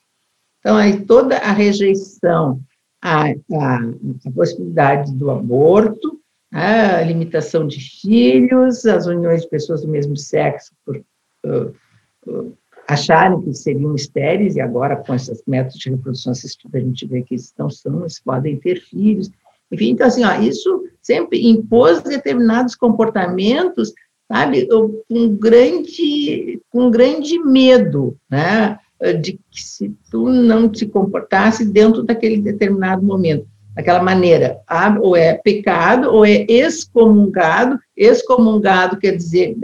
Então, 0.60 0.76
aí 0.76 1.04
toda 1.04 1.36
a 1.38 1.50
rejeição 1.50 2.60
à, 3.02 3.24
à, 3.24 3.76
à 4.24 4.30
possibilidade 4.32 5.12
do 5.14 5.32
aborto, 5.32 6.20
a 6.52 7.02
limitação 7.02 7.66
de 7.66 7.80
filhos, 7.80 8.86
as 8.86 9.04
uniões 9.08 9.42
de 9.42 9.48
pessoas 9.48 9.82
do 9.82 9.88
mesmo 9.88 10.16
sexo 10.16 10.72
por 10.86 10.96
uh, 11.44 12.56
acharem 12.90 13.40
que 13.40 13.54
seriam 13.54 13.94
estéreis, 13.94 14.56
e 14.56 14.60
agora 14.60 14.96
com 14.96 15.14
esses 15.14 15.42
métodos 15.46 15.78
de 15.78 15.90
reprodução 15.90 16.32
assistida 16.32 16.78
a 16.78 16.80
gente 16.80 17.06
vê 17.06 17.22
que 17.22 17.34
eles 17.34 17.54
não 17.58 17.70
são, 17.70 18.00
eles 18.00 18.20
podem 18.20 18.56
ter 18.56 18.80
filhos. 18.80 19.30
Enfim, 19.70 19.90
então 19.90 20.06
assim, 20.06 20.24
ó, 20.24 20.34
isso 20.40 20.84
sempre 21.00 21.48
impôs 21.48 22.02
determinados 22.02 22.74
comportamentos, 22.74 23.92
sabe, 24.26 24.66
com 24.66 25.28
grande, 25.36 26.60
com 26.70 26.90
grande 26.90 27.38
medo, 27.38 28.16
né, 28.28 28.78
de 29.20 29.38
que 29.50 29.62
se 29.62 29.94
tu 30.10 30.28
não 30.28 30.68
te 30.68 30.86
comportasse 30.86 31.64
dentro 31.64 32.02
daquele 32.02 32.38
determinado 32.38 33.02
momento, 33.02 33.46
daquela 33.74 34.02
maneira, 34.02 34.58
ou 35.00 35.16
é 35.16 35.34
pecado, 35.34 36.12
ou 36.12 36.26
é 36.26 36.44
excomungado, 36.48 37.78
excomungado 37.96 38.98
quer 38.98 39.16
dizer 39.16 39.56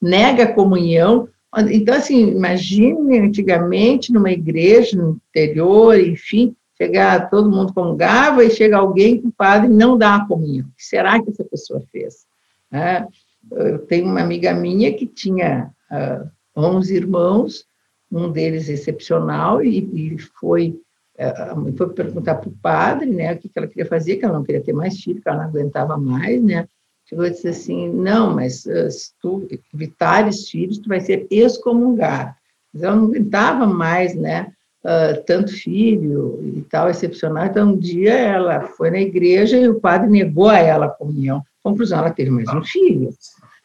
nega 0.00 0.44
a 0.44 0.52
comunhão, 0.52 1.28
Então, 1.70 1.94
assim, 1.94 2.30
imagine 2.30 3.18
antigamente 3.18 4.12
numa 4.12 4.30
igreja, 4.30 4.96
no 4.96 5.20
interior, 5.30 5.98
enfim, 5.98 6.54
chegar, 6.76 7.30
todo 7.30 7.50
mundo 7.50 7.72
comungava 7.72 8.44
e 8.44 8.50
chega 8.50 8.76
alguém 8.76 9.20
que 9.20 9.28
o 9.28 9.32
padre 9.32 9.68
não 9.68 9.96
dá 9.96 10.16
a 10.16 10.26
comunhão. 10.26 10.66
O 10.66 10.76
que 10.76 10.84
será 10.84 11.22
que 11.22 11.30
essa 11.30 11.44
pessoa 11.44 11.82
fez? 11.92 12.26
É, 12.72 13.06
eu 13.52 13.78
tenho 13.86 14.06
uma 14.06 14.20
amiga 14.20 14.52
minha 14.52 14.92
que 14.92 15.06
tinha 15.06 15.70
uh, 15.90 15.94
ah, 15.94 16.30
11 16.56 16.94
irmãos, 16.94 17.64
um 18.10 18.30
deles 18.30 18.68
excepcional, 18.68 19.62
e, 19.62 20.14
e 20.14 20.18
foi, 20.40 20.80
uh, 21.18 21.76
foi 21.76 21.90
perguntar 21.90 22.36
para 22.36 22.48
o 22.48 22.56
padre 22.60 23.10
né, 23.10 23.32
o 23.32 23.38
que 23.38 23.50
ela 23.54 23.66
queria 23.66 23.86
fazer, 23.86 24.16
que 24.16 24.24
ela 24.24 24.34
não 24.34 24.44
queria 24.44 24.62
ter 24.62 24.72
mais 24.72 25.00
filho, 25.00 25.20
que 25.20 25.28
ela 25.28 25.42
não 25.42 25.48
aguentava 25.48 25.96
mais, 25.96 26.42
né? 26.42 26.66
Chegou 27.06 27.26
e 27.26 27.30
disse 27.30 27.48
assim, 27.48 27.90
não, 27.90 28.34
mas 28.34 28.62
se 28.62 29.12
tu 29.20 29.46
evitares 29.72 30.48
filhos, 30.48 30.78
tu 30.78 30.88
vai 30.88 31.00
ser 31.00 31.26
excomungado. 31.30 32.34
Mas 32.72 32.82
ela 32.82 32.96
não 32.96 33.04
aguentava 33.04 33.66
mais, 33.66 34.14
né? 34.14 34.52
Uh, 34.82 35.22
tanto 35.24 35.50
filho 35.50 36.40
e 36.42 36.60
tal, 36.62 36.90
excepcional. 36.90 37.46
Então, 37.46 37.70
um 37.70 37.76
dia 37.76 38.12
ela 38.12 38.60
foi 38.62 38.90
na 38.90 39.00
igreja 39.00 39.56
e 39.56 39.68
o 39.68 39.80
padre 39.80 40.10
negou 40.10 40.48
a 40.48 40.58
ela 40.58 40.86
a 40.86 40.90
comunhão. 40.90 41.42
Conclusão, 41.62 42.00
ela 42.00 42.10
teve 42.10 42.30
mais 42.30 42.48
um 42.48 42.62
filho. 42.62 43.08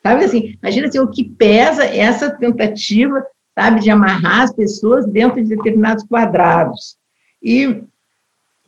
Sabe 0.01 0.23
assim, 0.23 0.57
imagina 0.61 0.87
assim, 0.87 0.99
o 0.99 1.09
que 1.09 1.25
pesa 1.25 1.83
essa 1.83 2.29
tentativa, 2.29 3.25
sabe, 3.53 3.81
de 3.81 3.89
amarrar 3.89 4.43
as 4.43 4.53
pessoas 4.53 5.05
dentro 5.05 5.43
de 5.43 5.49
determinados 5.49 6.05
quadrados. 6.05 6.97
E, 7.43 7.83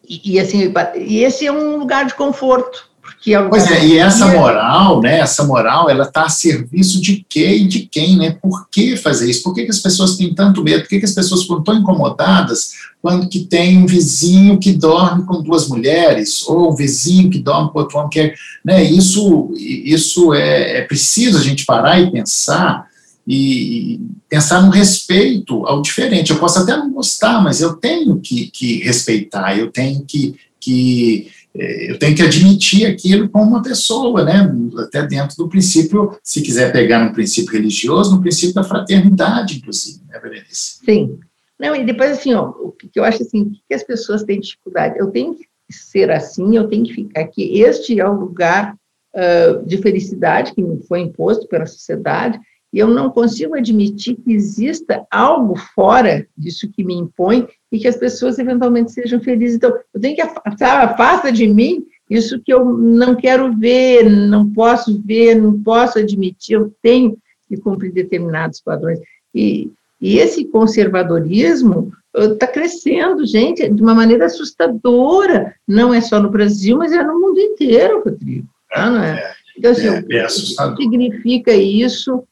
e, 0.04 0.34
e 0.34 0.40
assim, 0.40 0.74
e 0.98 1.24
esse 1.24 1.48
é 1.48 1.52
um 1.52 1.78
lugar 1.78 2.06
de 2.06 2.16
conforto, 2.16 2.91
é 3.28 3.42
pois 3.44 3.70
é, 3.70 3.86
e 3.86 3.98
essa 3.98 4.28
moral, 4.28 5.02
né, 5.02 5.20
essa 5.20 5.44
moral, 5.44 5.90
ela 5.90 6.04
está 6.06 6.24
a 6.24 6.30
serviço 6.30 7.02
de 7.02 7.26
quê 7.28 7.58
e 7.58 7.68
de 7.68 7.82
quem, 7.82 8.18
né? 8.18 8.38
Por 8.42 8.68
que 8.70 8.98
fazer 8.98 9.30
isso? 9.30 9.44
Por 9.44 9.54
que, 9.54 9.64
que 9.64 9.72
as 9.72 9.80
pessoas 9.80 10.16
têm 10.18 10.34
tanto 10.34 10.64
medo? 10.64 10.82
Por 10.82 10.90
que, 10.90 11.00
que 11.00 11.06
as 11.06 11.14
pessoas 11.14 11.42
ficam 11.44 11.64
tão 11.64 11.78
incomodadas 11.78 12.72
quando 13.02 13.28
que 13.28 13.40
tem 13.40 13.80
um 13.80 13.86
vizinho 13.86 14.60
que 14.60 14.74
dorme 14.74 15.26
com 15.26 15.42
duas 15.42 15.68
mulheres, 15.68 16.48
ou 16.48 16.72
um 16.72 16.76
vizinho 16.76 17.30
que 17.30 17.40
dorme 17.40 17.72
com 17.72 17.80
outro 17.80 17.98
homem, 17.98 18.12
que 18.12 18.20
é, 18.20 18.34
né, 18.64 18.84
isso, 18.84 19.52
isso 19.58 20.34
é, 20.34 20.78
é 20.78 20.82
preciso 20.84 21.38
a 21.38 21.42
gente 21.42 21.66
parar 21.66 22.00
e 22.00 22.12
pensar, 22.12 22.86
e 23.28 24.00
pensar 24.30 24.62
no 24.62 24.70
respeito 24.72 25.66
ao 25.66 25.82
diferente. 25.82 26.32
Eu 26.32 26.38
posso 26.38 26.60
até 26.60 26.78
não 26.78 26.92
gostar, 26.92 27.42
mas 27.42 27.60
eu 27.60 27.74
tenho 27.74 28.20
que, 28.20 28.48
que 28.48 28.84
respeitar, 28.84 29.58
eu 29.58 29.72
tenho 29.72 30.04
que, 30.06 30.36
que 30.60 31.28
é, 31.28 31.41
eu 31.54 32.00
tenho 32.00 32.16
que 32.16 32.22
admitir 32.22 32.86
aquilo 32.86 33.30
como 33.30 33.52
uma 33.52 33.62
pessoa, 33.62 34.24
né? 34.24 34.50
Até 34.78 35.06
dentro 35.06 35.36
do 35.36 35.50
princípio, 35.50 36.18
se 36.24 36.42
quiser 36.42 36.72
pegar 36.72 37.04
no 37.04 37.14
princípio 37.14 37.52
religioso, 37.52 38.16
no 38.16 38.22
princípio 38.22 38.56
da 38.56 38.64
fraternidade, 38.64 39.58
inclusive, 39.58 40.02
né, 40.08 40.20
Berenice? 40.20 40.80
Sim. 40.86 41.20
Não, 41.60 41.76
e 41.76 41.86
depois, 41.86 42.12
assim, 42.12 42.34
ó, 42.34 42.50
o 42.50 42.72
que 42.72 42.90
eu 42.96 43.04
acho 43.04 43.22
assim, 43.22 43.52
que 43.68 43.74
as 43.74 43.84
pessoas 43.84 44.24
têm 44.24 44.40
dificuldade? 44.40 44.98
Eu 44.98 45.12
tenho 45.12 45.36
que 45.36 45.46
ser 45.70 46.10
assim, 46.10 46.56
eu 46.56 46.68
tenho 46.68 46.86
que 46.86 46.94
ficar 46.94 47.22
aqui. 47.22 47.60
Este 47.62 48.00
é 48.00 48.08
o 48.08 48.20
lugar 48.20 48.76
uh, 49.14 49.66
de 49.66 49.78
felicidade 49.78 50.54
que 50.54 50.64
me 50.64 50.82
foi 50.84 51.02
imposto 51.02 51.48
pela 51.48 51.66
sociedade, 51.66 52.40
e 52.74 52.80
eu 52.80 52.88
não 52.88 53.10
consigo 53.10 53.56
admitir 53.56 54.16
que 54.16 54.32
exista 54.32 55.06
algo 55.12 55.56
fora 55.76 56.26
disso 56.38 56.70
que 56.72 56.84
me 56.84 56.94
impõe 56.94 57.48
e 57.72 57.80
que 57.80 57.88
as 57.88 57.98
pessoas 57.98 58.40
eventualmente 58.40 58.92
sejam 58.92 59.20
felizes. 59.20 59.58
Então, 59.58 59.78
eu 59.94 60.00
tenho 60.00 60.16
que 60.16 60.22
afastar, 60.22 60.86
afasta 60.86 61.32
de 61.32 61.48
mim 61.48 61.86
isso 62.12 62.42
que 62.42 62.54
eu 62.54 62.66
não 62.66 63.16
quero 63.16 63.58
ver, 63.58 64.10
não 64.10 64.52
posso 64.52 65.02
ver, 65.02 65.34
não 65.36 65.64
posso 65.64 65.98
admitir, 65.98 66.56
eu 66.56 66.74
tenho 66.82 67.18
que 67.48 67.56
cumprir 67.56 67.94
determinados 67.94 68.60
padrões. 68.60 69.00
E, 69.34 69.72
e 70.02 70.18
esse 70.18 70.44
conservadorismo 70.44 71.94
está 72.14 72.48
crescendo, 72.48 73.26
gente, 73.26 73.70
de 73.70 73.82
uma 73.82 73.96
maneira 73.96 74.26
assustadora. 74.26 75.56
Não 75.66 75.94
é 75.94 76.02
só 76.02 76.20
no 76.20 76.30
Brasil, 76.30 76.78
mas 76.78 76.92
é 76.92 77.02
no 77.02 77.18
mundo 77.18 77.40
inteiro, 77.40 78.04
Rodrigo. 78.04 78.46
Tá, 78.70 78.90
não 78.90 79.04
é? 79.04 79.34
Então, 79.58 79.72
assim, 79.72 79.88
é, 79.88 80.18
é 80.18 80.66
o 80.66 80.76
que 80.76 80.84
significa 80.84 81.54
isso 81.54 82.24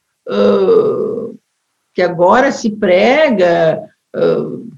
que 1.94 2.02
agora 2.02 2.52
se 2.52 2.70
prega 2.70 3.82
uh, 4.16 4.70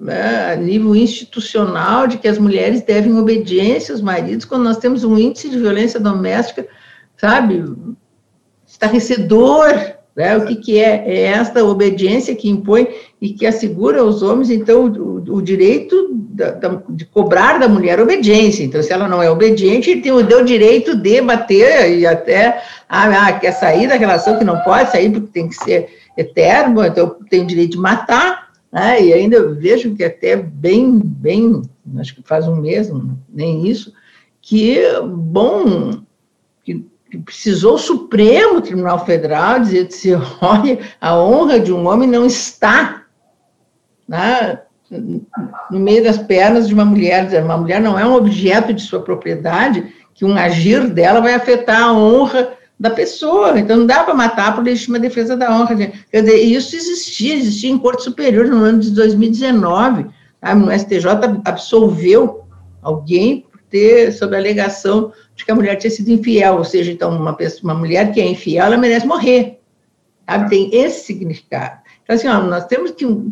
né, 0.00 0.52
a 0.52 0.56
nível 0.56 0.94
institucional 0.94 2.06
de 2.06 2.18
que 2.18 2.28
as 2.28 2.38
mulheres 2.38 2.82
devem 2.82 3.16
obediência 3.16 3.92
aos 3.92 4.00
maridos, 4.00 4.44
quando 4.44 4.64
nós 4.64 4.78
temos 4.78 5.04
um 5.04 5.18
índice 5.18 5.48
de 5.48 5.58
violência 5.58 6.00
doméstica, 6.00 6.66
sabe, 7.16 7.64
estarrecedor, 8.66 9.95
né? 10.16 10.34
O 10.36 10.46
que, 10.46 10.56
que 10.56 10.78
é? 10.78 11.04
É 11.06 11.22
esta 11.24 11.62
obediência 11.62 12.34
que 12.34 12.48
impõe 12.48 12.88
e 13.20 13.34
que 13.34 13.44
assegura 13.44 14.00
aos 14.00 14.22
homens, 14.22 14.48
então, 14.48 14.86
o, 14.86 15.36
o 15.36 15.42
direito 15.42 16.08
da, 16.12 16.52
da, 16.52 16.82
de 16.88 17.04
cobrar 17.04 17.58
da 17.58 17.68
mulher 17.68 18.00
obediência. 18.00 18.64
Então, 18.64 18.82
se 18.82 18.92
ela 18.92 19.06
não 19.06 19.22
é 19.22 19.30
obediente, 19.30 19.90
ele 19.90 20.00
tem 20.00 20.12
o, 20.12 20.16
o 20.16 20.44
direito 20.44 20.96
de 20.96 21.20
bater 21.20 21.98
e 21.98 22.06
até, 22.06 22.62
ah, 22.88 23.26
ah, 23.26 23.32
quer 23.34 23.52
sair 23.52 23.86
da 23.86 23.96
relação, 23.96 24.38
que 24.38 24.44
não 24.44 24.58
pode 24.60 24.90
sair 24.90 25.10
porque 25.10 25.28
tem 25.28 25.48
que 25.48 25.54
ser 25.54 25.88
eterno, 26.16 26.82
então 26.82 27.16
tem 27.28 27.42
o 27.42 27.46
direito 27.46 27.72
de 27.72 27.78
matar, 27.78 28.52
né? 28.72 29.02
e 29.02 29.12
ainda 29.12 29.36
eu 29.36 29.54
vejo 29.54 29.94
que 29.94 30.02
até 30.02 30.34
bem, 30.34 30.98
bem, 30.98 31.60
acho 31.98 32.14
que 32.14 32.22
faz 32.22 32.48
um 32.48 32.56
mês, 32.56 32.90
nem 33.28 33.66
isso, 33.66 33.92
que, 34.40 34.80
bom, 35.04 36.00
que 36.64 36.86
precisou 37.24 37.74
o 37.74 37.78
Supremo 37.78 38.60
Tribunal 38.60 39.04
Federal 39.04 39.60
dizer 39.60 39.90
se 39.90 40.12
olha, 40.40 40.78
a 41.00 41.16
honra 41.16 41.60
de 41.60 41.72
um 41.72 41.86
homem 41.86 42.08
não 42.08 42.26
está 42.26 43.04
né, 44.08 44.60
no 45.70 45.80
meio 45.80 46.02
das 46.04 46.18
pernas 46.18 46.68
de 46.68 46.74
uma 46.74 46.84
mulher. 46.84 47.28
Uma 47.42 47.56
mulher 47.56 47.80
não 47.80 47.98
é 47.98 48.06
um 48.06 48.14
objeto 48.14 48.72
de 48.72 48.82
sua 48.82 49.00
propriedade, 49.00 49.92
que 50.14 50.24
um 50.24 50.36
agir 50.36 50.88
dela 50.88 51.20
vai 51.20 51.34
afetar 51.34 51.82
a 51.82 51.92
honra 51.92 52.52
da 52.78 52.90
pessoa. 52.90 53.58
Então, 53.58 53.78
não 53.78 53.86
dá 53.86 54.04
para 54.04 54.14
matar 54.14 54.54
por 54.54 54.64
legítima 54.64 54.98
defesa 54.98 55.36
da 55.36 55.50
honra. 55.50 55.76
Quer 56.10 56.22
dizer, 56.22 56.36
isso 56.36 56.76
existia, 56.76 57.34
existia 57.34 57.70
em 57.70 57.78
Corte 57.78 58.04
Superior 58.04 58.46
no 58.46 58.58
ano 58.58 58.78
de 58.78 58.90
2019. 58.92 60.06
Tá? 60.40 60.54
No 60.54 60.70
STJ 60.70 61.06
absolveu 61.44 62.44
alguém 62.82 63.46
por 63.76 63.86
ter, 63.86 64.12
sob 64.12 64.34
a 64.34 64.38
alegação 64.38 65.12
de 65.34 65.44
que 65.44 65.50
a 65.50 65.54
mulher 65.54 65.76
tinha 65.76 65.90
sido 65.90 66.10
infiel, 66.10 66.56
ou 66.56 66.64
seja, 66.64 66.90
então 66.90 67.14
uma, 67.14 67.34
pessoa, 67.34 67.72
uma 67.72 67.78
mulher 67.78 68.12
que 68.12 68.20
é 68.20 68.26
infiel, 68.26 68.64
ela 68.64 68.78
merece 68.78 69.06
morrer, 69.06 69.60
sabe? 70.26 70.50
Tem 70.50 70.70
esse 70.72 71.04
significado. 71.04 71.80
Então, 72.02 72.16
assim, 72.16 72.28
ó, 72.28 72.40
nós 72.42 72.66
temos 72.66 72.92
que 72.92 73.04
uh, 73.04 73.28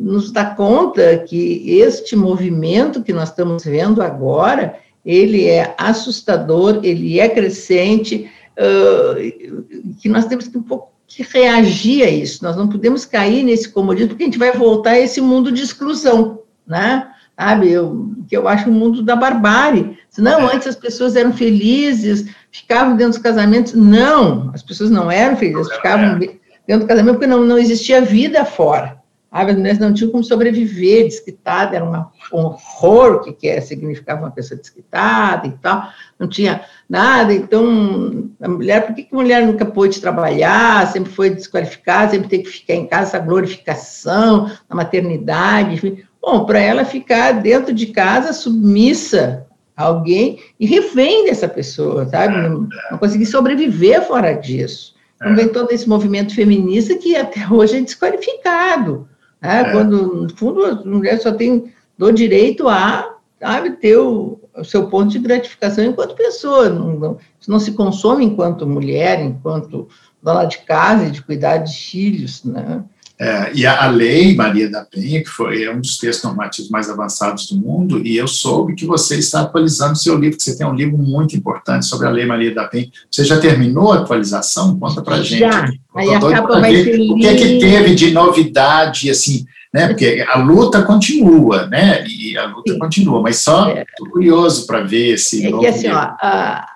nos 0.00 0.30
dar 0.30 0.54
conta 0.54 1.18
que 1.18 1.78
este 1.80 2.14
movimento 2.14 3.02
que 3.02 3.12
nós 3.12 3.30
estamos 3.30 3.64
vendo 3.64 4.02
agora, 4.02 4.76
ele 5.04 5.46
é 5.46 5.74
assustador, 5.78 6.80
ele 6.82 7.18
é 7.18 7.28
crescente, 7.28 8.30
uh, 8.58 9.94
que 10.00 10.08
nós 10.08 10.26
temos 10.26 10.48
que 10.48 10.58
um 10.58 10.62
pouco 10.62 10.92
que 11.06 11.22
reagir 11.22 12.04
a 12.04 12.10
isso, 12.10 12.44
nós 12.44 12.54
não 12.54 12.68
podemos 12.68 13.06
cair 13.06 13.42
nesse 13.42 13.70
comodismo, 13.70 14.10
porque 14.10 14.24
a 14.24 14.26
gente 14.26 14.38
vai 14.38 14.52
voltar 14.52 14.90
a 14.90 14.98
esse 14.98 15.22
mundo 15.22 15.50
de 15.50 15.62
exclusão, 15.62 16.42
né? 16.66 17.08
Sabe? 17.38 17.70
Eu, 17.70 18.10
que 18.26 18.36
eu 18.36 18.48
acho 18.48 18.68
o 18.68 18.72
mundo 18.72 19.02
da 19.02 19.14
barbárie. 19.14 19.96
Não, 20.18 20.46
antes 20.48 20.66
as 20.66 20.76
pessoas 20.76 21.14
eram 21.14 21.32
felizes, 21.32 22.28
ficavam 22.50 22.96
dentro 22.96 23.12
dos 23.12 23.22
casamentos. 23.22 23.74
Não, 23.74 24.50
as 24.52 24.62
pessoas 24.62 24.90
não 24.90 25.10
eram 25.10 25.36
felizes, 25.36 25.72
ficavam 25.72 26.18
dentro 26.18 26.84
do 26.84 26.86
casamento 26.86 27.14
porque 27.14 27.26
não, 27.26 27.44
não 27.44 27.56
existia 27.56 28.00
vida 28.00 28.44
fora. 28.44 28.98
As 29.30 29.54
mulheres 29.54 29.78
não 29.78 29.92
tinham 29.92 30.10
como 30.10 30.24
sobreviver, 30.24 31.04
desquitada, 31.04 31.76
era 31.76 31.84
uma, 31.84 32.10
um 32.32 32.46
horror 32.46 33.20
que, 33.20 33.32
que 33.34 33.46
é, 33.46 33.60
significava 33.60 34.22
uma 34.22 34.30
pessoa 34.30 34.58
desquitada 34.58 35.46
e 35.46 35.50
tal, 35.50 35.86
não 36.18 36.26
tinha 36.26 36.62
nada, 36.88 37.34
então, 37.34 38.30
a 38.40 38.48
mulher, 38.48 38.86
por 38.86 38.94
que, 38.94 39.02
que 39.02 39.14
a 39.14 39.18
mulher 39.18 39.46
nunca 39.46 39.66
pôde 39.66 40.00
trabalhar, 40.00 40.90
sempre 40.90 41.12
foi 41.12 41.28
desqualificada, 41.28 42.12
sempre 42.12 42.28
tem 42.28 42.42
que 42.42 42.48
ficar 42.48 42.72
em 42.72 42.86
casa, 42.86 43.02
essa 43.02 43.18
glorificação, 43.18 44.50
na 44.66 44.76
maternidade, 44.76 45.74
enfim, 45.74 46.02
Bom, 46.30 46.44
para 46.44 46.58
ela 46.58 46.84
ficar 46.84 47.40
dentro 47.40 47.72
de 47.72 47.86
casa 47.86 48.34
submissa 48.34 49.46
a 49.74 49.84
alguém 49.84 50.38
e 50.60 50.66
refém 50.66 51.24
dessa 51.24 51.48
pessoa, 51.48 52.04
sabe? 52.04 52.36
Não, 52.36 52.68
não 52.90 52.98
conseguir 52.98 53.24
sobreviver 53.24 54.06
fora 54.06 54.34
disso. 54.34 54.94
Então 55.16 55.34
vem 55.34 55.48
todo 55.48 55.72
esse 55.72 55.88
movimento 55.88 56.34
feminista 56.34 56.94
que 56.98 57.16
até 57.16 57.48
hoje 57.50 57.78
é 57.78 57.80
desqualificado. 57.80 59.08
Né? 59.40 59.60
É. 59.60 59.72
Quando, 59.72 60.22
no 60.24 60.36
fundo, 60.36 60.66
a 60.66 60.74
mulher 60.84 61.18
só 61.18 61.32
tem 61.32 61.72
do 61.96 62.12
direito 62.12 62.68
a 62.68 63.16
sabe, 63.40 63.70
ter 63.70 63.96
o, 63.96 64.38
o, 64.54 64.64
seu 64.64 64.86
ponto 64.90 65.08
de 65.08 65.18
gratificação 65.20 65.82
enquanto 65.82 66.14
pessoa. 66.14 66.68
Não, 66.68 66.92
não, 66.94 67.18
não 67.46 67.58
se 67.58 67.72
consome 67.72 68.22
enquanto 68.22 68.66
mulher, 68.66 69.18
enquanto 69.22 69.88
dona 70.22 70.44
de 70.44 70.58
casa 70.58 71.06
e 71.06 71.10
de 71.10 71.22
cuidar 71.22 71.56
de 71.56 71.74
filhos, 71.74 72.44
né? 72.44 72.84
É, 73.20 73.50
e 73.52 73.66
a, 73.66 73.84
a, 73.84 73.88
Lei 73.88 74.36
Maria 74.36 74.70
da 74.70 74.84
Penha, 74.84 75.20
que 75.20 75.28
foi 75.28 75.64
é 75.64 75.74
um 75.74 75.80
dos 75.80 75.98
textos 75.98 76.24
normativos 76.24 76.70
mais 76.70 76.88
avançados 76.88 77.50
do 77.50 77.56
mundo, 77.56 78.00
e 78.06 78.16
eu 78.16 78.28
soube 78.28 78.76
que 78.76 78.86
você 78.86 79.18
está 79.18 79.40
atualizando 79.40 79.98
seu 79.98 80.16
livro, 80.16 80.36
que 80.36 80.42
você 80.44 80.56
tem 80.56 80.64
um 80.64 80.74
livro 80.74 80.96
muito 80.96 81.34
importante 81.34 81.84
sobre 81.86 82.06
a 82.06 82.10
Lei 82.10 82.24
Maria 82.24 82.54
da 82.54 82.68
Penha. 82.68 82.88
Você 83.10 83.24
já 83.24 83.40
terminou 83.40 83.92
a 83.92 83.98
atualização? 83.98 84.78
Conta 84.78 85.02
para 85.02 85.20
gente. 85.20 85.40
Já, 85.40 85.68
aí 85.96 86.14
acaba 86.14 86.60
vai 86.60 86.72
ser 86.76 87.10
O 87.10 87.16
que 87.16 87.26
é 87.26 87.34
que 87.34 87.58
teve 87.58 87.96
de 87.96 88.12
novidade, 88.12 89.10
assim, 89.10 89.44
né? 89.74 89.88
Porque 89.88 90.24
a 90.28 90.38
luta 90.38 90.82
continua, 90.82 91.66
né? 91.66 92.06
E 92.06 92.38
a 92.38 92.46
luta 92.46 92.72
Sim. 92.72 92.78
continua, 92.78 93.20
mas 93.20 93.40
só 93.40 93.68
estou 93.70 94.06
é. 94.06 94.10
curioso 94.10 94.64
para 94.64 94.82
ver 94.82 95.14
esse. 95.14 95.44
É 95.44 95.58
que 95.58 95.66
assim, 95.66 95.88
ó, 95.88 95.96
a, 95.98 96.68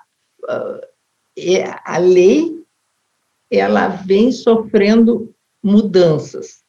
a, 0.49 0.79
a 1.85 1.97
lei 1.99 2.51
ela 3.49 3.87
vem 3.87 4.29
sofrendo 4.29 5.32
mudanças, 5.63 6.61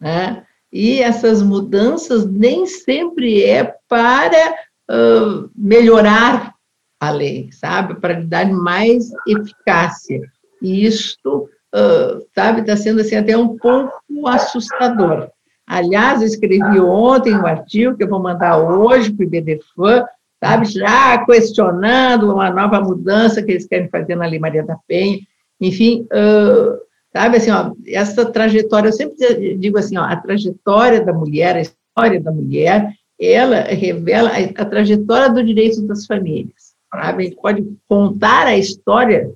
né? 0.00 0.44
E 0.72 1.00
essas 1.00 1.42
mudanças 1.42 2.26
nem 2.26 2.66
sempre 2.66 3.42
é 3.42 3.74
para 3.88 4.54
uh, 4.90 5.50
melhorar 5.54 6.54
a 7.00 7.10
lei, 7.10 7.50
sabe? 7.52 8.00
Para 8.00 8.20
dar 8.20 8.50
mais 8.50 9.10
eficácia. 9.26 10.20
E 10.60 10.84
isto, 10.84 11.48
uh, 11.74 12.26
sabe, 12.34 12.60
está 12.60 12.76
sendo 12.76 13.00
assim 13.00 13.16
até 13.16 13.36
um 13.36 13.56
pouco 13.56 14.26
assustador. 14.26 15.30
Aliás, 15.66 16.20
eu 16.20 16.28
escrevi 16.28 16.78
ontem 16.80 17.34
um 17.34 17.46
artigo 17.46 17.96
que 17.96 18.04
eu 18.04 18.08
vou 18.08 18.22
mandar 18.22 18.58
hoje 18.58 19.12
para 19.12 19.24
o 19.24 19.26
IBDFAN, 19.26 20.04
sabe, 20.42 20.66
já 20.66 21.24
questionando 21.24 22.32
uma 22.32 22.50
nova 22.50 22.80
mudança 22.80 23.42
que 23.42 23.52
eles 23.52 23.66
querem 23.66 23.88
fazer 23.88 24.14
na 24.14 24.26
Lei 24.26 24.38
Maria 24.38 24.64
da 24.64 24.76
Penha. 24.86 25.18
Enfim, 25.60 26.06
uh, 26.12 26.78
Sabe 27.16 27.38
assim, 27.38 27.50
ó, 27.50 27.72
essa 27.86 28.26
trajetória, 28.26 28.90
eu 28.90 28.92
sempre 28.92 29.56
digo 29.56 29.78
assim, 29.78 29.96
ó, 29.96 30.02
a 30.02 30.16
trajetória 30.16 31.02
da 31.02 31.14
mulher, 31.14 31.56
a 31.56 31.62
história 31.62 32.20
da 32.20 32.30
mulher, 32.30 32.92
ela 33.18 33.62
revela 33.62 34.32
a, 34.32 34.62
a 34.62 34.64
trajetória 34.66 35.30
do 35.30 35.42
direito 35.42 35.80
das 35.86 36.04
famílias. 36.04 36.74
Sabe? 36.92 37.22
A 37.22 37.26
gente 37.26 37.40
pode 37.40 37.66
contar 37.88 38.46
a 38.46 38.58
história 38.58 39.32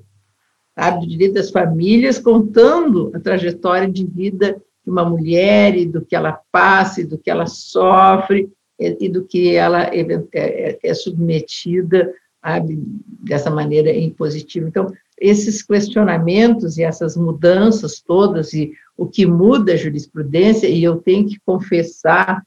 sabe, 0.78 1.00
do 1.00 1.06
direito 1.06 1.32
das 1.32 1.50
famílias, 1.50 2.18
contando 2.18 3.10
a 3.14 3.18
trajetória 3.18 3.90
de 3.90 4.04
vida 4.04 4.60
de 4.84 4.90
uma 4.90 5.08
mulher 5.08 5.74
e 5.74 5.86
do 5.86 6.04
que 6.04 6.14
ela 6.14 6.38
passa, 6.52 7.00
e 7.00 7.04
do 7.04 7.16
que 7.16 7.30
ela 7.30 7.46
sofre, 7.46 8.52
e, 8.78 9.06
e 9.06 9.08
do 9.08 9.24
que 9.24 9.56
ela 9.56 9.84
é, 9.84 10.00
é, 10.34 10.78
é 10.82 10.92
submetida 10.92 12.12
sabe, 12.44 12.78
dessa 13.24 13.50
maneira 13.50 13.90
impositiva. 13.90 14.68
Então, 14.68 14.92
esses 15.20 15.62
questionamentos 15.62 16.78
e 16.78 16.82
essas 16.82 17.16
mudanças 17.16 18.00
todas 18.00 18.54
e 18.54 18.72
o 18.96 19.06
que 19.06 19.26
muda 19.26 19.74
a 19.74 19.76
jurisprudência, 19.76 20.66
e 20.66 20.82
eu 20.82 20.96
tenho 20.96 21.28
que 21.28 21.38
confessar, 21.44 22.42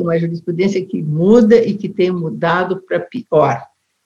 uma 0.00 0.18
jurisprudência 0.18 0.84
que 0.84 1.02
muda 1.02 1.56
e 1.56 1.74
que 1.74 1.88
tem 1.88 2.10
mudado 2.10 2.82
para 2.82 3.00
pior. 3.00 3.62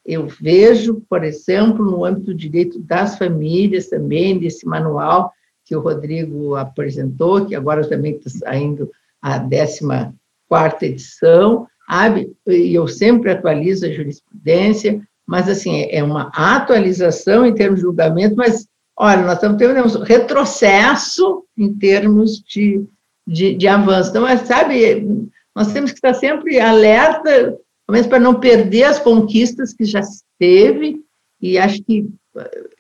Eu 0.06 0.28
vejo, 0.28 1.02
por 1.08 1.24
exemplo, 1.24 1.84
no 1.84 2.04
âmbito 2.04 2.26
do 2.26 2.34
direito 2.34 2.78
das 2.78 3.18
famílias 3.18 3.88
também, 3.88 4.38
desse 4.38 4.64
manual 4.64 5.32
que 5.64 5.74
o 5.76 5.80
Rodrigo 5.80 6.54
apresentou, 6.54 7.46
que 7.46 7.54
agora 7.54 7.86
também 7.86 8.16
está 8.16 8.30
saindo 8.30 8.90
a 9.20 9.38
14 9.38 10.86
edição, 10.86 11.66
sabe? 11.88 12.32
e 12.46 12.74
eu 12.74 12.88
sempre 12.88 13.30
atualizo 13.30 13.86
a 13.86 13.90
jurisprudência, 13.90 15.02
mas 15.30 15.48
assim, 15.48 15.86
é 15.90 16.02
uma 16.02 16.28
atualização 16.34 17.46
em 17.46 17.54
termos 17.54 17.78
de 17.78 17.86
julgamento, 17.86 18.34
mas, 18.34 18.66
olha, 18.98 19.22
nós 19.22 19.34
estamos 19.34 19.58
tendo 19.58 19.80
um 19.80 20.02
retrocesso 20.02 21.44
em 21.56 21.72
termos 21.72 22.42
de, 22.42 22.84
de, 23.24 23.54
de 23.54 23.68
avanço. 23.68 24.10
Então, 24.10 24.22
mas, 24.22 24.40
sabe, 24.40 25.30
nós 25.54 25.72
temos 25.72 25.92
que 25.92 25.98
estar 25.98 26.14
sempre 26.14 26.58
alerta, 26.58 27.30
pelo 27.30 27.92
menos 27.92 28.08
para 28.08 28.18
não 28.18 28.40
perder 28.40 28.82
as 28.82 28.98
conquistas 28.98 29.72
que 29.72 29.84
já 29.84 30.00
teve, 30.36 31.00
e 31.40 31.56
acho 31.58 31.80
que, 31.84 32.08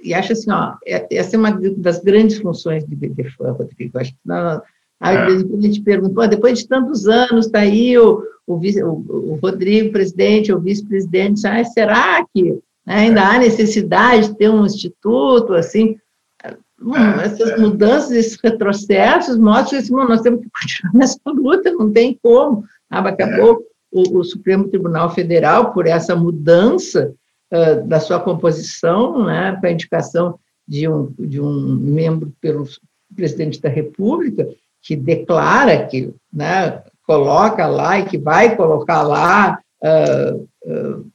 e 0.02 0.12
acho 0.12 0.32
assim, 0.32 0.50
ó, 0.50 0.74
é, 0.84 1.06
essa 1.16 1.36
é 1.36 1.38
uma 1.38 1.52
das 1.52 2.00
grandes 2.00 2.38
funções 2.38 2.84
de 2.84 2.96
BDFAN, 2.96 3.52
Rodrigo, 3.52 3.96
acho 3.96 4.10
que 4.10 4.18
nós, 4.24 4.60
Aí, 5.00 5.16
é. 5.16 5.26
a 5.26 5.60
gente 5.62 5.80
pergunta, 5.80 6.28
depois 6.28 6.58
de 6.58 6.68
tantos 6.68 7.06
anos, 7.06 7.46
está 7.46 7.60
aí 7.60 7.96
o, 7.96 8.22
o, 8.54 8.58
vice, 8.58 8.82
o, 8.82 8.92
o, 8.92 9.38
Rodrigo, 9.40 9.92
presidente, 9.92 10.52
o 10.52 10.58
vice-presidente, 10.58 11.46
ah, 11.46 11.64
será 11.64 12.24
que 12.34 12.52
né, 12.84 12.94
ainda 12.94 13.22
há 13.22 13.38
necessidade 13.38 14.28
de 14.28 14.36
ter 14.36 14.50
um 14.50 14.66
instituto, 14.66 15.54
assim? 15.54 15.96
Hum, 16.82 16.96
é, 16.96 17.26
essas 17.26 17.50
é. 17.50 17.58
mudanças, 17.58 18.10
esses 18.10 18.38
retrocessos 18.42 19.36
mostram 19.36 19.78
que 19.78 19.84
assim, 19.84 19.92
nós 19.92 20.20
temos 20.22 20.40
que 20.40 20.48
continuar 20.50 20.94
nessa 20.94 21.20
luta, 21.26 21.70
não 21.70 21.92
tem 21.92 22.18
como. 22.20 22.64
Acabou 22.88 23.62
o, 23.92 24.18
o 24.18 24.24
Supremo 24.24 24.68
Tribunal 24.68 25.10
Federal, 25.10 25.72
por 25.72 25.86
essa 25.86 26.16
mudança 26.16 27.14
uh, 27.52 27.86
da 27.86 28.00
sua 28.00 28.18
composição, 28.18 29.24
né, 29.26 29.56
com 29.60 29.66
a 29.66 29.70
indicação 29.70 30.38
de 30.66 30.88
um, 30.88 31.12
de 31.18 31.40
um 31.40 31.76
membro 31.76 32.32
pelo 32.40 32.64
presidente 33.14 33.60
da 33.60 33.68
República, 33.68 34.48
que 34.82 34.96
declara 34.96 35.86
que 35.86 36.12
né, 36.32 36.82
coloca 37.10 37.66
lá 37.66 37.98
e 37.98 38.04
que 38.04 38.16
vai 38.16 38.54
colocar 38.54 39.02
lá. 39.02 39.58
Uh, 39.82 40.48
uh, 40.64 41.10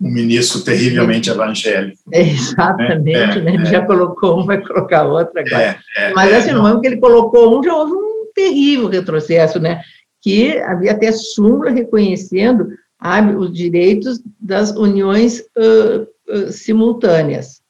um 0.00 0.10
ministro 0.10 0.62
terrivelmente 0.62 1.28
evangélico. 1.28 1.98
Exatamente, 2.12 3.38
é, 3.38 3.42
né? 3.42 3.54
ele 3.54 3.64
é, 3.64 3.70
já 3.70 3.84
colocou 3.84 4.40
um, 4.40 4.46
vai 4.46 4.64
colocar 4.64 5.04
outro 5.04 5.38
agora. 5.38 5.78
É, 5.96 6.10
é 6.10 6.14
Mas 6.14 6.32
assim, 6.32 6.52
no 6.52 6.62
momento 6.62 6.80
que 6.80 6.86
ele 6.86 7.00
colocou 7.00 7.58
um, 7.58 7.62
já 7.62 7.74
houve 7.74 7.92
um 7.92 8.26
terrível 8.34 8.88
retrocesso, 8.88 9.58
né? 9.58 9.82
que 10.22 10.58
havia 10.58 10.92
até 10.92 11.10
súmula 11.12 11.70
reconhecendo 11.70 12.68
sabe, 13.02 13.34
os 13.34 13.52
direitos 13.52 14.22
das 14.38 14.70
uniões 14.70 15.40
uh, 15.40 16.52
simultâneas 16.52 17.60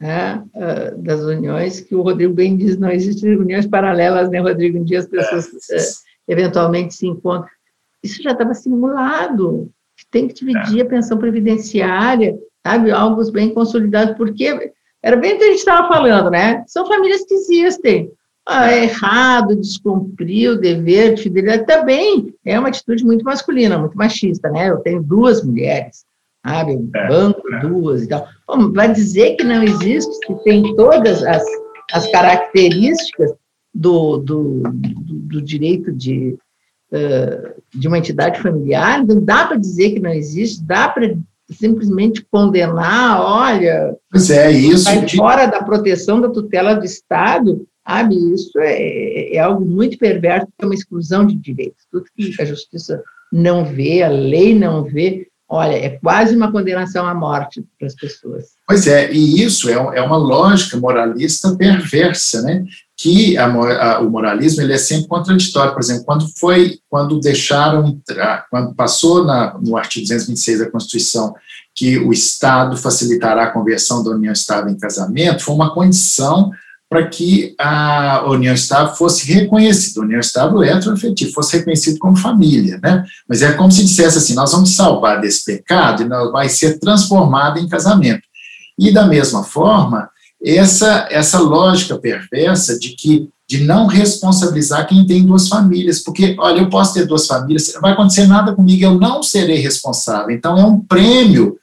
né, 0.00 0.42
ah, 0.54 0.92
das 0.98 1.20
uniões, 1.20 1.80
que 1.80 1.94
o 1.94 2.02
Rodrigo 2.02 2.34
bem 2.34 2.56
diz, 2.56 2.76
não 2.76 2.90
existem 2.90 3.36
uniões 3.36 3.66
paralelas, 3.66 4.28
né, 4.28 4.38
Rodrigo? 4.38 4.78
Um 4.78 4.84
dia 4.84 4.98
as 4.98 5.06
pessoas 5.06 5.46
é. 5.70 5.76
uh, 5.76 6.03
eventualmente 6.28 6.94
se 6.94 7.06
encontram. 7.06 7.50
Isso 8.02 8.22
já 8.22 8.32
estava 8.32 8.54
simulado, 8.54 9.70
tem 10.10 10.28
que 10.28 10.34
dividir 10.34 10.82
a 10.82 10.88
pensão 10.88 11.18
previdenciária, 11.18 12.36
sabe, 12.66 12.90
algo 12.90 13.30
bem 13.32 13.52
consolidado, 13.52 14.14
porque 14.16 14.72
era 15.02 15.16
bem 15.16 15.34
o 15.34 15.38
que 15.38 15.44
a 15.44 15.48
gente 15.48 15.58
estava 15.58 15.88
falando, 15.88 16.30
né? 16.30 16.64
São 16.66 16.86
famílias 16.86 17.24
que 17.24 17.34
existem. 17.34 18.10
Ah, 18.46 18.70
é 18.70 18.84
errado, 18.84 19.56
descumprir 19.56 20.50
o 20.50 20.60
dever 20.60 21.14
de 21.14 21.22
fidelidade 21.22 21.66
também 21.66 22.34
é 22.44 22.58
uma 22.58 22.68
atitude 22.68 23.02
muito 23.02 23.24
masculina, 23.24 23.78
muito 23.78 23.96
machista, 23.96 24.50
né? 24.50 24.68
Eu 24.68 24.78
tenho 24.78 25.02
duas 25.02 25.42
mulheres, 25.42 26.04
sabe? 26.46 26.78
É, 26.94 27.08
banco, 27.08 27.42
é. 27.54 27.60
duas 27.60 28.02
e 28.02 28.08
tal. 28.08 28.28
Bom, 28.46 28.70
vai 28.70 28.92
dizer 28.92 29.36
que 29.36 29.44
não 29.44 29.62
existe, 29.62 30.14
que 30.26 30.34
tem 30.44 30.76
todas 30.76 31.22
as, 31.22 31.42
as 31.92 32.10
características 32.10 33.32
do, 33.74 34.18
do, 34.18 34.62
do, 34.62 35.42
direito 35.42 35.92
de, 35.92 36.38
uh, 36.92 37.62
de 37.74 37.88
uma 37.88 37.98
entidade 37.98 38.40
familiar, 38.40 39.04
não 39.04 39.20
dá 39.20 39.46
para 39.46 39.56
dizer 39.56 39.90
que 39.90 40.00
não 40.00 40.12
existe, 40.12 40.62
dá 40.62 40.88
para 40.88 41.16
simplesmente 41.50 42.24
condenar, 42.30 43.20
olha, 43.20 43.96
pois 44.10 44.30
é, 44.30 44.50
isso 44.50 44.84
vai 44.84 45.04
de... 45.04 45.16
fora 45.16 45.46
da 45.46 45.62
proteção 45.62 46.20
da 46.20 46.28
tutela 46.28 46.74
do 46.74 46.84
Estado, 46.84 47.66
sabe, 47.86 48.14
isso 48.32 48.58
é, 48.58 49.34
é 49.34 49.38
algo 49.38 49.64
muito 49.64 49.98
perverso, 49.98 50.48
é 50.58 50.64
uma 50.64 50.74
exclusão 50.74 51.26
de 51.26 51.34
direitos, 51.34 51.84
tudo 51.90 52.06
que 52.16 52.40
a 52.40 52.44
justiça 52.44 53.02
não 53.30 53.64
vê, 53.64 54.02
a 54.02 54.08
lei 54.08 54.54
não 54.54 54.84
vê, 54.84 55.26
Olha, 55.48 55.74
é 55.74 55.90
quase 55.90 56.34
uma 56.34 56.50
condenação 56.50 57.06
à 57.06 57.14
morte 57.14 57.64
para 57.78 57.86
as 57.86 57.94
pessoas. 57.94 58.44
Pois 58.66 58.86
é, 58.86 59.12
e 59.12 59.42
isso 59.42 59.68
é, 59.68 59.74
é 59.74 60.00
uma 60.00 60.16
lógica 60.16 60.76
moralista 60.76 61.54
perversa, 61.54 62.40
né? 62.42 62.64
Que 62.96 63.36
a, 63.36 63.46
a, 63.46 64.00
o 64.00 64.10
moralismo 64.10 64.62
ele 64.62 64.72
é 64.72 64.78
sempre 64.78 65.06
contraditório. 65.06 65.74
Por 65.74 65.80
exemplo, 65.80 66.04
quando 66.04 66.26
foi, 66.38 66.78
quando 66.88 67.20
deixaram, 67.20 68.00
quando 68.50 68.74
passou 68.74 69.24
na, 69.24 69.58
no 69.58 69.76
artigo 69.76 70.04
226 70.06 70.60
da 70.60 70.70
Constituição 70.70 71.34
que 71.74 71.98
o 71.98 72.12
Estado 72.12 72.76
facilitará 72.76 73.44
a 73.44 73.50
conversão 73.50 74.02
da 74.02 74.12
união 74.12 74.32
estável 74.32 74.70
em 74.70 74.78
casamento, 74.78 75.42
foi 75.42 75.54
uma 75.54 75.74
condição 75.74 76.52
para 76.94 77.08
que 77.08 77.56
a 77.58 78.24
união 78.28 78.54
estável 78.54 78.94
fosse 78.94 79.26
reconhecida, 79.26 80.00
a 80.00 80.04
união 80.04 80.20
estável 80.20 80.62
heteroafetiva, 80.62 81.32
fosse 81.32 81.56
reconhecida 81.56 81.98
como 81.98 82.16
família, 82.16 82.78
né? 82.80 83.04
Mas 83.28 83.42
é 83.42 83.50
como 83.50 83.72
se 83.72 83.82
dissesse 83.82 84.16
assim, 84.16 84.32
nós 84.32 84.52
vamos 84.52 84.76
salvar 84.76 85.20
desse 85.20 85.44
pecado 85.44 86.04
e 86.04 86.08
nós 86.08 86.30
vai 86.30 86.48
ser 86.48 86.78
transformada 86.78 87.58
em 87.58 87.66
casamento. 87.66 88.22
E 88.78 88.92
da 88.92 89.08
mesma 89.08 89.42
forma, 89.42 90.08
essa 90.40 91.08
essa 91.10 91.40
lógica 91.40 91.98
perversa 91.98 92.78
de 92.78 92.90
que 92.90 93.28
de 93.48 93.64
não 93.64 93.88
responsabilizar 93.88 94.86
quem 94.86 95.04
tem 95.04 95.26
duas 95.26 95.48
famílias, 95.48 95.98
porque 95.98 96.36
olha, 96.38 96.60
eu 96.60 96.70
posso 96.70 96.94
ter 96.94 97.08
duas 97.08 97.26
famílias, 97.26 97.72
não 97.74 97.80
vai 97.80 97.90
acontecer 97.90 98.28
nada 98.28 98.54
comigo, 98.54 98.84
eu 98.84 99.00
não 99.00 99.20
serei 99.20 99.58
responsável. 99.58 100.30
Então 100.30 100.56
é 100.56 100.64
um 100.64 100.78
prêmio 100.78 101.56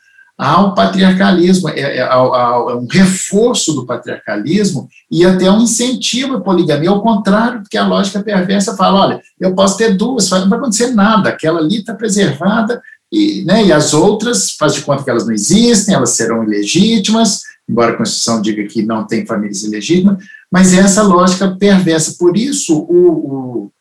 ao 0.43 0.73
patriarcalismo, 0.73 1.69
é, 1.69 1.79
é, 1.79 1.99
é 1.99 2.17
um 2.17 2.87
reforço 2.89 3.73
do 3.73 3.85
patriarcalismo 3.85 4.89
e 5.11 5.23
até 5.23 5.51
um 5.51 5.61
incentivo 5.61 6.37
à 6.37 6.41
poligamia, 6.41 6.89
ao 6.89 7.03
contrário 7.03 7.61
do 7.61 7.69
que 7.69 7.77
a 7.77 7.85
lógica 7.85 8.23
perversa 8.23 8.75
fala, 8.75 9.01
olha, 9.01 9.21
eu 9.39 9.53
posso 9.53 9.77
ter 9.77 9.95
duas, 9.95 10.27
não 10.31 10.49
vai 10.49 10.57
acontecer 10.57 10.87
nada, 10.95 11.29
aquela 11.29 11.59
ali 11.59 11.77
está 11.77 11.93
preservada, 11.93 12.81
e, 13.11 13.43
né, 13.45 13.65
e 13.65 13.71
as 13.71 13.93
outras, 13.93 14.49
faz 14.53 14.73
de 14.73 14.81
conta 14.81 15.03
que 15.03 15.11
elas 15.11 15.27
não 15.27 15.33
existem, 15.33 15.93
elas 15.93 16.09
serão 16.09 16.43
ilegítimas, 16.43 17.41
embora 17.69 17.91
a 17.91 17.97
Constituição 17.97 18.41
diga 18.41 18.63
que 18.63 18.81
não 18.81 19.05
tem 19.05 19.27
famílias 19.27 19.61
ilegítimas, 19.61 20.23
mas 20.51 20.73
é 20.73 20.77
essa 20.77 21.03
lógica 21.03 21.55
perversa, 21.55 22.15
por 22.17 22.35
isso 22.35 22.79
o, 22.79 23.67
o 23.67 23.71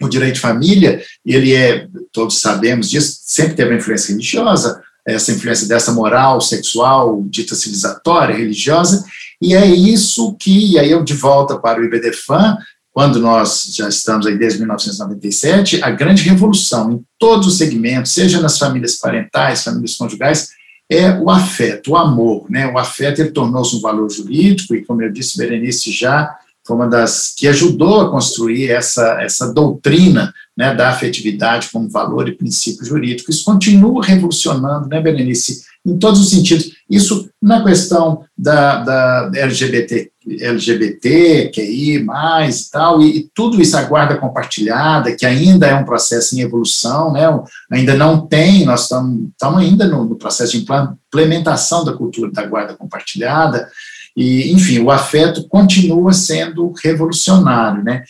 o 0.00 0.08
direito 0.08 0.34
de 0.34 0.40
família, 0.40 1.02
ele 1.24 1.54
é, 1.54 1.88
todos 2.12 2.38
sabemos 2.38 2.90
disso, 2.90 3.18
sempre 3.22 3.54
teve 3.54 3.70
uma 3.70 3.78
influência 3.78 4.12
religiosa, 4.12 4.82
essa 5.06 5.32
influência 5.32 5.68
dessa 5.68 5.92
moral 5.92 6.40
sexual, 6.40 7.22
dita 7.28 7.54
civilizatória, 7.54 8.34
religiosa, 8.34 9.04
e 9.40 9.54
é 9.54 9.66
isso 9.66 10.34
que, 10.38 10.72
e 10.72 10.78
aí 10.78 10.90
eu 10.90 11.04
de 11.04 11.14
volta 11.14 11.58
para 11.58 11.80
o 11.80 11.84
IBDFAN, 11.84 12.58
quando 12.92 13.20
nós 13.20 13.74
já 13.74 13.88
estamos 13.88 14.26
aí 14.26 14.38
desde 14.38 14.58
1997, 14.58 15.84
a 15.84 15.90
grande 15.90 16.22
revolução 16.22 16.92
em 16.92 17.04
todos 17.18 17.46
os 17.46 17.58
segmentos, 17.58 18.12
seja 18.12 18.40
nas 18.40 18.58
famílias 18.58 18.96
parentais, 18.96 19.62
famílias 19.62 19.96
conjugais, 19.96 20.48
é 20.90 21.10
o 21.10 21.28
afeto, 21.28 21.90
o 21.90 21.96
amor, 21.96 22.46
né? 22.48 22.66
O 22.68 22.78
afeto 22.78 23.20
ele 23.20 23.32
tornou-se 23.32 23.76
um 23.76 23.80
valor 23.80 24.08
jurídico 24.08 24.74
e, 24.74 24.84
como 24.84 25.02
eu 25.02 25.12
disse, 25.12 25.36
Berenice 25.36 25.90
já 25.92 26.34
foi 26.66 26.76
uma 26.76 26.88
das 26.88 27.34
que 27.36 27.46
ajudou 27.46 28.00
a 28.00 28.10
construir 28.10 28.70
essa, 28.70 29.20
essa 29.20 29.52
doutrina 29.52 30.32
né, 30.56 30.74
da 30.74 30.88
afetividade 30.88 31.68
como 31.70 31.88
valor 31.88 32.28
e 32.28 32.36
princípio 32.36 32.84
jurídico. 32.84 33.30
Isso 33.30 33.44
continua 33.44 34.04
revolucionando, 34.04 34.88
né, 34.88 35.00
Berenice, 35.00 35.64
em 35.84 35.98
todos 35.98 36.20
os 36.20 36.30
sentidos. 36.30 36.70
Isso 36.88 37.28
na 37.42 37.62
questão 37.62 38.24
da, 38.36 38.82
da 38.82 39.30
LGBT, 39.34 40.10
LGBT, 40.40 41.52
QI, 41.54 42.02
mais 42.02 42.62
e 42.62 42.70
tal, 42.70 43.00
e, 43.00 43.18
e, 43.18 43.30
tudo 43.34 43.60
isso, 43.60 43.76
a 43.76 43.82
guarda 43.82 44.16
compartilhada, 44.16 45.14
que 45.14 45.26
ainda 45.26 45.66
é 45.66 45.74
um 45.74 45.84
processo 45.84 46.36
em 46.36 46.40
evolução, 46.40 47.12
né, 47.12 47.26
ainda 47.70 47.94
não 47.94 48.26
tem, 48.26 48.64
nós 48.64 48.84
estamos, 48.84 49.30
ainda 49.42 49.86
no, 49.86 50.04
no 50.04 50.16
processo 50.16 50.58
de 50.58 50.66
implementação 51.08 51.84
da 51.84 51.92
cultura 51.92 52.32
da 52.32 52.44
guarda 52.44 52.74
compartilhada, 52.74 53.68
e, 54.16 54.50
enfim, 54.50 54.78
o 54.78 54.90
afeto 54.90 55.46
continua 55.46 56.12
sendo 56.12 56.72
revolucionário, 56.82 57.84
né? 57.84 58.02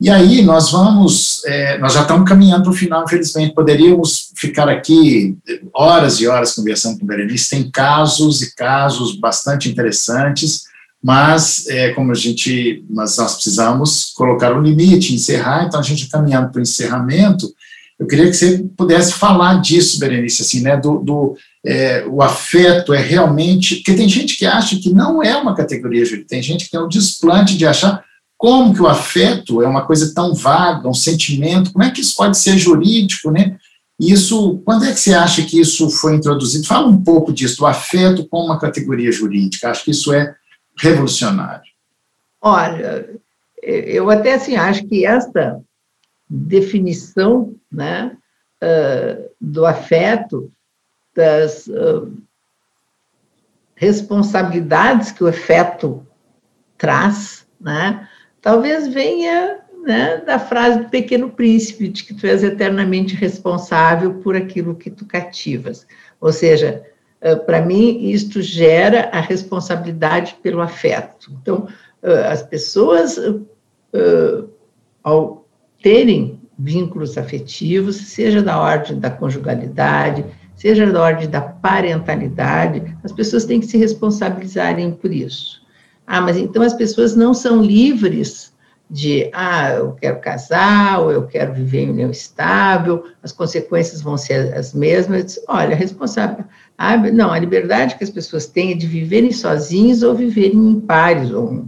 E 0.00 0.08
aí 0.08 0.40
nós 0.40 0.70
vamos, 0.70 1.44
é, 1.44 1.76
nós 1.76 1.92
já 1.92 2.00
estamos 2.00 2.26
caminhando 2.26 2.62
para 2.62 2.72
o 2.72 2.76
final, 2.76 3.04
infelizmente, 3.04 3.54
poderíamos 3.54 4.32
ficar 4.34 4.66
aqui 4.66 5.36
horas 5.74 6.18
e 6.20 6.26
horas 6.26 6.54
conversando 6.54 6.98
com 6.98 7.04
o 7.04 7.06
Berenice, 7.06 7.50
tem 7.50 7.70
casos 7.70 8.40
e 8.40 8.54
casos 8.54 9.14
bastante 9.14 9.68
interessantes, 9.68 10.62
mas 11.02 11.66
é, 11.68 11.90
como 11.90 12.12
a 12.12 12.14
gente, 12.14 12.82
mas 12.88 13.18
nós 13.18 13.34
precisamos 13.34 14.12
colocar 14.16 14.54
um 14.54 14.62
limite, 14.62 15.14
encerrar, 15.14 15.66
então 15.66 15.78
a 15.78 15.82
gente 15.82 16.08
caminhando 16.08 16.50
para 16.50 16.60
o 16.60 16.62
encerramento, 16.62 17.52
eu 17.98 18.06
queria 18.06 18.24
que 18.24 18.32
você 18.32 18.64
pudesse 18.74 19.12
falar 19.12 19.60
disso, 19.60 19.98
Berenice, 19.98 20.40
assim, 20.40 20.62
né, 20.62 20.78
do, 20.78 21.00
do 21.00 21.36
é, 21.62 22.06
o 22.08 22.22
afeto 22.22 22.94
é 22.94 23.02
realmente, 23.02 23.76
porque 23.76 23.92
tem 23.92 24.08
gente 24.08 24.38
que 24.38 24.46
acha 24.46 24.76
que 24.76 24.88
não 24.88 25.22
é 25.22 25.36
uma 25.36 25.54
categoria 25.54 26.06
jurídica, 26.06 26.30
tem 26.30 26.42
gente 26.42 26.64
que 26.64 26.70
tem 26.70 26.80
o 26.80 26.88
desplante 26.88 27.58
de 27.58 27.66
achar 27.66 28.02
como 28.40 28.72
que 28.72 28.80
o 28.80 28.86
afeto 28.86 29.60
é 29.60 29.68
uma 29.68 29.84
coisa 29.84 30.14
tão 30.14 30.34
vaga, 30.34 30.88
um 30.88 30.94
sentimento, 30.94 31.74
como 31.74 31.84
é 31.84 31.90
que 31.90 32.00
isso 32.00 32.16
pode 32.16 32.38
ser 32.38 32.56
jurídico, 32.56 33.30
né? 33.30 33.58
Isso, 34.00 34.62
quando 34.64 34.86
é 34.86 34.92
que 34.94 34.98
você 34.98 35.12
acha 35.12 35.42
que 35.42 35.60
isso 35.60 35.90
foi 35.90 36.14
introduzido? 36.14 36.66
Fala 36.66 36.86
um 36.86 37.04
pouco 37.04 37.34
disso, 37.34 37.58
do 37.58 37.66
afeto 37.66 38.26
como 38.26 38.46
uma 38.46 38.58
categoria 38.58 39.12
jurídica. 39.12 39.68
Acho 39.68 39.84
que 39.84 39.90
isso 39.90 40.10
é 40.10 40.34
revolucionário. 40.78 41.70
Olha, 42.40 43.10
eu 43.62 44.08
até 44.08 44.32
assim 44.32 44.56
acho 44.56 44.86
que 44.86 45.04
esta 45.04 45.60
definição, 46.26 47.54
né, 47.70 48.16
do 49.38 49.66
afeto, 49.66 50.50
das 51.14 51.68
responsabilidades 53.74 55.12
que 55.12 55.22
o 55.22 55.28
afeto 55.28 56.06
traz, 56.78 57.44
né, 57.60 58.08
talvez 58.40 58.88
venha 58.88 59.58
né, 59.84 60.18
da 60.26 60.38
frase 60.38 60.80
do 60.80 60.88
Pequeno 60.90 61.30
Príncipe, 61.30 61.88
de 61.88 62.04
que 62.04 62.14
tu 62.14 62.26
és 62.26 62.42
eternamente 62.42 63.14
responsável 63.14 64.14
por 64.14 64.36
aquilo 64.36 64.74
que 64.74 64.90
tu 64.90 65.04
cativas. 65.06 65.86
Ou 66.20 66.32
seja, 66.32 66.82
para 67.46 67.60
mim, 67.60 68.10
isto 68.10 68.42
gera 68.42 69.08
a 69.12 69.20
responsabilidade 69.20 70.36
pelo 70.42 70.60
afeto. 70.60 71.32
Então, 71.40 71.68
as 72.30 72.42
pessoas, 72.42 73.18
ao 75.02 75.46
terem 75.82 76.40
vínculos 76.58 77.16
afetivos, 77.16 77.96
seja 77.96 78.42
da 78.42 78.60
ordem 78.60 78.98
da 78.98 79.10
conjugalidade, 79.10 80.24
seja 80.54 80.86
da 80.92 81.02
ordem 81.02 81.28
da 81.28 81.40
parentalidade, 81.40 82.94
as 83.02 83.12
pessoas 83.12 83.46
têm 83.46 83.60
que 83.60 83.66
se 83.66 83.78
responsabilizarem 83.78 84.92
por 84.92 85.10
isso. 85.10 85.59
Ah, 86.12 86.20
mas 86.20 86.36
então 86.36 86.60
as 86.60 86.74
pessoas 86.74 87.14
não 87.14 87.32
são 87.32 87.62
livres 87.62 88.52
de, 88.90 89.30
ah, 89.32 89.74
eu 89.74 89.92
quero 89.92 90.18
casar, 90.18 91.00
ou 91.00 91.12
eu 91.12 91.24
quero 91.24 91.54
viver 91.54 91.82
em 91.82 91.90
união 91.90 92.10
estável, 92.10 93.04
as 93.22 93.30
consequências 93.30 94.02
vão 94.02 94.16
ser 94.16 94.52
as 94.54 94.74
mesmas. 94.74 95.38
Olha, 95.46 95.76
responsável. 95.76 96.44
Ah, 96.76 96.96
não, 96.96 97.30
a 97.30 97.38
liberdade 97.38 97.94
que 97.94 98.02
as 98.02 98.10
pessoas 98.10 98.46
têm 98.46 98.72
é 98.72 98.74
de 98.74 98.88
viverem 98.88 99.30
sozinhos 99.30 100.02
ou 100.02 100.12
viverem 100.12 100.70
em 100.70 100.80
pares, 100.80 101.30
ou 101.30 101.64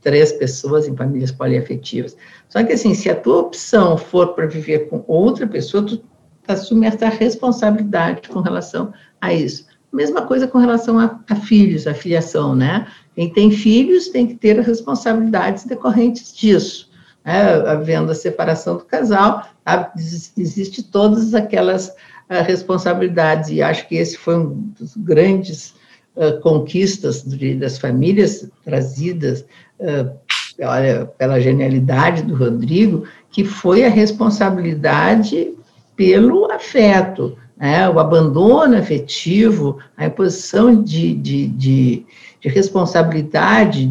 três 0.00 0.30
pessoas 0.30 0.86
em 0.86 0.96
famílias 0.96 1.32
poliafetivas. 1.32 2.16
Só 2.48 2.62
que, 2.62 2.74
assim, 2.74 2.94
se 2.94 3.10
a 3.10 3.16
tua 3.16 3.38
opção 3.38 3.98
for 3.98 4.28
para 4.28 4.46
viver 4.46 4.88
com 4.88 5.02
outra 5.08 5.44
pessoa, 5.44 5.84
tu 5.84 6.00
assume 6.46 6.86
essa 6.86 7.08
responsabilidade 7.08 8.28
com 8.28 8.42
relação 8.42 8.92
a 9.20 9.34
isso. 9.34 9.71
Mesma 9.92 10.22
coisa 10.22 10.48
com 10.48 10.58
relação 10.58 10.98
a, 10.98 11.20
a 11.28 11.36
filhos, 11.36 11.86
a 11.86 11.92
filiação, 11.92 12.54
né? 12.54 12.86
Quem 13.14 13.30
tem 13.30 13.50
filhos 13.50 14.08
tem 14.08 14.26
que 14.26 14.34
ter 14.34 14.58
responsabilidades 14.60 15.64
decorrentes 15.64 16.34
disso. 16.34 16.90
Né? 17.24 17.52
Havendo 17.68 18.10
a 18.10 18.14
separação 18.14 18.78
do 18.78 18.84
casal, 18.84 19.46
tá? 19.64 19.92
existe 19.94 20.82
todas 20.82 21.34
aquelas 21.34 21.88
uh, 21.88 22.42
responsabilidades, 22.44 23.50
e 23.50 23.60
acho 23.60 23.86
que 23.86 23.96
esse 23.96 24.16
foi 24.16 24.36
um 24.36 24.72
dos 24.78 24.96
grandes 24.96 25.74
uh, 26.16 26.40
conquistas 26.40 27.22
das 27.58 27.78
famílias 27.78 28.48
trazidas 28.64 29.44
uh, 29.78 30.10
olha, 30.60 31.06
pela 31.18 31.40
genialidade 31.40 32.22
do 32.22 32.34
Rodrigo, 32.34 33.06
que 33.30 33.44
foi 33.44 33.84
a 33.84 33.88
responsabilidade 33.88 35.54
pelo 35.96 36.50
afeto, 36.50 37.36
né? 37.62 37.88
o 37.88 38.00
abandono 38.00 38.76
afetivo, 38.76 39.78
a 39.96 40.06
imposição 40.06 40.82
de, 40.82 41.14
de, 41.14 41.46
de, 41.46 42.06
de 42.40 42.48
responsabilidade, 42.48 43.88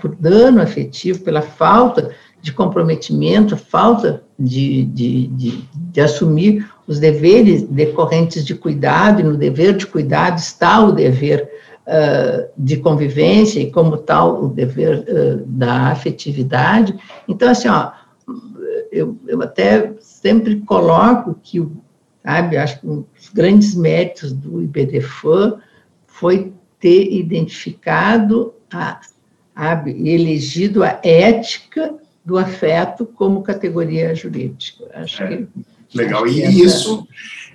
por 0.00 0.16
dano 0.16 0.62
afetivo, 0.62 1.20
pela 1.20 1.42
falta 1.42 2.10
de 2.40 2.52
comprometimento, 2.54 3.54
falta 3.54 4.22
de, 4.38 4.86
de, 4.86 5.26
de, 5.26 5.64
de, 5.74 6.00
assumir 6.00 6.66
os 6.86 6.98
deveres 6.98 7.62
decorrentes 7.62 8.46
de 8.46 8.54
cuidado, 8.54 9.20
e 9.20 9.24
no 9.24 9.36
dever 9.36 9.76
de 9.76 9.86
cuidado 9.86 10.38
está 10.38 10.82
o 10.82 10.90
dever 10.90 11.48
uh, 11.86 12.48
de 12.56 12.78
convivência, 12.78 13.60
e 13.60 13.70
como 13.70 13.98
tal, 13.98 14.42
o 14.42 14.48
dever 14.48 15.04
uh, 15.06 15.46
da 15.46 15.88
afetividade. 15.88 16.98
Então, 17.28 17.50
assim, 17.50 17.68
ó, 17.68 17.92
eu, 18.90 19.16
eu 19.28 19.42
até 19.42 19.92
sempre 20.00 20.60
coloco 20.60 21.36
que 21.42 21.60
o 21.60 21.81
sabe? 22.22 22.56
Acho 22.56 22.80
que 22.80 22.86
um 22.86 23.04
dos 23.16 23.28
grandes 23.32 23.74
méritos 23.74 24.32
do 24.32 24.62
IBDFAN 24.62 25.58
foi 26.06 26.52
ter 26.78 27.12
identificado 27.12 28.54
a, 28.72 29.00
a 29.54 29.88
elegido 29.88 30.82
a 30.82 31.00
ética 31.02 31.94
do 32.24 32.38
afeto 32.38 33.06
como 33.06 33.42
categoria 33.42 34.14
jurídica. 34.14 34.84
Acho 34.94 35.22
é, 35.22 35.46
que 35.88 35.98
legal. 35.98 36.24
Acho 36.24 36.34
e 36.34 36.62
isso 36.62 37.06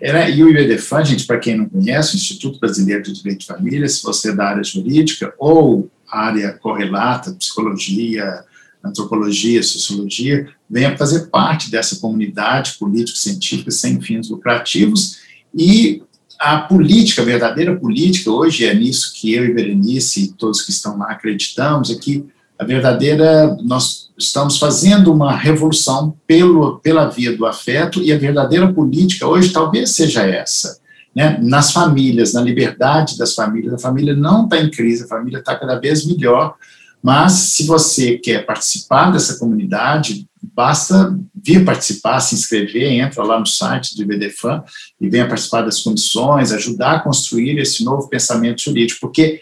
era 0.02 0.30
e 0.30 0.44
o 0.44 0.50
IBDFAN, 0.50 1.06
gente, 1.06 1.26
para 1.26 1.40
quem 1.40 1.58
não 1.58 1.70
conhece, 1.70 2.16
o 2.16 2.18
Instituto 2.18 2.60
Brasileiro 2.60 3.04
de 3.04 3.14
Direito 3.14 3.40
de 3.40 3.48
Família, 3.48 3.88
se 3.88 4.04
você 4.04 4.32
é 4.32 4.36
da 4.36 4.50
área 4.50 4.64
jurídica 4.64 5.34
ou 5.38 5.90
área 6.10 6.54
correlata, 6.54 7.34
psicologia, 7.34 8.44
antropologia, 8.88 9.62
sociologia, 9.64 10.48
venha 10.70 10.98
fazer 10.98 11.28
parte 11.28 11.70
dessa 11.70 11.98
comunidade 11.98 12.76
político-científica 12.80 13.72
sem 13.72 14.02
fins 14.02 14.30
lucrativos. 14.30 15.18
E 15.54 16.02
a 16.40 16.60
política, 16.60 17.22
a 17.22 17.26
verdadeira 17.26 17.76
política, 17.76 18.32
hoje 18.32 18.66
é 18.66 18.74
nisso 18.74 19.14
que 19.16 19.34
eu 19.34 19.46
e 19.46 19.54
Berenice 19.54 20.24
e 20.24 20.28
todos 20.34 20.62
que 20.62 20.72
estão 20.72 20.98
lá 20.98 21.12
acreditamos, 21.12 21.90
é 21.90 21.96
que 21.96 22.26
a 22.60 22.64
verdadeira, 22.64 23.56
nós 23.62 24.10
estamos 24.18 24.58
fazendo 24.58 25.14
uma 25.14 25.36
revolução 25.36 26.18
pelo, 26.26 26.80
pela 26.80 27.08
via 27.08 27.36
do 27.36 27.46
afeto 27.46 28.02
e 28.02 28.12
a 28.12 28.18
verdadeira 28.18 28.74
política 28.74 29.28
hoje 29.28 29.54
talvez 29.54 29.92
seja 29.92 30.24
essa, 30.24 30.80
né, 31.16 31.38
nas 31.42 31.72
famílias, 31.72 32.34
na 32.34 32.42
liberdade 32.42 33.18
das 33.18 33.36
famílias. 33.36 33.74
A 33.74 33.78
família 33.78 34.16
não 34.16 34.46
está 34.46 34.60
em 34.60 34.72
crise, 34.72 35.04
a 35.04 35.08
família 35.08 35.38
está 35.38 35.56
cada 35.56 35.80
vez 35.80 36.06
melhor, 36.06 36.56
mas 37.02 37.34
se 37.34 37.66
você 37.66 38.18
quer 38.18 38.46
participar 38.46 39.12
dessa 39.12 39.38
comunidade, 39.38 40.28
basta 40.42 41.18
vir 41.36 41.64
participar, 41.64 42.20
se 42.20 42.36
inscrever, 42.36 42.92
entra 42.94 43.24
lá 43.24 43.40
no 43.40 43.46
site 43.46 43.96
do 43.96 44.04
IBDFAM 44.04 44.64
e 45.00 45.10
venha 45.10 45.28
participar 45.28 45.62
das 45.62 45.82
comissões, 45.82 46.52
ajudar 46.52 46.96
a 46.96 47.00
construir 47.00 47.58
esse 47.60 47.84
novo 47.84 48.10
pensamento 48.10 48.62
jurídico, 48.62 49.00
porque 49.02 49.42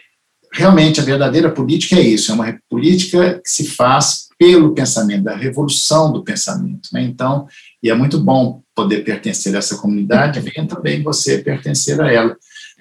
realmente 0.53 0.99
a 0.99 1.03
verdadeira 1.03 1.51
política 1.51 1.95
é 1.95 2.01
isso, 2.01 2.31
é 2.31 2.35
uma 2.35 2.59
política 2.69 3.41
que 3.43 3.49
se 3.49 3.67
faz 3.67 4.25
pelo 4.37 4.73
pensamento, 4.73 5.23
da 5.23 5.35
revolução 5.35 6.11
do 6.11 6.23
pensamento. 6.23 6.89
Né? 6.91 7.01
Então, 7.03 7.47
e 7.81 7.89
é 7.89 7.95
muito 7.95 8.19
bom 8.19 8.61
poder 8.75 9.03
pertencer 9.03 9.55
a 9.55 9.59
essa 9.59 9.77
comunidade, 9.77 10.39
venha 10.39 10.67
também 10.67 11.01
você 11.01 11.37
pertencer 11.37 11.99
a 12.01 12.11
ela. 12.11 12.35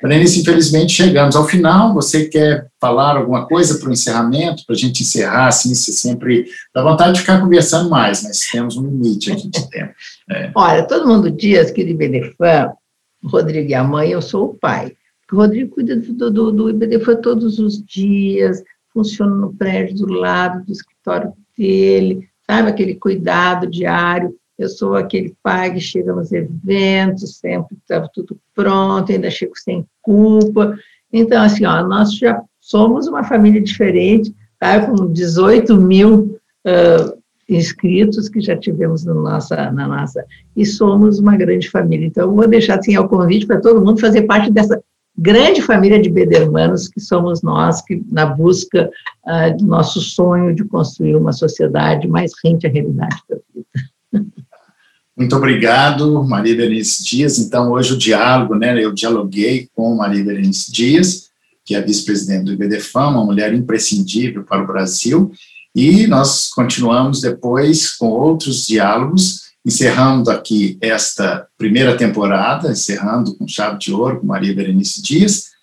Berenice, 0.04 0.42
infelizmente 0.42 0.92
chegamos 0.92 1.34
ao 1.34 1.48
final. 1.48 1.94
Você 1.94 2.26
quer 2.26 2.68
falar 2.78 3.16
alguma 3.16 3.46
coisa 3.46 3.78
para 3.78 3.88
o 3.88 3.92
encerramento, 3.92 4.62
para 4.66 4.76
a 4.76 4.78
gente 4.78 5.02
encerrar, 5.02 5.46
assim, 5.46 5.74
se 5.74 5.94
sempre 5.94 6.44
dá 6.74 6.82
vontade 6.82 7.14
de 7.14 7.20
ficar 7.20 7.40
conversando 7.40 7.88
mais, 7.88 8.22
mas 8.22 8.40
temos 8.52 8.76
um 8.76 8.82
limite 8.82 9.32
aqui 9.32 9.48
de 9.48 9.70
tempo. 9.70 9.94
É. 10.30 10.52
Olha, 10.54 10.86
todo 10.86 11.08
mundo 11.08 11.30
diz 11.30 11.70
que 11.70 11.82
de 11.82 11.92
Ibedefã, 11.92 12.70
Rodrigo 13.24 13.72
é 13.72 13.76
a 13.76 13.82
mãe, 13.82 14.10
eu 14.10 14.20
sou 14.20 14.50
o 14.50 14.54
pai. 14.54 14.92
O 15.32 15.36
Rodrigo 15.36 15.74
cuida 15.74 15.96
do, 15.96 16.30
do, 16.30 16.52
do 16.52 17.22
todos 17.22 17.58
os 17.58 17.82
dias, 17.82 18.62
funciona 18.92 19.34
no 19.34 19.54
prédio 19.54 19.96
do 19.96 20.12
lado 20.12 20.66
do 20.66 20.70
escritório 20.70 21.32
dele, 21.56 22.28
sabe, 22.46 22.68
aquele 22.68 22.96
cuidado 22.96 23.66
diário. 23.66 24.36
Eu 24.58 24.68
sou 24.68 24.94
aquele 24.94 25.34
pai 25.42 25.74
que 25.74 25.80
chega 25.80 26.14
nos 26.14 26.30
eventos, 26.32 27.38
sempre 27.38 27.76
estava 27.76 28.08
tudo 28.12 28.38
pronto, 28.54 29.10
ainda 29.10 29.30
chego 29.30 29.52
sem 29.56 29.84
culpa. 30.00 30.76
Então, 31.12 31.42
assim, 31.42 31.64
ó, 31.64 31.86
nós 31.86 32.14
já 32.14 32.40
somos 32.60 33.06
uma 33.06 33.24
família 33.24 33.60
diferente, 33.60 34.34
tá? 34.58 34.86
com 34.86 35.12
18 35.12 35.76
mil 35.76 36.38
uh, 36.66 37.18
inscritos 37.48 38.28
que 38.28 38.40
já 38.40 38.56
tivemos 38.56 39.04
na 39.04 39.14
nossa, 39.14 39.70
na 39.72 39.86
nossa, 39.88 40.24
e 40.56 40.64
somos 40.64 41.18
uma 41.18 41.36
grande 41.36 41.68
família. 41.68 42.06
Então, 42.06 42.28
eu 42.28 42.34
vou 42.34 42.48
deixar 42.48 42.78
assim, 42.78 42.96
o 42.96 43.08
convite 43.08 43.46
para 43.46 43.60
todo 43.60 43.84
mundo 43.84 44.00
fazer 44.00 44.22
parte 44.22 44.50
dessa 44.50 44.82
grande 45.16 45.62
família 45.62 46.00
de 46.00 46.10
bedermanos 46.10 46.88
que 46.88 47.00
somos 47.00 47.42
nós, 47.42 47.82
que 47.82 48.02
na 48.10 48.26
busca 48.26 48.90
uh, 49.24 49.56
do 49.56 49.66
nosso 49.66 50.00
sonho 50.00 50.54
de 50.54 50.64
construir 50.64 51.16
uma 51.16 51.32
sociedade 51.32 52.08
mais 52.08 52.32
rente 52.44 52.66
à 52.66 52.70
realidade 52.70 53.16
da 53.28 53.36
vida. 53.54 53.66
Muito 55.16 55.36
obrigado, 55.36 56.24
Maria 56.24 56.56
Berenice 56.56 57.04
Dias. 57.04 57.38
Então, 57.38 57.70
hoje 57.70 57.92
o 57.92 57.98
diálogo, 57.98 58.56
né, 58.56 58.82
eu 58.82 58.92
dialoguei 58.92 59.68
com 59.72 59.94
Maria 59.94 60.24
Berenice 60.24 60.72
Dias, 60.72 61.28
que 61.64 61.74
é 61.74 61.80
vice-presidente 61.80 62.44
do 62.44 62.52
IBDFAM, 62.52 63.10
uma 63.10 63.24
mulher 63.24 63.54
imprescindível 63.54 64.42
para 64.42 64.62
o 64.62 64.66
Brasil, 64.66 65.30
e 65.74 66.06
nós 66.08 66.50
continuamos 66.50 67.20
depois 67.20 67.96
com 67.96 68.08
outros 68.08 68.66
diálogos, 68.66 69.44
encerrando 69.64 70.30
aqui 70.30 70.76
esta 70.80 71.46
primeira 71.56 71.96
temporada, 71.96 72.70
encerrando 72.70 73.36
com 73.36 73.48
chave 73.48 73.78
de 73.78 73.92
ouro 73.92 74.20
com 74.20 74.26
Maria 74.26 74.54
Berenice 74.54 75.00
Dias, 75.00 75.53